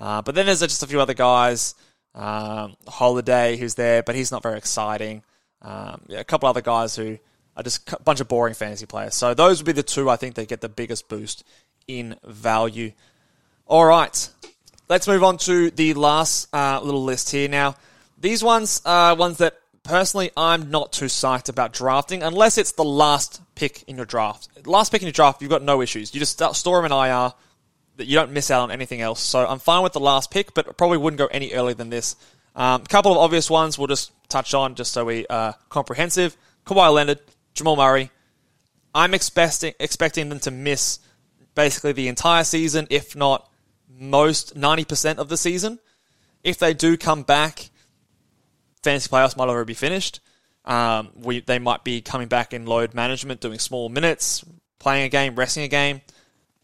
Uh, 0.00 0.20
but 0.20 0.34
then 0.34 0.46
there's 0.46 0.58
just 0.58 0.82
a 0.82 0.88
few 0.88 1.00
other 1.00 1.14
guys. 1.14 1.76
Um, 2.12 2.74
Holiday, 2.88 3.56
who's 3.56 3.76
there, 3.76 4.02
but 4.02 4.16
he's 4.16 4.32
not 4.32 4.42
very 4.42 4.58
exciting. 4.58 5.22
Um, 5.62 6.00
yeah, 6.08 6.18
a 6.18 6.24
couple 6.24 6.48
other 6.48 6.60
guys 6.60 6.96
who 6.96 7.16
are 7.56 7.62
just 7.62 7.92
a 7.92 8.02
bunch 8.02 8.18
of 8.18 8.26
boring 8.26 8.54
fantasy 8.54 8.86
players. 8.86 9.14
So 9.14 9.32
those 9.32 9.60
would 9.60 9.66
be 9.66 9.72
the 9.72 9.84
two 9.84 10.10
I 10.10 10.16
think 10.16 10.34
that 10.34 10.48
get 10.48 10.60
the 10.60 10.68
biggest 10.68 11.08
boost 11.08 11.44
in 11.86 12.16
value. 12.24 12.90
All 13.64 13.84
right, 13.84 14.28
let's 14.88 15.06
move 15.06 15.22
on 15.22 15.38
to 15.38 15.70
the 15.70 15.94
last 15.94 16.52
uh, 16.52 16.80
little 16.82 17.04
list 17.04 17.30
here. 17.30 17.48
Now, 17.48 17.76
these 18.26 18.42
ones 18.42 18.82
are 18.84 19.14
ones 19.14 19.38
that 19.38 19.56
personally, 19.84 20.32
I'm 20.36 20.68
not 20.68 20.92
too 20.92 21.04
psyched 21.04 21.48
about 21.48 21.72
drafting 21.72 22.24
unless 22.24 22.58
it's 22.58 22.72
the 22.72 22.82
last 22.82 23.40
pick 23.54 23.84
in 23.84 23.94
your 23.94 24.04
draft. 24.04 24.66
Last 24.66 24.90
pick 24.90 25.00
in 25.00 25.06
your 25.06 25.12
draft, 25.12 25.40
you've 25.40 25.50
got 25.50 25.62
no 25.62 25.80
issues. 25.80 26.12
You 26.12 26.18
just 26.18 26.42
store 26.56 26.82
them 26.82 26.90
in 26.90 26.92
IR. 26.92 27.32
That 27.98 28.06
you 28.06 28.16
don't 28.16 28.32
miss 28.32 28.50
out 28.50 28.62
on 28.62 28.70
anything 28.72 29.00
else. 29.00 29.22
So 29.22 29.46
I'm 29.46 29.60
fine 29.60 29.82
with 29.84 29.92
the 29.92 30.00
last 30.00 30.30
pick, 30.32 30.54
but 30.54 30.76
probably 30.76 30.98
wouldn't 30.98 31.18
go 31.18 31.26
any 31.26 31.52
earlier 31.52 31.74
than 31.74 31.88
this. 31.88 32.16
A 32.56 32.62
um, 32.62 32.84
couple 32.84 33.12
of 33.12 33.18
obvious 33.18 33.48
ones 33.48 33.78
we'll 33.78 33.86
just 33.86 34.10
touch 34.28 34.52
on 34.54 34.74
just 34.74 34.92
so 34.92 35.04
we 35.04 35.26
are 35.28 35.54
comprehensive. 35.68 36.36
Kawhi 36.66 36.92
Leonard, 36.92 37.20
Jamal 37.54 37.76
Murray. 37.76 38.10
I'm 38.92 39.14
expecting 39.14 39.72
expecting 39.78 40.28
them 40.28 40.40
to 40.40 40.50
miss 40.50 40.98
basically 41.54 41.92
the 41.92 42.08
entire 42.08 42.44
season, 42.44 42.88
if 42.90 43.14
not 43.14 43.48
most 43.88 44.56
90% 44.56 45.16
of 45.16 45.28
the 45.28 45.36
season. 45.36 45.78
If 46.42 46.58
they 46.58 46.74
do 46.74 46.98
come 46.98 47.22
back, 47.22 47.70
fantasy 48.86 49.08
playoffs 49.10 49.36
might 49.36 49.48
already 49.48 49.66
be 49.66 49.74
finished. 49.74 50.20
Um, 50.64 51.10
we, 51.14 51.40
they 51.40 51.58
might 51.58 51.84
be 51.84 52.00
coming 52.00 52.28
back 52.28 52.52
in 52.52 52.66
load 52.66 52.94
management, 52.94 53.40
doing 53.40 53.58
small 53.58 53.88
minutes, 53.88 54.44
playing 54.78 55.04
a 55.04 55.08
game, 55.08 55.34
resting 55.34 55.64
a 55.64 55.68
game. 55.68 56.00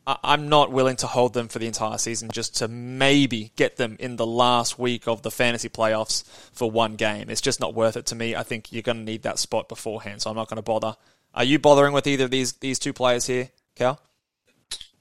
I, 0.07 0.17
I'm 0.23 0.49
not 0.49 0.73
willing 0.73 0.97
to 0.97 1.07
hold 1.07 1.35
them 1.35 1.49
for 1.49 1.59
the 1.59 1.67
entire 1.67 1.99
season 1.99 2.31
just 2.33 2.57
to 2.57 2.69
maybe 2.69 3.53
get 3.57 3.77
them 3.77 3.97
in 4.01 4.17
the 4.17 4.27
last 4.27 4.79
week 4.79 5.07
of 5.07 5.23
the 5.23 5.31
fantasy 5.31 5.69
playoffs 5.69 6.25
for 6.53 6.71
one 6.71 6.95
game. 6.95 7.29
It's 7.29 7.41
just 7.41 7.61
not 7.61 7.75
worth 7.75 7.97
it 7.97 8.07
to 8.07 8.15
me. 8.15 8.35
I 8.35 8.43
think 8.43 8.73
you're 8.73 8.83
going 8.83 8.99
to 8.99 9.05
need 9.05 9.23
that 9.23 9.39
spot 9.39 9.69
beforehand, 9.69 10.23
so 10.23 10.31
I'm 10.31 10.37
not 10.37 10.49
going 10.49 10.57
to 10.57 10.63
bother. 10.63 10.97
Are 11.35 11.45
you 11.45 11.59
bothering 11.59 11.93
with 11.93 12.07
either 12.07 12.25
of 12.25 12.31
these 12.31 12.53
these 12.55 12.79
two 12.79 12.93
players 12.93 13.27
here, 13.27 13.51
Cal? 13.75 14.01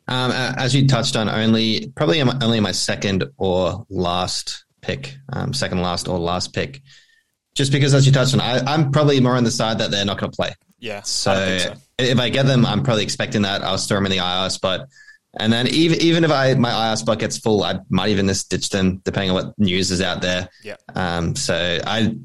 Um, 0.07 0.31
as 0.31 0.73
you 0.73 0.88
touched 0.88 1.15
on, 1.15 1.29
only 1.29 1.91
probably 1.95 2.21
only 2.21 2.60
my 2.60 2.71
second 2.71 3.25
or 3.38 3.86
last 3.89 4.65
pick, 4.81 5.15
um, 5.34 5.53
second 5.53 5.81
last 5.81 6.07
or 6.07 6.19
last 6.19 6.53
pick, 6.53 6.81
just 7.55 7.71
because 7.71 7.93
as 7.93 8.05
you 8.05 8.11
touched 8.11 8.33
on, 8.33 8.41
I, 8.41 8.73
am 8.73 8.91
probably 8.91 9.19
more 9.19 9.35
on 9.35 9.43
the 9.43 9.51
side 9.51 9.79
that 9.79 9.91
they're 9.91 10.05
not 10.05 10.19
going 10.19 10.31
to 10.31 10.35
play. 10.35 10.53
Yeah. 10.79 11.01
So, 11.01 11.31
I 11.31 11.57
so, 11.57 11.73
if 11.99 12.19
I 12.19 12.29
get 12.29 12.45
them, 12.45 12.65
I'm 12.65 12.83
probably 12.83 13.03
expecting 13.03 13.43
that 13.43 13.63
I'll 13.63 13.77
store 13.77 13.97
them 13.97 14.05
in 14.07 14.11
the 14.11 14.17
IR 14.17 14.49
spot. 14.49 14.87
And 15.39 15.53
then 15.53 15.67
even 15.67 16.01
even 16.01 16.23
if 16.25 16.31
I 16.31 16.55
my 16.55 16.89
IR 16.89 16.97
spot 16.97 17.19
gets 17.19 17.37
full, 17.37 17.63
I 17.63 17.79
might 17.89 18.09
even 18.09 18.27
just 18.27 18.49
ditch 18.49 18.69
them 18.69 18.97
depending 19.05 19.31
on 19.31 19.35
what 19.35 19.59
news 19.59 19.89
is 19.91 20.01
out 20.01 20.21
there. 20.21 20.49
Yeah. 20.61 20.75
Um. 20.93 21.35
So 21.37 21.79
I 21.85 22.17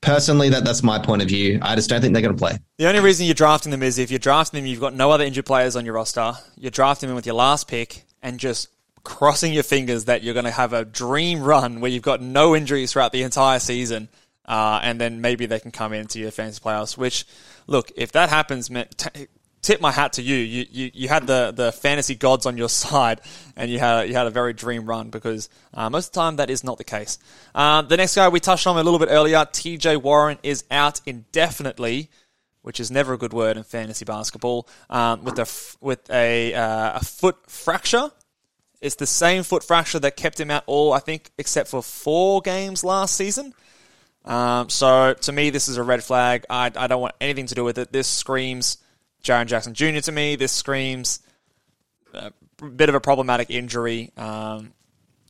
personally 0.00 0.50
that 0.50 0.64
that's 0.64 0.82
my 0.82 1.00
point 1.00 1.22
of 1.22 1.28
view. 1.28 1.58
I 1.60 1.74
just 1.74 1.90
don't 1.90 2.00
think 2.00 2.12
they're 2.12 2.22
going 2.22 2.36
to 2.36 2.40
play. 2.40 2.58
The 2.78 2.86
only 2.86 3.00
reason 3.00 3.26
you're 3.26 3.34
drafting 3.34 3.72
them 3.72 3.82
is 3.82 3.98
if 3.98 4.12
you're 4.12 4.20
drafting 4.20 4.58
them, 4.58 4.66
you've 4.66 4.80
got 4.80 4.94
no 4.94 5.10
other 5.10 5.24
injured 5.24 5.46
players 5.46 5.74
on 5.74 5.84
your 5.84 5.94
roster. 5.94 6.34
You're 6.56 6.70
drafting 6.70 7.08
them 7.08 7.16
with 7.16 7.26
your 7.26 7.34
last 7.34 7.66
pick 7.66 8.04
and 8.22 8.38
just 8.38 8.68
crossing 9.02 9.52
your 9.52 9.64
fingers 9.64 10.04
that 10.04 10.22
you're 10.22 10.34
going 10.34 10.44
to 10.44 10.52
have 10.52 10.72
a 10.72 10.84
dream 10.84 11.42
run 11.42 11.80
where 11.80 11.90
you've 11.90 12.04
got 12.04 12.22
no 12.22 12.54
injuries 12.54 12.92
throughout 12.92 13.10
the 13.10 13.22
entire 13.22 13.58
season. 13.58 14.08
Uh, 14.52 14.80
and 14.82 15.00
then 15.00 15.22
maybe 15.22 15.46
they 15.46 15.58
can 15.58 15.70
come 15.70 15.94
into 15.94 16.18
your 16.18 16.30
fantasy 16.30 16.60
playoffs. 16.60 16.94
Which, 16.94 17.24
look, 17.66 17.90
if 17.96 18.12
that 18.12 18.28
happens, 18.28 18.68
t- 18.68 19.28
tip 19.62 19.80
my 19.80 19.90
hat 19.90 20.12
to 20.14 20.22
you. 20.22 20.36
You, 20.36 20.66
you. 20.70 20.90
you 20.92 21.08
had 21.08 21.26
the, 21.26 21.54
the 21.56 21.72
fantasy 21.72 22.14
gods 22.14 22.44
on 22.44 22.58
your 22.58 22.68
side, 22.82 23.22
and 23.56 23.70
you 23.70 23.78
had 23.78 24.10
you 24.10 24.14
had 24.14 24.26
a 24.26 24.30
very 24.30 24.52
dream 24.52 24.84
run 24.84 25.08
because 25.08 25.48
uh, 25.72 25.88
most 25.88 26.08
of 26.08 26.12
the 26.12 26.20
time 26.20 26.36
that 26.36 26.50
is 26.50 26.64
not 26.64 26.76
the 26.76 26.84
case. 26.84 27.18
Uh, 27.54 27.80
the 27.80 27.96
next 27.96 28.14
guy 28.14 28.28
we 28.28 28.40
touched 28.40 28.66
on 28.66 28.76
a 28.76 28.82
little 28.82 28.98
bit 28.98 29.08
earlier, 29.10 29.46
T.J. 29.50 29.96
Warren 29.96 30.36
is 30.42 30.64
out 30.70 31.00
indefinitely, 31.06 32.10
which 32.60 32.78
is 32.78 32.90
never 32.90 33.14
a 33.14 33.18
good 33.18 33.32
word 33.32 33.56
in 33.56 33.62
fantasy 33.62 34.04
basketball. 34.04 34.68
Um, 34.90 35.24
with 35.24 35.38
a 35.38 35.48
with 35.80 36.10
a 36.10 36.52
uh, 36.52 36.98
a 36.98 37.00
foot 37.02 37.38
fracture. 37.48 38.10
It's 38.82 38.96
the 38.96 39.06
same 39.06 39.44
foot 39.44 39.64
fracture 39.64 40.00
that 40.00 40.16
kept 40.16 40.38
him 40.38 40.50
out 40.50 40.64
all, 40.66 40.92
I 40.92 40.98
think, 40.98 41.30
except 41.38 41.70
for 41.70 41.82
four 41.84 42.42
games 42.42 42.84
last 42.84 43.16
season. 43.16 43.54
Um, 44.24 44.68
so 44.68 45.14
to 45.14 45.32
me, 45.32 45.50
this 45.50 45.68
is 45.68 45.76
a 45.76 45.82
red 45.82 46.04
flag. 46.04 46.44
I, 46.48 46.70
I 46.74 46.86
don't 46.86 47.00
want 47.00 47.14
anything 47.20 47.46
to 47.46 47.54
do 47.54 47.64
with 47.64 47.78
it. 47.78 47.92
This 47.92 48.06
screams 48.06 48.78
Jaren 49.22 49.46
Jackson 49.46 49.74
Jr. 49.74 50.00
to 50.00 50.12
me. 50.12 50.36
This 50.36 50.52
screams 50.52 51.20
a 52.14 52.32
bit 52.62 52.88
of 52.88 52.94
a 52.94 53.00
problematic 53.00 53.50
injury. 53.50 54.12
Um, 54.16 54.72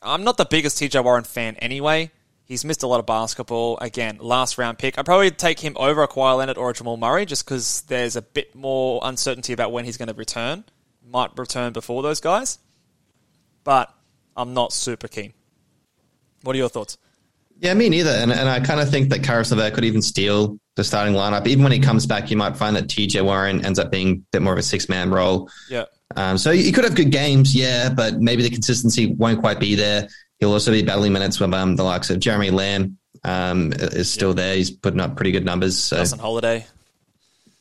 I'm 0.03 0.25
not 0.25 0.37
the 0.37 0.45
biggest 0.45 0.79
TJ 0.79 1.03
Warren 1.05 1.25
fan 1.25 1.57
anyway. 1.57 2.11
He's 2.45 2.65
missed 2.65 2.83
a 2.83 2.87
lot 2.87 3.01
of 3.01 3.07
basketball. 3.07 3.79
Again, 3.79 4.19
last 4.21 4.59
round 4.59 4.79
pick. 4.79 4.99
I'd 4.99 5.07
probably 5.07 5.31
take 5.31 5.61
him 5.61 5.75
over 5.79 6.03
a 6.03 6.09
Kawhi 6.09 6.37
Leonard 6.37 6.59
or 6.59 6.71
a 6.71 6.75
Jamal 6.75 6.97
Murray 6.97 7.25
just 7.25 7.45
because 7.45 7.83
there's 7.83 8.17
a 8.17 8.23
bit 8.23 8.55
more 8.55 9.01
uncertainty 9.05 9.53
about 9.53 9.73
when 9.73 9.85
he's 9.85 9.97
going 9.97 10.09
to 10.09 10.15
return. 10.15 10.65
Might 11.09 11.31
return 11.39 11.73
before 11.73 12.03
those 12.03 12.21
guys. 12.21 12.59
But 13.65 13.95
I'm 14.37 14.55
not 14.55 14.73
super 14.73 15.09
keen. 15.09 15.33
What 16.43 16.57
are 16.57 16.59
your 16.59 16.69
thoughts? 16.69 16.99
Yeah, 17.59 17.75
me 17.75 17.89
neither. 17.89 18.11
And, 18.11 18.33
and 18.33 18.49
I 18.49 18.61
kind 18.61 18.81
of 18.81 18.91
think 18.91 19.11
that 19.11 19.23
Caris 19.23 19.51
LeVert 19.51 19.75
could 19.75 19.85
even 19.85 20.03
steal 20.03 20.59
the 20.77 20.85
starting 20.85 21.15
lineup. 21.15 21.47
Even 21.47 21.63
when 21.63 21.73
he 21.73 21.79
comes 21.79 22.07
back, 22.07 22.31
you 22.31 22.37
might 22.37 22.57
find 22.57 22.75
that 22.77 22.89
TJ 22.89 23.25
Warren 23.25 23.65
ends 23.65 23.79
up 23.79 23.91
being 23.91 24.11
a 24.11 24.23
bit 24.33 24.43
more 24.43 24.53
of 24.53 24.59
a 24.59 24.63
six 24.63 24.89
man 24.89 25.11
role. 25.11 25.49
Yeah. 25.71 25.85
Um, 26.17 26.39
so 26.39 26.51
he 26.51 26.73
could 26.73 26.85
have 26.85 26.95
good 26.95 27.11
games, 27.11 27.55
yeah, 27.55 27.89
but 27.89 28.21
maybe 28.21 28.43
the 28.43 28.51
consistency 28.51 29.15
won't 29.15 29.41
quite 29.41 29.61
be 29.61 29.75
there. 29.75 30.09
He'll 30.39 30.53
also 30.53 30.73
be 30.73 30.83
battling 30.83 31.13
minutes 31.13 31.39
with 31.39 31.55
um, 31.55 31.77
the 31.77 31.85
likes 31.85 32.11
of 32.11 32.19
Jeremy 32.19 32.51
Lamb 32.51 32.99
um, 33.25 33.73
is 33.73 34.13
still 34.13 34.31
yeah. 34.31 34.35
there. 34.35 34.57
He's 34.57 34.71
putting 34.71 35.01
up 35.01 35.17
pretty 35.17 35.33
good 35.33 35.45
numbers. 35.45 35.79
So. 35.79 35.97
Justin 35.97 36.19
Holiday. 36.19 36.67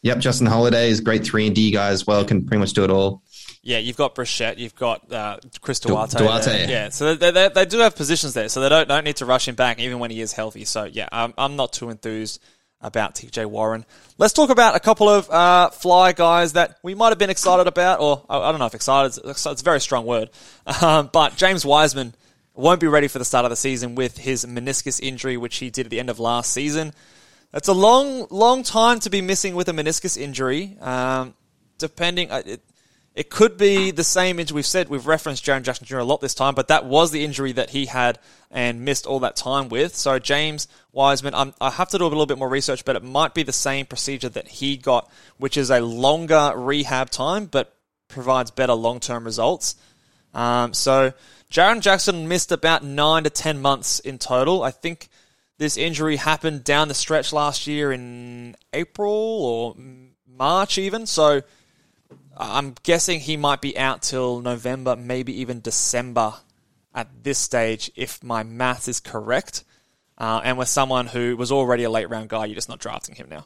Yep, 0.04 0.18
Justin 0.18 0.48
Holiday 0.48 0.90
is 0.90 1.00
great 1.00 1.24
three 1.24 1.46
and 1.46 1.56
D 1.56 1.72
guy 1.72 1.90
as 1.90 2.08
well. 2.08 2.26
Can 2.26 2.46
pretty 2.46 2.60
much 2.60 2.74
do 2.74 2.84
it 2.84 2.90
all. 2.90 3.22
Yeah, 3.64 3.78
you've 3.78 3.98
got 3.98 4.16
Brissett, 4.16 4.58
you've 4.58 4.76
got 4.76 5.12
uh, 5.12 5.38
Chris 5.62 5.80
Duarte. 5.80 6.18
Duarte. 6.18 6.68
Yeah, 6.68 6.90
so 6.90 7.14
they, 7.14 7.30
they, 7.30 7.48
they, 7.50 7.66
do 7.66 7.78
have 7.80 7.96
positions 7.96 8.34
there, 8.34 8.50
so 8.50 8.60
they 8.60 8.70
don't 8.70 8.88
don't 8.88 9.04
need 9.04 9.18
to 9.18 9.26
rush 9.26 9.48
him 9.48 9.54
back 9.54 9.80
even 9.80 10.00
when 10.00 10.10
he 10.10 10.20
is 10.20 10.34
healthy. 10.34 10.66
So 10.66 10.86
yeah, 10.86 11.08
I'm, 11.12 11.34
I'm 11.38 11.56
not 11.56 11.72
too 11.72 11.92
enthused 11.92 12.42
about 12.82 13.14
TJ 13.14 13.46
Warren. 13.46 13.86
Let's 14.18 14.34
talk 14.34 14.50
about 14.50 14.76
a 14.76 14.80
couple 14.80 15.08
of 15.08 15.30
uh, 15.30 15.70
fly 15.70 16.14
guys 16.14 16.54
that 16.54 16.80
we 16.82 16.96
might 16.96 17.10
have 17.10 17.20
been 17.20 17.30
excited 17.30 17.68
about, 17.68 18.00
or 18.00 18.26
I, 18.28 18.50
don't 18.52 18.60
know 18.60 18.66
if 18.66 18.74
excited, 18.74 19.22
it's, 19.24 19.46
it's 19.46 19.62
a 19.62 19.64
very 19.64 19.80
strong 19.80 20.06
word, 20.06 20.32
um, 20.82 21.10
but 21.14 21.36
James 21.36 21.64
Wiseman 21.64 22.16
won't 22.54 22.80
be 22.80 22.88
ready 22.88 23.08
for 23.08 23.20
the 23.20 23.26
start 23.26 23.46
of 23.46 23.50
the 23.52 23.56
season 23.56 23.96
with 23.96 24.18
his 24.18 24.46
meniscus 24.46 25.00
injury, 25.00 25.38
which 25.38 25.58
he 25.58 25.70
did 25.70 25.86
at 25.86 25.90
the 25.90 26.00
end 26.00 26.10
of 26.10 26.20
last 26.20 26.52
season. 26.52 26.94
That's 27.52 27.68
a 27.68 27.74
long, 27.74 28.28
long 28.30 28.64
time 28.64 29.00
to 29.02 29.10
be 29.10 29.22
missing 29.22 29.56
with 29.56 29.68
a 29.70 29.74
meniscus 29.74 30.18
injury. 30.18 30.78
Um, 30.80 31.34
depending, 31.78 32.32
uh, 32.32 32.42
it, 32.46 32.62
it 33.14 33.30
could 33.30 33.58
be 33.58 33.92
the 33.92 34.06
same 34.06 34.40
injury. 34.40 34.56
We've 34.56 34.66
said 34.66 34.88
we've 34.88 35.06
referenced 35.06 35.44
Jaren 35.44 35.64
Jackson 35.64 35.86
Jr. 35.86 35.98
a 35.98 36.04
lot 36.04 36.22
this 36.22 36.34
time, 36.34 36.56
but 36.56 36.70
that 36.70 36.86
was 36.86 37.12
the 37.12 37.26
injury 37.26 37.52
that 37.54 37.72
he 37.72 37.86
had 37.86 38.20
and 38.50 38.86
missed 38.86 39.06
all 39.06 39.20
that 39.20 39.36
time 39.36 39.68
with. 39.68 39.96
So 39.96 40.18
James 40.18 40.70
Wiseman, 40.94 41.36
I'm, 41.36 41.54
i 41.60 41.70
have 41.70 41.90
to 41.90 41.98
do 41.98 42.06
a 42.06 42.08
little 42.08 42.26
bit 42.26 42.38
more 42.38 42.48
research, 42.48 42.86
but 42.86 42.96
it 42.96 43.04
might 43.04 43.34
be 43.34 43.44
the 43.44 43.52
same 43.52 43.86
procedure 43.86 44.30
that 44.30 44.48
he 44.48 44.78
got, 44.78 45.12
which 45.38 45.58
is 45.58 45.70
a 45.70 45.82
longer 45.82 46.54
rehab 46.56 47.10
time, 47.10 47.48
but 47.48 47.76
provides 48.08 48.50
better 48.52 48.74
long 48.74 49.02
term 49.02 49.26
results. 49.26 49.76
Um, 50.34 50.74
so 50.74 51.12
Jaren 51.52 51.82
Jackson 51.82 52.30
missed 52.30 52.54
about 52.54 52.82
nine 52.82 53.26
to 53.26 53.30
ten 53.30 53.62
months 53.62 54.00
in 54.00 54.20
total. 54.20 54.64
I 54.64 54.72
think 54.72 55.10
this 55.58 55.76
injury 55.76 56.16
happened 56.16 56.64
down 56.64 56.88
the 56.88 56.94
stretch 56.94 57.34
last 57.34 57.68
year 57.68 57.92
in 57.92 58.56
April 58.72 59.12
or 59.12 59.76
March, 60.26 60.78
even. 60.78 61.06
So 61.06 61.42
I'm 62.38 62.76
guessing 62.84 63.20
he 63.20 63.38
might 63.38 63.62
be 63.62 63.78
out 63.78 64.02
till 64.02 64.42
November, 64.42 64.96
maybe 64.96 65.42
even 65.42 65.62
December 65.62 66.34
at 66.94 67.08
this 67.24 67.38
stage, 67.38 67.92
if 67.96 68.24
my 68.24 68.44
math 68.44 68.88
is 68.88 69.00
correct. 69.00 69.64
Uh, 70.18 70.42
and 70.44 70.58
with 70.58 70.68
someone 70.68 71.08
who 71.08 71.36
was 71.36 71.52
already 71.52 71.84
a 71.84 71.90
late 71.90 72.10
round 72.10 72.30
guy, 72.30 72.46
you're 72.46 72.56
just 72.56 72.70
not 72.70 72.80
drafting 72.80 73.16
him 73.16 73.28
now. 73.30 73.46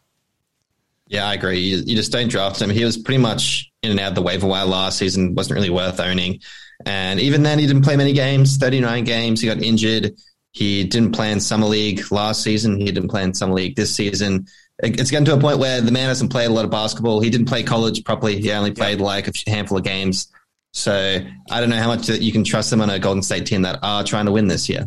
Yeah, 1.07 1.27
I 1.27 1.35
agree. 1.35 1.59
You, 1.59 1.77
you, 1.77 1.95
just 1.95 2.11
don't 2.11 2.29
draft 2.29 2.59
him. 2.59 2.69
He 2.69 2.83
was 2.83 2.97
pretty 2.97 3.19
much 3.19 3.71
in 3.83 3.91
and 3.91 3.99
out 3.99 4.09
of 4.09 4.15
the 4.15 4.23
waiver 4.23 4.47
wire 4.47 4.65
last 4.65 4.97
season, 4.97 5.35
wasn't 5.35 5.55
really 5.55 5.69
worth 5.69 5.99
owning. 5.99 6.39
And 6.85 7.19
even 7.19 7.43
then, 7.43 7.59
he 7.59 7.67
didn't 7.67 7.83
play 7.83 7.95
many 7.95 8.11
games 8.11 8.57
39 8.57 9.03
games. 9.03 9.41
He 9.41 9.47
got 9.47 9.61
injured. 9.61 10.15
He 10.51 10.83
didn't 10.83 11.11
play 11.11 11.31
in 11.31 11.39
Summer 11.39 11.67
League 11.67 12.11
last 12.11 12.41
season. 12.41 12.79
He 12.79 12.85
didn't 12.85 13.09
play 13.09 13.23
in 13.23 13.33
Summer 13.33 13.53
League 13.53 13.75
this 13.75 13.95
season 13.95 14.47
it's 14.79 15.11
getting 15.11 15.25
to 15.25 15.33
a 15.33 15.39
point 15.39 15.59
where 15.59 15.81
the 15.81 15.91
man 15.91 16.09
hasn't 16.09 16.31
played 16.31 16.47
a 16.47 16.53
lot 16.53 16.65
of 16.65 16.71
basketball. 16.71 17.21
He 17.21 17.29
didn't 17.29 17.47
play 17.47 17.63
college 17.63 18.03
properly. 18.03 18.41
He 18.41 18.51
only 18.51 18.71
played 18.71 18.99
like 18.99 19.27
a 19.27 19.33
handful 19.49 19.77
of 19.77 19.83
games. 19.83 20.27
So 20.73 21.19
I 21.49 21.59
don't 21.61 21.69
know 21.69 21.77
how 21.77 21.87
much 21.87 22.07
that 22.07 22.21
you 22.21 22.33
can 22.33 22.43
trust 22.43 22.73
him 22.73 22.81
on 22.81 22.89
a 22.89 22.99
Golden 22.99 23.23
State 23.23 23.45
team 23.45 23.61
that 23.61 23.79
are 23.81 24.03
trying 24.03 24.25
to 24.25 24.31
win 24.33 24.47
this 24.47 24.67
year. 24.67 24.83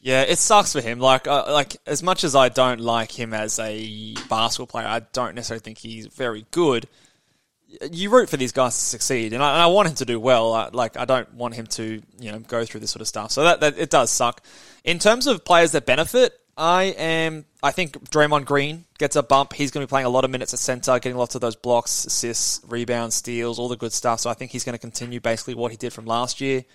Yeah, 0.00 0.22
it 0.22 0.38
sucks 0.38 0.72
for 0.72 0.80
him. 0.80 0.98
Like, 0.98 1.26
uh, 1.26 1.52
like 1.52 1.76
as 1.86 2.02
much 2.02 2.24
as 2.24 2.34
I 2.34 2.48
don't 2.48 2.80
like 2.80 3.10
him 3.18 3.34
as 3.34 3.58
a 3.58 4.14
basketball 4.30 4.66
player, 4.66 4.86
I 4.86 5.00
don't 5.12 5.34
necessarily 5.34 5.60
think 5.60 5.76
he's 5.76 6.06
very 6.06 6.46
good. 6.50 6.86
You 7.92 8.10
root 8.10 8.30
for 8.30 8.38
these 8.38 8.52
guys 8.52 8.74
to 8.74 8.80
succeed, 8.80 9.34
and 9.34 9.42
I, 9.42 9.52
and 9.52 9.62
I 9.62 9.66
want 9.66 9.88
him 9.88 9.94
to 9.96 10.06
do 10.06 10.18
well. 10.18 10.54
I, 10.54 10.70
like, 10.72 10.96
I 10.96 11.04
don't 11.04 11.32
want 11.34 11.54
him 11.54 11.66
to, 11.66 12.02
you 12.18 12.32
know, 12.32 12.38
go 12.38 12.64
through 12.64 12.80
this 12.80 12.90
sort 12.90 13.02
of 13.02 13.08
stuff. 13.08 13.30
So 13.30 13.44
that, 13.44 13.60
that 13.60 13.78
it 13.78 13.90
does 13.90 14.10
suck. 14.10 14.42
In 14.84 14.98
terms 14.98 15.26
of 15.26 15.44
players 15.44 15.72
that 15.72 15.84
benefit, 15.84 16.39
I 16.60 16.82
am. 16.98 17.46
I 17.62 17.70
think 17.70 18.10
Draymond 18.10 18.44
Green 18.44 18.84
gets 18.98 19.16
a 19.16 19.22
bump. 19.22 19.54
He's 19.54 19.70
going 19.70 19.82
to 19.82 19.86
be 19.86 19.90
playing 19.90 20.04
a 20.04 20.10
lot 20.10 20.26
of 20.26 20.30
minutes 20.30 20.52
at 20.52 20.60
center, 20.60 20.98
getting 20.98 21.16
lots 21.16 21.34
of 21.34 21.40
those 21.40 21.56
blocks, 21.56 22.04
assists, 22.04 22.60
rebounds, 22.68 23.14
steals, 23.14 23.58
all 23.58 23.68
the 23.68 23.78
good 23.78 23.94
stuff. 23.94 24.20
So 24.20 24.28
I 24.28 24.34
think 24.34 24.50
he's 24.50 24.62
going 24.62 24.74
to 24.74 24.78
continue 24.78 25.20
basically 25.20 25.54
what 25.54 25.70
he 25.70 25.78
did 25.78 25.94
from 25.94 26.04
last 26.04 26.38
year, 26.42 26.66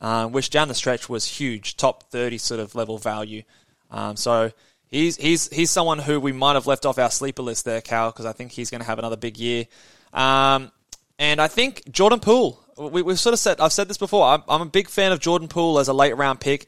um, 0.00 0.32
which 0.32 0.50
down 0.50 0.66
the 0.66 0.74
stretch 0.74 1.08
was 1.08 1.24
huge, 1.24 1.76
top 1.76 2.10
thirty 2.10 2.36
sort 2.36 2.58
of 2.58 2.74
level 2.74 2.98
value. 2.98 3.44
Um, 3.92 4.16
so 4.16 4.50
he's 4.88 5.16
he's 5.16 5.48
he's 5.50 5.70
someone 5.70 6.00
who 6.00 6.18
we 6.18 6.32
might 6.32 6.54
have 6.54 6.66
left 6.66 6.84
off 6.84 6.98
our 6.98 7.10
sleeper 7.10 7.42
list 7.42 7.64
there, 7.64 7.80
Cal, 7.80 8.10
because 8.10 8.26
I 8.26 8.32
think 8.32 8.50
he's 8.50 8.70
going 8.70 8.80
to 8.80 8.86
have 8.88 8.98
another 8.98 9.16
big 9.16 9.38
year. 9.38 9.66
Um, 10.12 10.72
and 11.16 11.40
I 11.40 11.46
think 11.46 11.88
Jordan 11.92 12.18
Poole. 12.18 12.60
We, 12.76 13.02
we've 13.02 13.20
sort 13.20 13.34
of 13.34 13.38
said 13.38 13.60
I've 13.60 13.72
said 13.72 13.86
this 13.88 13.98
before. 13.98 14.26
I'm, 14.26 14.42
I'm 14.48 14.62
a 14.62 14.66
big 14.66 14.88
fan 14.88 15.12
of 15.12 15.20
Jordan 15.20 15.46
Poole 15.46 15.78
as 15.78 15.86
a 15.86 15.92
late 15.92 16.16
round 16.16 16.40
pick. 16.40 16.66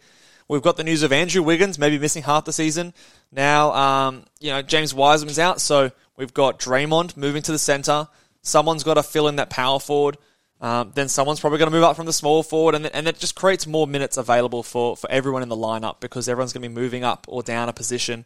We've 0.51 0.61
got 0.61 0.77
the 0.77 0.83
news 0.83 1.05
of 1.05 1.13
Andrew 1.13 1.45
Wiggins 1.45 1.79
maybe 1.79 1.97
missing 1.97 2.25
half 2.25 2.45
the 2.45 2.53
season. 2.53 2.93
Now, 3.31 3.73
um, 3.73 4.25
you 4.41 4.51
know 4.51 4.63
James 4.63 4.93
Wiseman's 4.93 5.39
out, 5.39 5.61
so 5.61 5.93
we've 6.17 6.35
got 6.35 6.59
Draymond 6.59 7.17
moving 7.17 7.41
to 7.43 7.53
the 7.53 7.59
center. 7.59 8.09
Someone's 8.43 8.83
got 8.83 8.95
to 8.95 9.05
fill 9.05 9.29
in 9.29 9.37
that 9.37 9.49
power 9.49 9.79
forward. 9.79 10.19
Um, 10.61 10.91
then 10.97 11.09
someone's 11.09 11.39
probably 11.39 11.61
going 11.61 11.71
to 11.71 11.77
move 11.77 11.85
up 11.85 11.95
from 11.95 12.07
the 12.07 12.13
small 12.13 12.43
forward, 12.43 12.75
and, 12.75 12.87
and 12.87 13.07
it 13.07 13.21
just 13.21 13.37
creates 13.37 13.65
more 13.69 13.87
minutes 13.87 14.17
available 14.17 14.65
for, 14.65 14.97
for 14.97 15.09
everyone 15.09 15.45
in 15.45 15.49
the 15.49 15.57
lineup 15.57 16.01
because 16.01 16.29
everyone's 16.29 16.53
going 16.53 16.63
to 16.65 16.69
be 16.69 16.75
moving 16.75 17.05
up 17.05 17.27
or 17.29 17.45
down 17.45 17.69
a 17.69 17.73
position. 17.73 18.25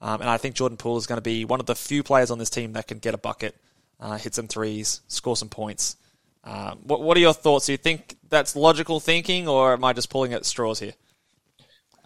Um, 0.00 0.20
and 0.20 0.30
I 0.30 0.36
think 0.36 0.54
Jordan 0.54 0.78
Poole 0.78 0.96
is 0.98 1.08
going 1.08 1.18
to 1.18 1.22
be 1.22 1.44
one 1.44 1.58
of 1.58 1.66
the 1.66 1.74
few 1.74 2.04
players 2.04 2.30
on 2.30 2.38
this 2.38 2.50
team 2.50 2.74
that 2.74 2.86
can 2.86 2.98
get 2.98 3.14
a 3.14 3.18
bucket, 3.18 3.56
uh, 3.98 4.16
hit 4.16 4.36
some 4.36 4.46
threes, 4.46 5.00
score 5.08 5.36
some 5.36 5.48
points. 5.48 5.96
Um, 6.44 6.78
what, 6.84 7.02
what 7.02 7.16
are 7.16 7.20
your 7.20 7.34
thoughts? 7.34 7.66
Do 7.66 7.72
you 7.72 7.78
think 7.78 8.16
that's 8.28 8.54
logical 8.54 9.00
thinking, 9.00 9.48
or 9.48 9.72
am 9.72 9.82
I 9.82 9.92
just 9.92 10.08
pulling 10.08 10.34
at 10.34 10.44
straws 10.44 10.78
here? 10.78 10.92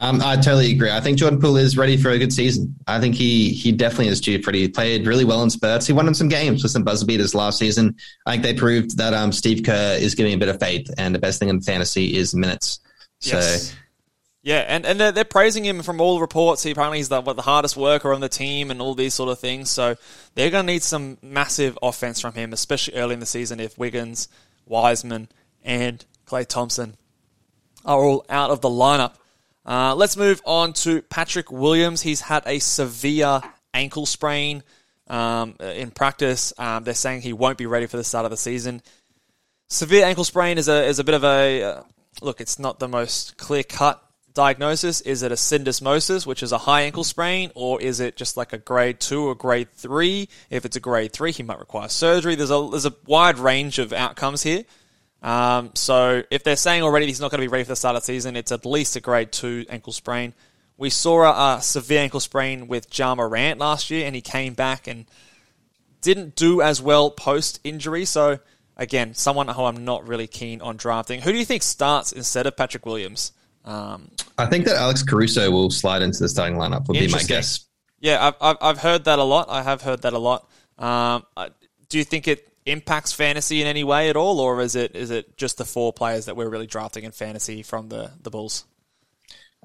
Um, 0.01 0.21
I 0.23 0.37
totally 0.37 0.71
agree. 0.71 0.91
I 0.91 1.01
think 1.01 1.19
Jordan 1.19 1.41
Poole 1.41 1.57
is 1.57 1.77
ready 1.77 1.97
for 1.97 2.11
a 2.11 2.19
good 2.19 2.33
season. 2.33 2.77
I 2.87 3.01
think 3.01 3.17
he 3.17 3.51
he 3.51 3.73
definitely 3.73 4.09
is 4.09 4.25
for 4.45 4.51
it. 4.51 4.55
He 4.55 4.69
played 4.69 5.07
really 5.07 5.25
well 5.25 5.43
in 5.43 5.51
spurts. 5.51 5.89
He 5.89 5.93
won 5.93 6.13
some 6.15 6.29
games 6.29 6.63
with 6.63 6.71
some 6.71 6.85
buzzer 6.85 7.05
beaters 7.05 7.35
last 7.35 7.59
season. 7.59 7.97
I 8.25 8.33
think 8.33 8.45
they 8.45 8.55
proved 8.55 8.97
that 8.99 9.13
um, 9.13 9.33
Steve 9.33 9.65
Kerr 9.65 9.97
is 9.99 10.15
giving 10.15 10.35
a 10.35 10.39
bit 10.39 10.49
of 10.49 10.61
faith, 10.61 10.89
and 10.97 11.15
the 11.15 11.19
best 11.19 11.41
thing 11.41 11.49
in 11.49 11.61
fantasy 11.61 12.17
is 12.17 12.33
minutes. 12.33 12.79
So 13.19 13.39
Yes. 13.39 13.75
Yeah, 14.49 14.65
and, 14.67 14.87
and 14.87 15.01
they're, 15.01 15.13
they're 15.13 15.25
praising 15.25 15.65
him 15.65 15.83
from 15.83 16.01
all 16.01 16.21
reports. 16.21 16.63
He 16.63 16.71
apparently 16.71 16.99
he's 16.99 17.09
the, 17.09 17.21
what, 17.21 17.37
the 17.37 17.43
hardest 17.43 17.77
worker 17.77 18.15
on 18.15 18.21
the 18.21 18.29
team 18.31 18.71
and 18.71 18.81
all 18.81 18.95
these 18.95 19.13
sort 19.13 19.29
of 19.29 19.39
things. 19.39 19.69
So 19.69 19.97
they're 20.35 20.51
going 20.51 20.67
to 20.67 20.73
need 20.73 20.83
some 20.83 21.19
massive 21.21 21.79
offense 21.83 22.21
from 22.21 22.35
him, 22.35 22.53
especially 22.53 22.95
early 22.95 23.15
in 23.15 23.21
the 23.21 23.27
season 23.27 23.59
if 23.61 23.77
Wiggins, 23.77 24.29
Wiseman, 24.65 25.29
and 25.63 26.03
Klay 26.27 26.47
Thompson 26.47 26.97
are 27.85 28.03
all 28.03 28.25
out 28.31 28.51
of 28.51 28.61
the 28.61 28.71
lineup. 28.71 29.15
Uh, 29.69 29.95
let's 29.95 30.17
move 30.17 30.41
on 30.47 30.73
to 30.73 31.03
Patrick 31.03 31.53
Williams. 31.53 32.01
He's 32.01 32.23
had 32.23 32.43
a 32.47 32.59
severe 32.59 33.43
ankle 33.75 34.07
sprain 34.07 34.63
um, 35.09 35.57
in 35.61 35.91
practice. 35.91 36.55
Um, 36.57 36.85
they're 36.85 36.95
saying 36.95 37.21
he 37.21 37.35
won't 37.35 37.59
be 37.59 37.67
ready 37.67 37.85
for 37.85 37.99
the 37.99 38.05
start 38.05 38.25
of 38.25 38.31
the 38.31 38.39
season. 38.39 38.81
Severe 39.69 40.07
ankle 40.07 40.25
sprain 40.25 40.57
is 40.57 40.69
a 40.69 40.87
is 40.87 40.99
a 40.99 41.05
bit 41.05 41.15
of 41.15 41.23
a 41.23 41.63
uh, 41.63 41.83
look. 42.23 42.41
It's 42.41 42.59
not 42.59 42.79
the 42.79 42.89
most 42.89 43.37
clear 43.37 43.63
cut 43.63 44.03
diagnosis. 44.33 45.03
Is 45.03 45.23
it 45.23 45.33
a 45.33 45.35
syndesmosis, 45.35 46.25
which 46.25 46.43
is 46.43 46.53
a 46.53 46.59
high 46.59 46.83
ankle 46.83 47.05
sprain, 47.05 47.53
or 47.55 47.79
is 47.79 48.01
it 48.01 48.17
just 48.17 48.39
like 48.39 48.55
a 48.55 48.59
grade 48.59 49.01
two 49.01 49.29
or 49.29 49.35
grade 49.35 49.71
three? 49.75 50.31
If 50.49 50.65
it's 50.65 50.77
a 50.77 50.81
grade 50.81 51.13
three, 51.13 51.33
he 51.33 51.43
might 51.43 51.59
require 51.59 51.89
surgery. 51.89 52.37
There's 52.37 52.51
a 52.51 52.69
there's 52.71 52.87
a 52.87 52.95
wide 53.05 53.39
range 53.39 53.79
of 53.79 53.93
outcomes 53.93 54.45
here. 54.45 54.65
Um, 55.23 55.73
so 55.75 56.23
if 56.31 56.45
they're 56.45 56.57
saying 56.57 56.83
already 56.83 57.07
he's 57.07 57.21
not 57.21 57.31
going 57.31 57.41
to 57.41 57.45
be 57.45 57.49
ready 57.53 57.65
for 57.65 57.71
the 57.71 57.77
start 57.77 57.97
of 57.97 58.03
the 58.03 58.07
season, 58.07 58.37
it's 58.37 58.53
at 58.53 58.65
least 58.65 58.95
a 58.97 59.01
grade 59.01 59.33
two 59.33 59.65
ankle 59.69 59.93
sprain. 59.93 60.33
We 60.77 60.91
saw 60.91 61.23
a, 61.23 61.57
a 61.57 61.63
severe 61.63 62.01
ankle 62.03 62.21
sprain 62.21 62.69
with 62.69 62.97
Ja 62.97 63.15
Morant 63.17 63.59
last 63.59 63.91
year, 63.91 64.07
and 64.07 64.15
he 64.15 64.21
came 64.21 64.55
back 64.55 64.87
and 64.87 65.07
didn't 66.01 66.37
do 66.37 66.63
as 66.63 66.81
well 66.81 67.11
post 67.11 67.61
injury. 67.65 68.05
So 68.05 68.39
again, 68.77 69.15
someone 69.15 69.49
who 69.49 69.65
I'm 69.65 69.85
not 69.85 70.07
really 70.07 70.29
keen 70.29 70.61
on 70.63 70.77
drafting. 70.77 71.21
Who 71.21 71.33
do 71.33 71.39
you 71.39 71.45
think 71.45 71.63
starts 71.65 72.13
instead 72.13 72.47
of 72.47 72.57
Patrick 72.57 72.87
Williams? 72.87 73.33
Um, 73.65 74.11
I 74.39 74.47
think 74.47 74.67
that 74.67 74.77
Alex 74.77 75.03
Caruso 75.03 75.51
will 75.51 75.69
slide 75.71 76.03
into 76.03 76.21
the 76.21 76.29
starting 76.29 76.57
lineup. 76.57 76.87
Would 76.89 76.95
be 76.95 77.09
my 77.09 77.23
guess. 77.23 77.67
yeah, 78.01 78.25
I've, 78.29 78.35
I've 78.41 78.57
I've 78.61 78.79
heard 78.79 79.05
that 79.05 79.19
a 79.19 79.25
lot. 79.25 79.49
I 79.51 79.63
have 79.65 79.83
heard 79.83 80.03
that 80.03 80.13
a 80.13 80.19
lot. 80.19 80.43
Um, 80.79 81.25
I- 81.37 81.51
do 81.89 81.99
you 81.99 82.05
think 82.05 82.29
it 82.29 82.47
impacts 82.69 83.13
fantasy 83.13 83.61
in 83.61 83.67
any 83.67 83.85
way 83.85 84.11
at 84.11 84.17
all, 84.17 84.41
or 84.41 84.61
is 84.61 84.77
it 84.77 84.95
is 84.95 85.11
it 85.11 85.37
just 85.37 85.59
the 85.59 85.65
four 85.65 85.93
players 85.93 86.27
that 86.27 86.37
we're 86.37 86.49
really 86.49 86.67
drafting 86.67 87.05
in 87.05 87.13
fantasy 87.13 87.63
from 87.63 87.89
the 87.89 88.11
the 88.23 88.31
Bulls? 88.31 88.65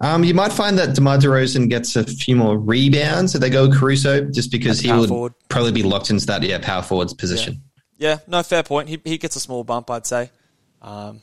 Um, 0.01 0.24
you 0.24 0.34
might 0.34 0.51
find 0.51 0.78
that 0.80 0.95
DeMar 0.95 1.18
DeRozan 1.20 1.70
gets 1.70 1.95
a 1.95 2.04
few 2.04 2.36
more 2.36 2.58
rebounds 2.58 3.36
if 3.36 3.41
they 3.41 3.49
go 3.49 3.70
Caruso, 3.70 4.26
just 4.26 4.51
because 4.51 4.80
he 4.80 4.91
would 4.91 5.10
forward. 5.10 5.34
probably 5.49 5.72
be 5.72 5.84
locked 5.84 6.10
into 6.10 6.26
that 6.26 6.41
yeah 6.43 6.58
power 6.60 6.82
forwards 6.82 7.14
position. 7.14 7.62
Yeah, 7.97 8.18
no, 8.28 8.41
fair 8.43 8.64
point. 8.64 8.89
He 8.89 8.99
he 9.04 9.18
gets 9.18 9.36
a 9.36 9.39
small 9.39 9.64
bump, 9.64 9.89
I'd 9.91 10.08
say. 10.08 10.32
Um, 10.82 11.22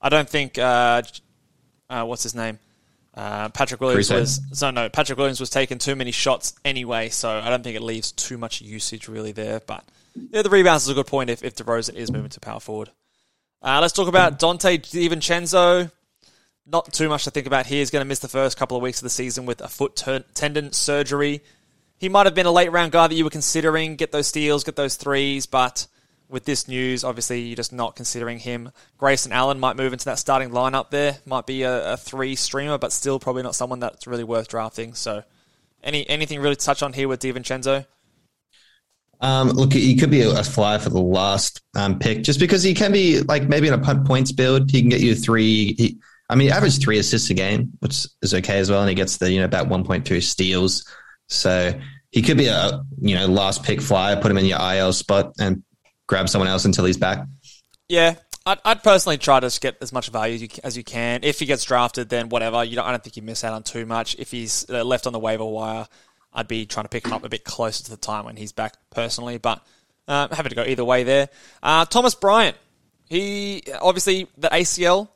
I 0.00 0.08
don't 0.08 0.28
think 0.28 0.58
uh, 0.58 1.02
uh, 1.90 2.04
what's 2.04 2.22
his 2.22 2.34
name, 2.34 2.58
uh, 3.14 3.48
Patrick 3.48 3.80
Williams 3.80 4.08
Caruso? 4.08 4.20
was 4.20 4.58
so 4.58 4.70
no 4.70 4.88
Patrick 4.88 5.18
Williams 5.18 5.40
was 5.40 5.50
taking 5.50 5.78
too 5.78 5.96
many 5.96 6.12
shots 6.12 6.54
anyway, 6.64 7.08
so 7.08 7.28
I 7.28 7.50
don't 7.50 7.62
think 7.62 7.76
it 7.76 7.82
leaves 7.82 8.12
too 8.12 8.38
much 8.38 8.60
usage 8.62 9.08
really 9.08 9.32
there. 9.32 9.60
But 9.60 9.84
yeah, 10.14 10.42
the 10.42 10.50
rebounds 10.50 10.84
is 10.84 10.90
a 10.90 10.94
good 10.94 11.06
point 11.06 11.30
if 11.30 11.42
if 11.42 11.56
DeRozan 11.56 11.94
is 11.94 12.10
moving 12.10 12.30
to 12.30 12.40
power 12.40 12.60
forward. 12.60 12.90
Uh, 13.62 13.78
let's 13.80 13.94
talk 13.94 14.08
about 14.08 14.38
Donte 14.38 14.80
DiVincenzo. 14.80 15.90
Not 16.66 16.92
too 16.92 17.08
much 17.08 17.24
to 17.24 17.30
think 17.30 17.46
about 17.46 17.66
here. 17.66 17.78
He's 17.78 17.90
going 17.90 18.02
to 18.04 18.08
miss 18.08 18.20
the 18.20 18.28
first 18.28 18.56
couple 18.56 18.76
of 18.76 18.82
weeks 18.82 18.98
of 18.98 19.04
the 19.04 19.10
season 19.10 19.46
with 19.46 19.60
a 19.60 19.68
foot 19.68 19.96
tendon 20.34 20.72
surgery. 20.72 21.42
He 21.98 22.08
might 22.08 22.26
have 22.26 22.34
been 22.34 22.46
a 22.46 22.52
late 22.52 22.72
round 22.72 22.92
guy 22.92 23.06
that 23.06 23.14
you 23.14 23.24
were 23.24 23.30
considering, 23.30 23.96
get 23.96 24.12
those 24.12 24.26
steals, 24.26 24.64
get 24.64 24.76
those 24.76 24.96
threes, 24.96 25.46
but 25.46 25.86
with 26.28 26.44
this 26.44 26.68
news, 26.68 27.04
obviously 27.04 27.40
you're 27.40 27.56
just 27.56 27.72
not 27.72 27.96
considering 27.96 28.38
him. 28.38 28.70
Grayson 28.98 29.32
Allen 29.32 29.60
might 29.60 29.76
move 29.76 29.92
into 29.92 30.06
that 30.06 30.18
starting 30.18 30.50
lineup 30.50 30.90
there. 30.90 31.18
Might 31.26 31.46
be 31.46 31.62
a, 31.62 31.92
a 31.92 31.96
three 31.96 32.34
streamer, 32.34 32.78
but 32.78 32.92
still 32.92 33.18
probably 33.18 33.42
not 33.42 33.54
someone 33.54 33.80
that's 33.80 34.06
really 34.06 34.24
worth 34.24 34.48
drafting. 34.48 34.94
So, 34.94 35.22
any 35.82 36.08
anything 36.08 36.40
really 36.40 36.56
to 36.56 36.64
touch 36.64 36.82
on 36.82 36.92
here 36.92 37.08
with 37.08 37.20
DiVincenzo? 37.20 37.86
Um, 39.20 39.48
look, 39.50 39.72
he 39.72 39.96
could 39.96 40.10
be 40.10 40.22
a, 40.22 40.42
flyer 40.42 40.78
for 40.78 40.90
the 40.90 41.00
last 41.00 41.62
um, 41.76 41.98
pick, 41.98 42.22
just 42.22 42.38
because 42.38 42.62
he 42.62 42.74
can 42.74 42.92
be 42.92 43.20
like 43.20 43.48
maybe 43.48 43.68
in 43.68 43.74
a 43.74 43.78
punt 43.78 44.06
points 44.06 44.32
build, 44.32 44.70
he 44.70 44.80
can 44.80 44.90
get 44.90 45.00
you 45.00 45.14
three. 45.14 45.74
He, 45.74 45.98
I 46.28 46.34
mean, 46.36 46.50
average 46.50 46.80
three 46.80 46.98
assists 46.98 47.30
a 47.30 47.34
game, 47.34 47.72
which 47.80 48.06
is 48.22 48.34
okay 48.34 48.58
as 48.58 48.70
well, 48.70 48.80
and 48.80 48.88
he 48.88 48.94
gets 48.94 49.18
the 49.18 49.30
you 49.30 49.40
know 49.40 49.44
about 49.44 49.68
one 49.68 49.84
point 49.84 50.06
two 50.06 50.20
steals. 50.20 50.86
So 51.28 51.78
he 52.10 52.22
could 52.22 52.36
be 52.36 52.46
a 52.46 52.82
you 53.00 53.14
know 53.14 53.26
last 53.26 53.62
pick 53.62 53.80
flyer, 53.80 54.20
put 54.20 54.30
him 54.30 54.38
in 54.38 54.46
your 54.46 54.58
IL 54.60 54.92
spot, 54.92 55.32
and 55.38 55.62
grab 56.06 56.28
someone 56.28 56.48
else 56.48 56.64
until 56.64 56.84
he's 56.84 56.98
back. 56.98 57.26
Yeah, 57.88 58.14
I'd, 58.46 58.58
I'd 58.64 58.82
personally 58.82 59.18
try 59.18 59.40
to 59.40 59.60
get 59.60 59.78
as 59.80 59.92
much 59.92 60.10
value 60.10 60.34
as 60.34 60.42
you, 60.42 60.48
as 60.62 60.76
you 60.76 60.84
can. 60.84 61.20
If 61.22 61.38
he 61.38 61.46
gets 61.46 61.64
drafted, 61.64 62.08
then 62.08 62.28
whatever. 62.28 62.62
You 62.62 62.76
don't, 62.76 62.86
I 62.86 62.90
don't 62.90 63.02
think 63.02 63.16
you 63.16 63.22
miss 63.22 63.42
out 63.42 63.54
on 63.54 63.62
too 63.62 63.86
much. 63.86 64.16
If 64.18 64.30
he's 64.30 64.68
uh, 64.68 64.84
left 64.84 65.06
on 65.06 65.12
the 65.12 65.18
waiver 65.18 65.44
wire, 65.44 65.86
I'd 66.34 66.48
be 66.48 66.66
trying 66.66 66.84
to 66.84 66.88
pick 66.88 67.06
him 67.06 67.12
up 67.12 67.24
a 67.24 67.28
bit 67.28 67.44
closer 67.44 67.84
to 67.84 67.90
the 67.90 67.96
time 67.96 68.24
when 68.24 68.36
he's 68.36 68.52
back 68.52 68.74
personally. 68.90 69.38
But 69.38 69.64
uh, 70.08 70.34
happy 70.34 70.48
to 70.48 70.54
go 70.54 70.64
either 70.64 70.84
way 70.84 71.04
there. 71.04 71.28
Uh, 71.62 71.84
Thomas 71.84 72.14
Bryant, 72.14 72.56
he 73.08 73.62
obviously 73.80 74.26
the 74.36 74.48
ACL. 74.48 75.08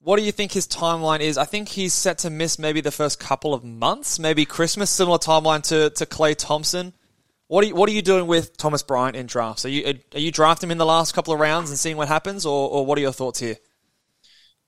What 0.00 0.16
do 0.16 0.24
you 0.24 0.32
think 0.32 0.52
his 0.52 0.66
timeline 0.66 1.20
is? 1.20 1.38
I 1.38 1.44
think 1.44 1.68
he's 1.68 1.94
set 1.94 2.18
to 2.18 2.30
miss 2.30 2.58
maybe 2.58 2.80
the 2.80 2.90
first 2.90 3.20
couple 3.20 3.54
of 3.54 3.62
months, 3.62 4.18
maybe 4.18 4.44
Christmas. 4.44 4.90
Similar 4.90 5.18
timeline 5.18 5.62
to 5.64 5.90
to 5.90 6.06
Klay 6.06 6.36
Thompson. 6.36 6.92
What 7.48 7.64
are 7.64 7.66
you, 7.66 7.74
what 7.74 7.88
are 7.88 7.92
you 7.92 8.00
doing 8.00 8.26
with 8.26 8.56
Thomas 8.56 8.82
Bryant 8.82 9.14
in 9.14 9.26
drafts? 9.26 9.66
Are 9.66 9.68
you 9.68 9.98
are 10.14 10.18
you 10.18 10.32
drafting 10.32 10.68
him 10.68 10.72
in 10.72 10.78
the 10.78 10.86
last 10.86 11.14
couple 11.14 11.34
of 11.34 11.40
rounds 11.40 11.70
and 11.70 11.78
seeing 11.78 11.96
what 11.96 12.08
happens, 12.08 12.46
or, 12.46 12.70
or 12.70 12.86
what 12.86 12.96
are 12.96 13.00
your 13.00 13.12
thoughts 13.12 13.40
here? 13.40 13.56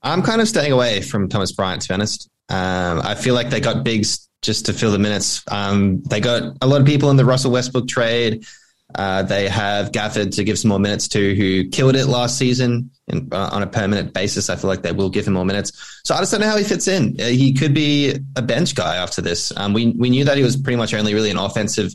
I'm 0.02 0.22
kind 0.22 0.42
of 0.42 0.48
staying 0.48 0.70
away 0.70 1.00
from 1.00 1.28
Thomas 1.30 1.50
Bryant, 1.50 1.80
to 1.82 1.88
be 1.88 1.94
honest. 1.94 2.28
Um, 2.50 3.00
I 3.02 3.14
feel 3.14 3.34
like 3.34 3.48
they 3.48 3.60
got 3.60 3.84
bigs 3.84 4.28
just 4.44 4.66
to 4.66 4.72
fill 4.72 4.92
the 4.92 4.98
minutes. 4.98 5.42
Um, 5.50 6.02
they 6.02 6.20
got 6.20 6.56
a 6.60 6.66
lot 6.66 6.80
of 6.80 6.86
people 6.86 7.10
in 7.10 7.16
the 7.16 7.24
Russell 7.24 7.50
Westbrook 7.50 7.88
trade. 7.88 8.44
Uh, 8.94 9.22
they 9.22 9.48
have 9.48 9.90
Gafford 9.90 10.34
to 10.36 10.44
give 10.44 10.58
some 10.58 10.68
more 10.68 10.78
minutes 10.78 11.08
to, 11.08 11.34
who 11.34 11.68
killed 11.70 11.96
it 11.96 12.06
last 12.06 12.38
season 12.38 12.90
in, 13.08 13.28
uh, 13.32 13.50
on 13.52 13.62
a 13.62 13.66
permanent 13.66 14.12
basis. 14.12 14.48
I 14.48 14.56
feel 14.56 14.68
like 14.68 14.82
they 14.82 14.92
will 14.92 15.10
give 15.10 15.26
him 15.26 15.32
more 15.32 15.44
minutes. 15.44 15.72
So 16.04 16.14
I 16.14 16.18
just 16.18 16.30
don't 16.30 16.42
know 16.42 16.48
how 16.48 16.56
he 16.56 16.64
fits 16.64 16.86
in. 16.86 17.16
Uh, 17.18 17.24
he 17.24 17.54
could 17.54 17.74
be 17.74 18.14
a 18.36 18.42
bench 18.42 18.74
guy 18.74 18.96
after 18.96 19.20
this. 19.20 19.52
Um, 19.56 19.72
we 19.72 19.94
we 19.98 20.10
knew 20.10 20.24
that 20.24 20.36
he 20.36 20.44
was 20.44 20.56
pretty 20.56 20.76
much 20.76 20.94
only 20.94 21.14
really 21.14 21.30
an 21.30 21.38
offensive 21.38 21.92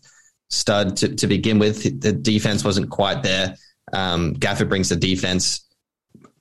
stud 0.49 0.97
to, 0.97 1.15
to 1.15 1.27
begin 1.27 1.59
with. 1.59 2.01
The 2.01 2.11
defense 2.11 2.65
wasn't 2.65 2.89
quite 2.89 3.23
there. 3.23 3.55
Um, 3.93 4.35
Gafford 4.35 4.67
brings 4.67 4.89
the 4.89 4.95
defense 4.95 5.61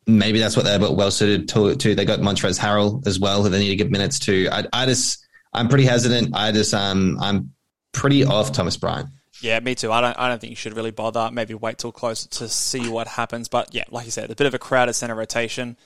maybe 0.09 0.41
that's 0.41 0.57
what 0.57 0.65
they're 0.65 0.81
well 0.81 1.11
suited 1.11 1.49
to, 1.51 1.77
to. 1.77 1.95
They 1.95 2.05
got 2.05 2.21
Montrezl 2.21 2.59
Harrell 2.59 3.07
as 3.07 3.21
well, 3.21 3.43
who 3.43 3.51
they 3.51 3.59
need 3.59 3.69
to 3.69 3.77
give 3.77 3.91
minutes 3.91 4.19
to. 4.21 4.49
I, 4.51 4.65
I 4.73 4.87
just, 4.87 5.25
I'm 5.59 5.69
pretty 5.69 5.85
hesitant. 5.85 6.35
I 6.35 6.53
just, 6.53 6.73
um, 6.73 7.19
I'm 7.21 7.53
pretty 7.93 8.25
off 8.25 8.53
Thomas 8.53 8.77
Bryant. 8.77 9.09
Yeah, 9.41 9.61
me 9.61 9.75
too. 9.75 9.93
I 9.93 10.01
don't 10.01 10.19
I 10.19 10.29
don't 10.29 10.41
think 10.41 10.51
you 10.51 10.57
should 10.57 10.75
really 10.75 10.91
bother. 10.91 11.31
Maybe 11.33 11.55
wait 11.55 11.79
till 11.79 11.93
closer 11.93 12.29
to 12.29 12.49
see 12.49 12.89
what 12.89 13.07
happens. 13.07 13.49
But 13.49 13.73
yeah, 13.75 13.85
like 13.91 14.05
you 14.05 14.11
said, 14.11 14.31
a 14.31 14.35
bit 14.35 14.47
of 14.47 14.55
a 14.55 14.59
crowded 14.59 14.95
center 14.95 15.15
rotation. 15.15 15.77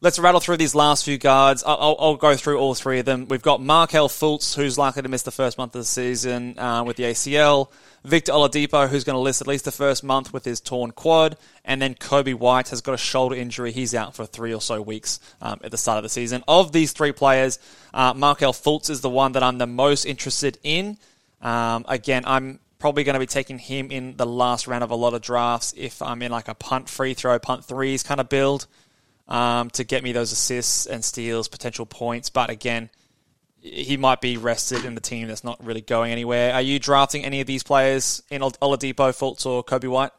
Let's 0.00 0.20
rattle 0.20 0.38
through 0.38 0.58
these 0.58 0.76
last 0.76 1.04
few 1.04 1.18
guards. 1.18 1.64
I'll, 1.66 1.96
I'll, 1.98 2.14
go 2.14 2.36
through 2.36 2.60
all 2.60 2.72
three 2.72 3.00
of 3.00 3.04
them. 3.04 3.26
We've 3.26 3.42
got 3.42 3.60
Markelle 3.60 4.08
Fultz, 4.08 4.54
who's 4.54 4.78
likely 4.78 5.02
to 5.02 5.08
miss 5.08 5.22
the 5.22 5.32
first 5.32 5.58
month 5.58 5.74
of 5.74 5.80
the 5.80 5.86
season 5.86 6.56
uh, 6.56 6.84
with 6.84 6.96
the 6.96 7.02
ACL. 7.02 7.72
Victor 8.04 8.30
Oladipo, 8.30 8.88
who's 8.88 9.02
going 9.02 9.14
to 9.14 9.20
list 9.20 9.40
at 9.40 9.48
least 9.48 9.64
the 9.64 9.72
first 9.72 10.04
month 10.04 10.32
with 10.32 10.44
his 10.44 10.60
torn 10.60 10.92
quad, 10.92 11.36
and 11.64 11.82
then 11.82 11.96
Coby 11.96 12.32
White 12.32 12.68
has 12.68 12.80
got 12.80 12.94
a 12.94 12.96
shoulder 12.96 13.34
injury. 13.34 13.72
He's 13.72 13.92
out 13.92 14.14
for 14.14 14.24
three 14.24 14.54
or 14.54 14.60
so 14.60 14.80
weeks 14.80 15.18
um, 15.42 15.58
at 15.64 15.72
the 15.72 15.76
start 15.76 15.96
of 15.96 16.04
the 16.04 16.08
season. 16.08 16.44
Of 16.46 16.70
these 16.70 16.92
three 16.92 17.10
players, 17.10 17.58
uh, 17.92 18.14
Markelle 18.14 18.52
Fultz 18.52 18.90
is 18.90 19.00
the 19.00 19.10
one 19.10 19.32
that 19.32 19.42
I'm 19.42 19.58
the 19.58 19.66
most 19.66 20.04
interested 20.04 20.58
in. 20.62 20.96
Um, 21.42 21.84
again, 21.88 22.22
I'm 22.24 22.60
probably 22.78 23.02
going 23.02 23.14
to 23.14 23.20
be 23.20 23.26
taking 23.26 23.58
him 23.58 23.90
in 23.90 24.16
the 24.16 24.26
last 24.26 24.68
round 24.68 24.84
of 24.84 24.92
a 24.92 24.94
lot 24.94 25.14
of 25.14 25.22
drafts 25.22 25.74
if 25.76 26.00
I'm 26.00 26.22
in 26.22 26.30
like 26.30 26.46
a 26.46 26.54
punt 26.54 26.88
free 26.88 27.14
throw, 27.14 27.36
punt 27.40 27.64
threes 27.64 28.04
kind 28.04 28.20
of 28.20 28.28
build 28.28 28.68
um, 29.28 29.70
to 29.70 29.84
get 29.84 30.02
me 30.02 30.12
those 30.12 30.32
assists 30.32 30.86
and 30.86 31.04
steals, 31.04 31.48
potential 31.48 31.86
points. 31.86 32.30
But 32.30 32.50
again, 32.50 32.90
he 33.60 33.96
might 33.96 34.20
be 34.20 34.36
rested 34.36 34.84
in 34.84 34.94
the 34.94 35.00
team 35.00 35.28
that's 35.28 35.44
not 35.44 35.62
really 35.64 35.80
going 35.80 36.12
anywhere. 36.12 36.54
Are 36.54 36.62
you 36.62 36.78
drafting 36.78 37.24
any 37.24 37.40
of 37.40 37.46
these 37.46 37.62
players 37.62 38.22
in 38.30 38.40
Oladipo, 38.40 39.10
Fultz, 39.10 39.44
or 39.46 39.62
Coby 39.62 39.88
White? 39.88 40.12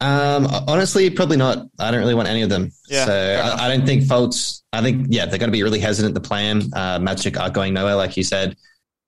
Um, 0.00 0.46
honestly, 0.68 1.10
probably 1.10 1.38
not. 1.38 1.66
I 1.78 1.90
don't 1.90 1.98
really 1.98 2.14
want 2.14 2.28
any 2.28 2.42
of 2.42 2.48
them. 2.48 2.70
Yeah, 2.88 3.04
so. 3.04 3.42
I, 3.44 3.64
I 3.64 3.68
don't 3.68 3.84
think 3.84 4.04
Fultz. 4.04 4.62
I 4.72 4.80
think 4.80 5.08
yeah, 5.10 5.26
they're 5.26 5.38
going 5.38 5.50
to 5.50 5.56
be 5.56 5.64
really 5.64 5.80
hesitant 5.80 6.14
to 6.14 6.20
play 6.20 6.44
him. 6.44 6.62
Uh, 6.72 7.00
Magic 7.00 7.38
are 7.38 7.50
going 7.50 7.74
nowhere, 7.74 7.96
like 7.96 8.16
you 8.16 8.22
said. 8.22 8.56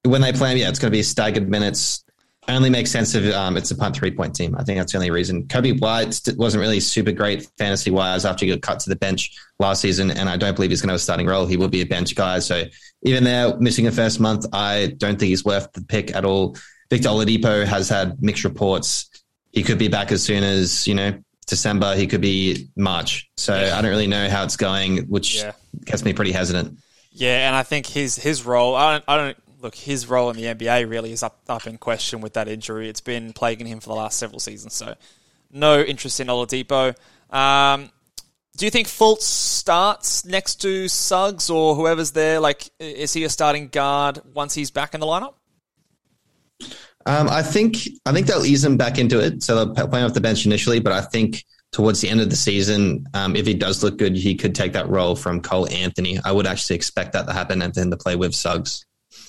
When 0.05 0.21
they 0.21 0.33
play 0.33 0.53
him, 0.53 0.59
yeah, 0.59 0.69
it's 0.69 0.79
going 0.79 0.91
to 0.91 0.97
be 0.97 1.03
staggered 1.03 1.49
minutes. 1.49 2.03
Only 2.49 2.71
makes 2.71 2.91
sense 2.91 3.15
if 3.15 3.33
um, 3.35 3.57
it's 3.57 3.71
a 3.71 3.77
punt 3.77 3.95
three 3.95 4.11
point 4.11 4.35
team. 4.35 4.57
I 4.57 4.65
think 4.65 4.79
that's 4.79 4.93
the 4.93 4.99
only 4.99 5.11
reason. 5.11 5.45
Coby 5.45 5.79
White 5.79 6.19
wasn't 6.37 6.63
really 6.63 6.81
super 6.81 7.13
great 7.13 7.47
fantasy 7.59 7.91
wise 7.91 8.25
after 8.25 8.45
he 8.47 8.51
got 8.53 8.63
cut 8.63 8.81
to 8.81 8.89
the 8.89 8.97
bench 8.97 9.37
last 9.59 9.83
season, 9.83 10.11
and 10.11 10.29
I 10.29 10.37
don't 10.37 10.55
believe 10.57 10.71
he's 10.71 10.81
going 10.81 10.89
to 10.89 10.95
have 10.95 11.01
a 11.01 11.03
starting 11.03 11.27
role. 11.27 11.47
He 11.47 11.57
will 11.57 11.69
be 11.69 11.83
a 11.83 11.87
bench 11.87 12.15
guy. 12.17 12.39
So 12.39 12.65
even 13.03 13.25
there, 13.25 13.57
missing 13.59 13.87
a 13.87 13.93
first 13.93 14.21
month, 14.21 14.47
I 14.53 14.95
don't 14.97 15.19
think 15.19 15.29
he's 15.29 15.45
worth 15.45 15.71
the 15.75 15.83
pick 15.83 16.15
at 16.17 16.25
all. 16.25 16.57
Victor 16.89 17.11
Oladipo 17.11 17.65
has 17.67 17.89
had 17.89 18.21
mixed 18.23 18.43
reports. 18.45 19.09
He 19.53 19.63
could 19.63 19.79
be 19.79 19.89
back 19.89 20.11
as 20.11 20.23
soon 20.23 20.43
as 20.43 20.89
you 20.89 20.95
know 20.95 21.13
December. 21.47 21.95
He 21.95 22.07
could 22.07 22.23
be 22.23 22.69
March. 22.75 23.29
So 23.37 23.55
I 23.55 23.81
don't 23.83 23.91
really 23.91 24.07
know 24.07 24.29
how 24.31 24.45
it's 24.45 24.57
going, 24.57 25.07
which 25.09 25.37
Yeah. 25.37 25.53
gets 25.85 26.05
me 26.05 26.15
pretty 26.15 26.33
hesitant. 26.33 26.79
Yeah, 27.13 27.47
and 27.49 27.55
I 27.55 27.65
think 27.65 27.87
his 27.87 28.17
his 28.17 28.47
role. 28.47 28.75
I 28.75 28.93
don't. 28.93 29.05
I 29.07 29.17
don't 29.19 29.37
look. 29.61 29.75
His 29.75 30.09
role 30.09 30.31
in 30.31 30.37
the 30.37 30.45
NBA 30.45 30.89
really 30.89 31.13
is 31.13 31.23
up 31.23 31.41
up 31.49 31.67
in 31.67 31.79
question 31.79 32.21
with 32.21 32.35
that 32.35 32.49
injury. 32.49 32.89
It's 32.89 33.01
been 33.01 33.33
plaguing 33.33 33.67
him 33.67 33.81
for 33.81 33.89
the 33.89 33.95
last 33.95 34.19
several 34.19 34.41
seasons. 34.41 34.75
So, 34.75 34.95
no 35.51 35.81
interest 35.81 36.21
in 36.21 36.29
Oladipo. 36.29 36.95
Um, 37.31 37.91
do 38.57 38.65
you 38.67 38.71
think 38.71 38.89
Fultz 38.89 39.23
starts 39.23 40.25
next 40.25 40.57
to 40.57 40.89
Suggs 40.89 41.51
or 41.51 41.75
whoever's 41.75 42.11
there? 42.11 42.41
Like, 42.41 42.71
is 42.79 43.13
he 43.13 43.25
a 43.25 43.29
starting 43.31 43.69
guard 43.69 44.21
once 44.35 44.55
he's 44.55 44.71
back 44.71 44.95
in 44.95 45.01
the 45.01 45.07
lineup? 45.07 45.35
Um, 47.07 47.29
I 47.29 47.43
think 47.43 47.77
I 48.05 48.13
think 48.13 48.27
they'll 48.27 48.45
ease 48.45 48.65
him 48.65 48.77
back 48.77 48.99
into 48.99 49.19
it. 49.21 49.43
So 49.43 49.65
they'll 49.65 49.89
play 49.89 50.03
off 50.03 50.13
the 50.13 50.21
bench 50.21 50.45
initially, 50.45 50.81
but 50.81 50.93
I 50.93 51.01
think 51.01 51.45
towards 51.73 52.01
the 52.01 52.09
end 52.09 52.21
of 52.21 52.29
the 52.29 52.37
season, 52.37 53.07
um, 53.15 53.37
if 53.37 53.47
he 53.47 53.55
does 53.55 53.83
look 53.83 53.97
good, 53.97 54.17
he 54.17 54.35
could 54.35 54.55
take 54.55 54.73
that 54.73 54.89
role 54.89 55.15
from 55.15 55.41
Cole 55.41 55.69
Anthony. 55.71 56.19
I 56.25 56.33
would 56.33 56.47
actually 56.47 56.77
expect 56.77 57.13
that 57.13 57.27
to 57.27 57.33
happen 57.33 57.63
and 57.63 57.73
then 57.73 57.91
to 57.91 57.97
play 57.97 58.17
with 58.17 58.35
Suggs. 58.35 58.85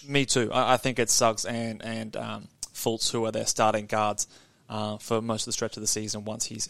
Me 0.07 0.25
too. 0.25 0.51
I, 0.51 0.73
I 0.73 0.77
think 0.77 0.99
it's 0.99 1.13
Suggs 1.13 1.45
and 1.45 1.83
and 1.83 2.15
um, 2.15 2.47
Fultz 2.73 3.11
who 3.11 3.25
are 3.25 3.31
their 3.31 3.45
starting 3.45 3.85
guards 3.85 4.27
uh, 4.69 4.97
for 4.97 5.21
most 5.21 5.43
of 5.43 5.45
the 5.47 5.51
stretch 5.53 5.77
of 5.77 5.81
the 5.81 5.87
season 5.87 6.25
once 6.25 6.45
he's 6.45 6.69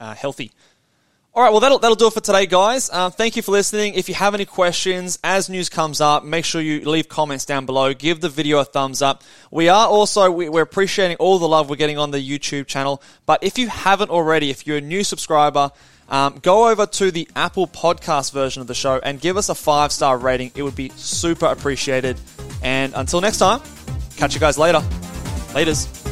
uh, 0.00 0.14
healthy. 0.14 0.52
All 1.36 1.42
right, 1.42 1.50
well 1.50 1.58
that'll 1.58 1.80
that'll 1.80 1.96
do 1.96 2.06
it 2.06 2.12
for 2.12 2.20
today, 2.20 2.46
guys. 2.46 2.88
Uh, 2.92 3.10
thank 3.10 3.34
you 3.34 3.42
for 3.42 3.50
listening. 3.50 3.94
If 3.94 4.08
you 4.08 4.14
have 4.14 4.34
any 4.34 4.44
questions 4.44 5.18
as 5.24 5.48
news 5.48 5.68
comes 5.68 6.00
up, 6.00 6.24
make 6.24 6.44
sure 6.44 6.60
you 6.60 6.88
leave 6.88 7.08
comments 7.08 7.44
down 7.44 7.66
below. 7.66 7.92
Give 7.92 8.20
the 8.20 8.28
video 8.28 8.60
a 8.60 8.64
thumbs 8.64 9.02
up. 9.02 9.24
We 9.50 9.68
are 9.68 9.88
also 9.88 10.30
we, 10.30 10.48
we're 10.48 10.62
appreciating 10.62 11.16
all 11.16 11.40
the 11.40 11.48
love 11.48 11.68
we're 11.68 11.76
getting 11.76 11.98
on 11.98 12.12
the 12.12 12.18
YouTube 12.18 12.66
channel. 12.68 13.02
But 13.26 13.42
if 13.42 13.58
you 13.58 13.68
haven't 13.68 14.10
already, 14.10 14.50
if 14.50 14.66
you're 14.66 14.78
a 14.78 14.80
new 14.80 15.02
subscriber. 15.04 15.72
Um, 16.08 16.38
go 16.42 16.68
over 16.68 16.86
to 16.86 17.10
the 17.10 17.28
Apple 17.34 17.66
Podcast 17.66 18.32
version 18.32 18.60
of 18.60 18.66
the 18.66 18.74
show 18.74 19.00
and 19.02 19.20
give 19.20 19.36
us 19.36 19.48
a 19.48 19.54
five 19.54 19.92
star 19.92 20.18
rating. 20.18 20.52
It 20.54 20.62
would 20.62 20.76
be 20.76 20.90
super 20.96 21.46
appreciated. 21.46 22.18
And 22.62 22.92
until 22.94 23.20
next 23.20 23.38
time, 23.38 23.60
catch 24.16 24.34
you 24.34 24.40
guys 24.40 24.58
later. 24.58 24.80
Laters. 25.52 26.03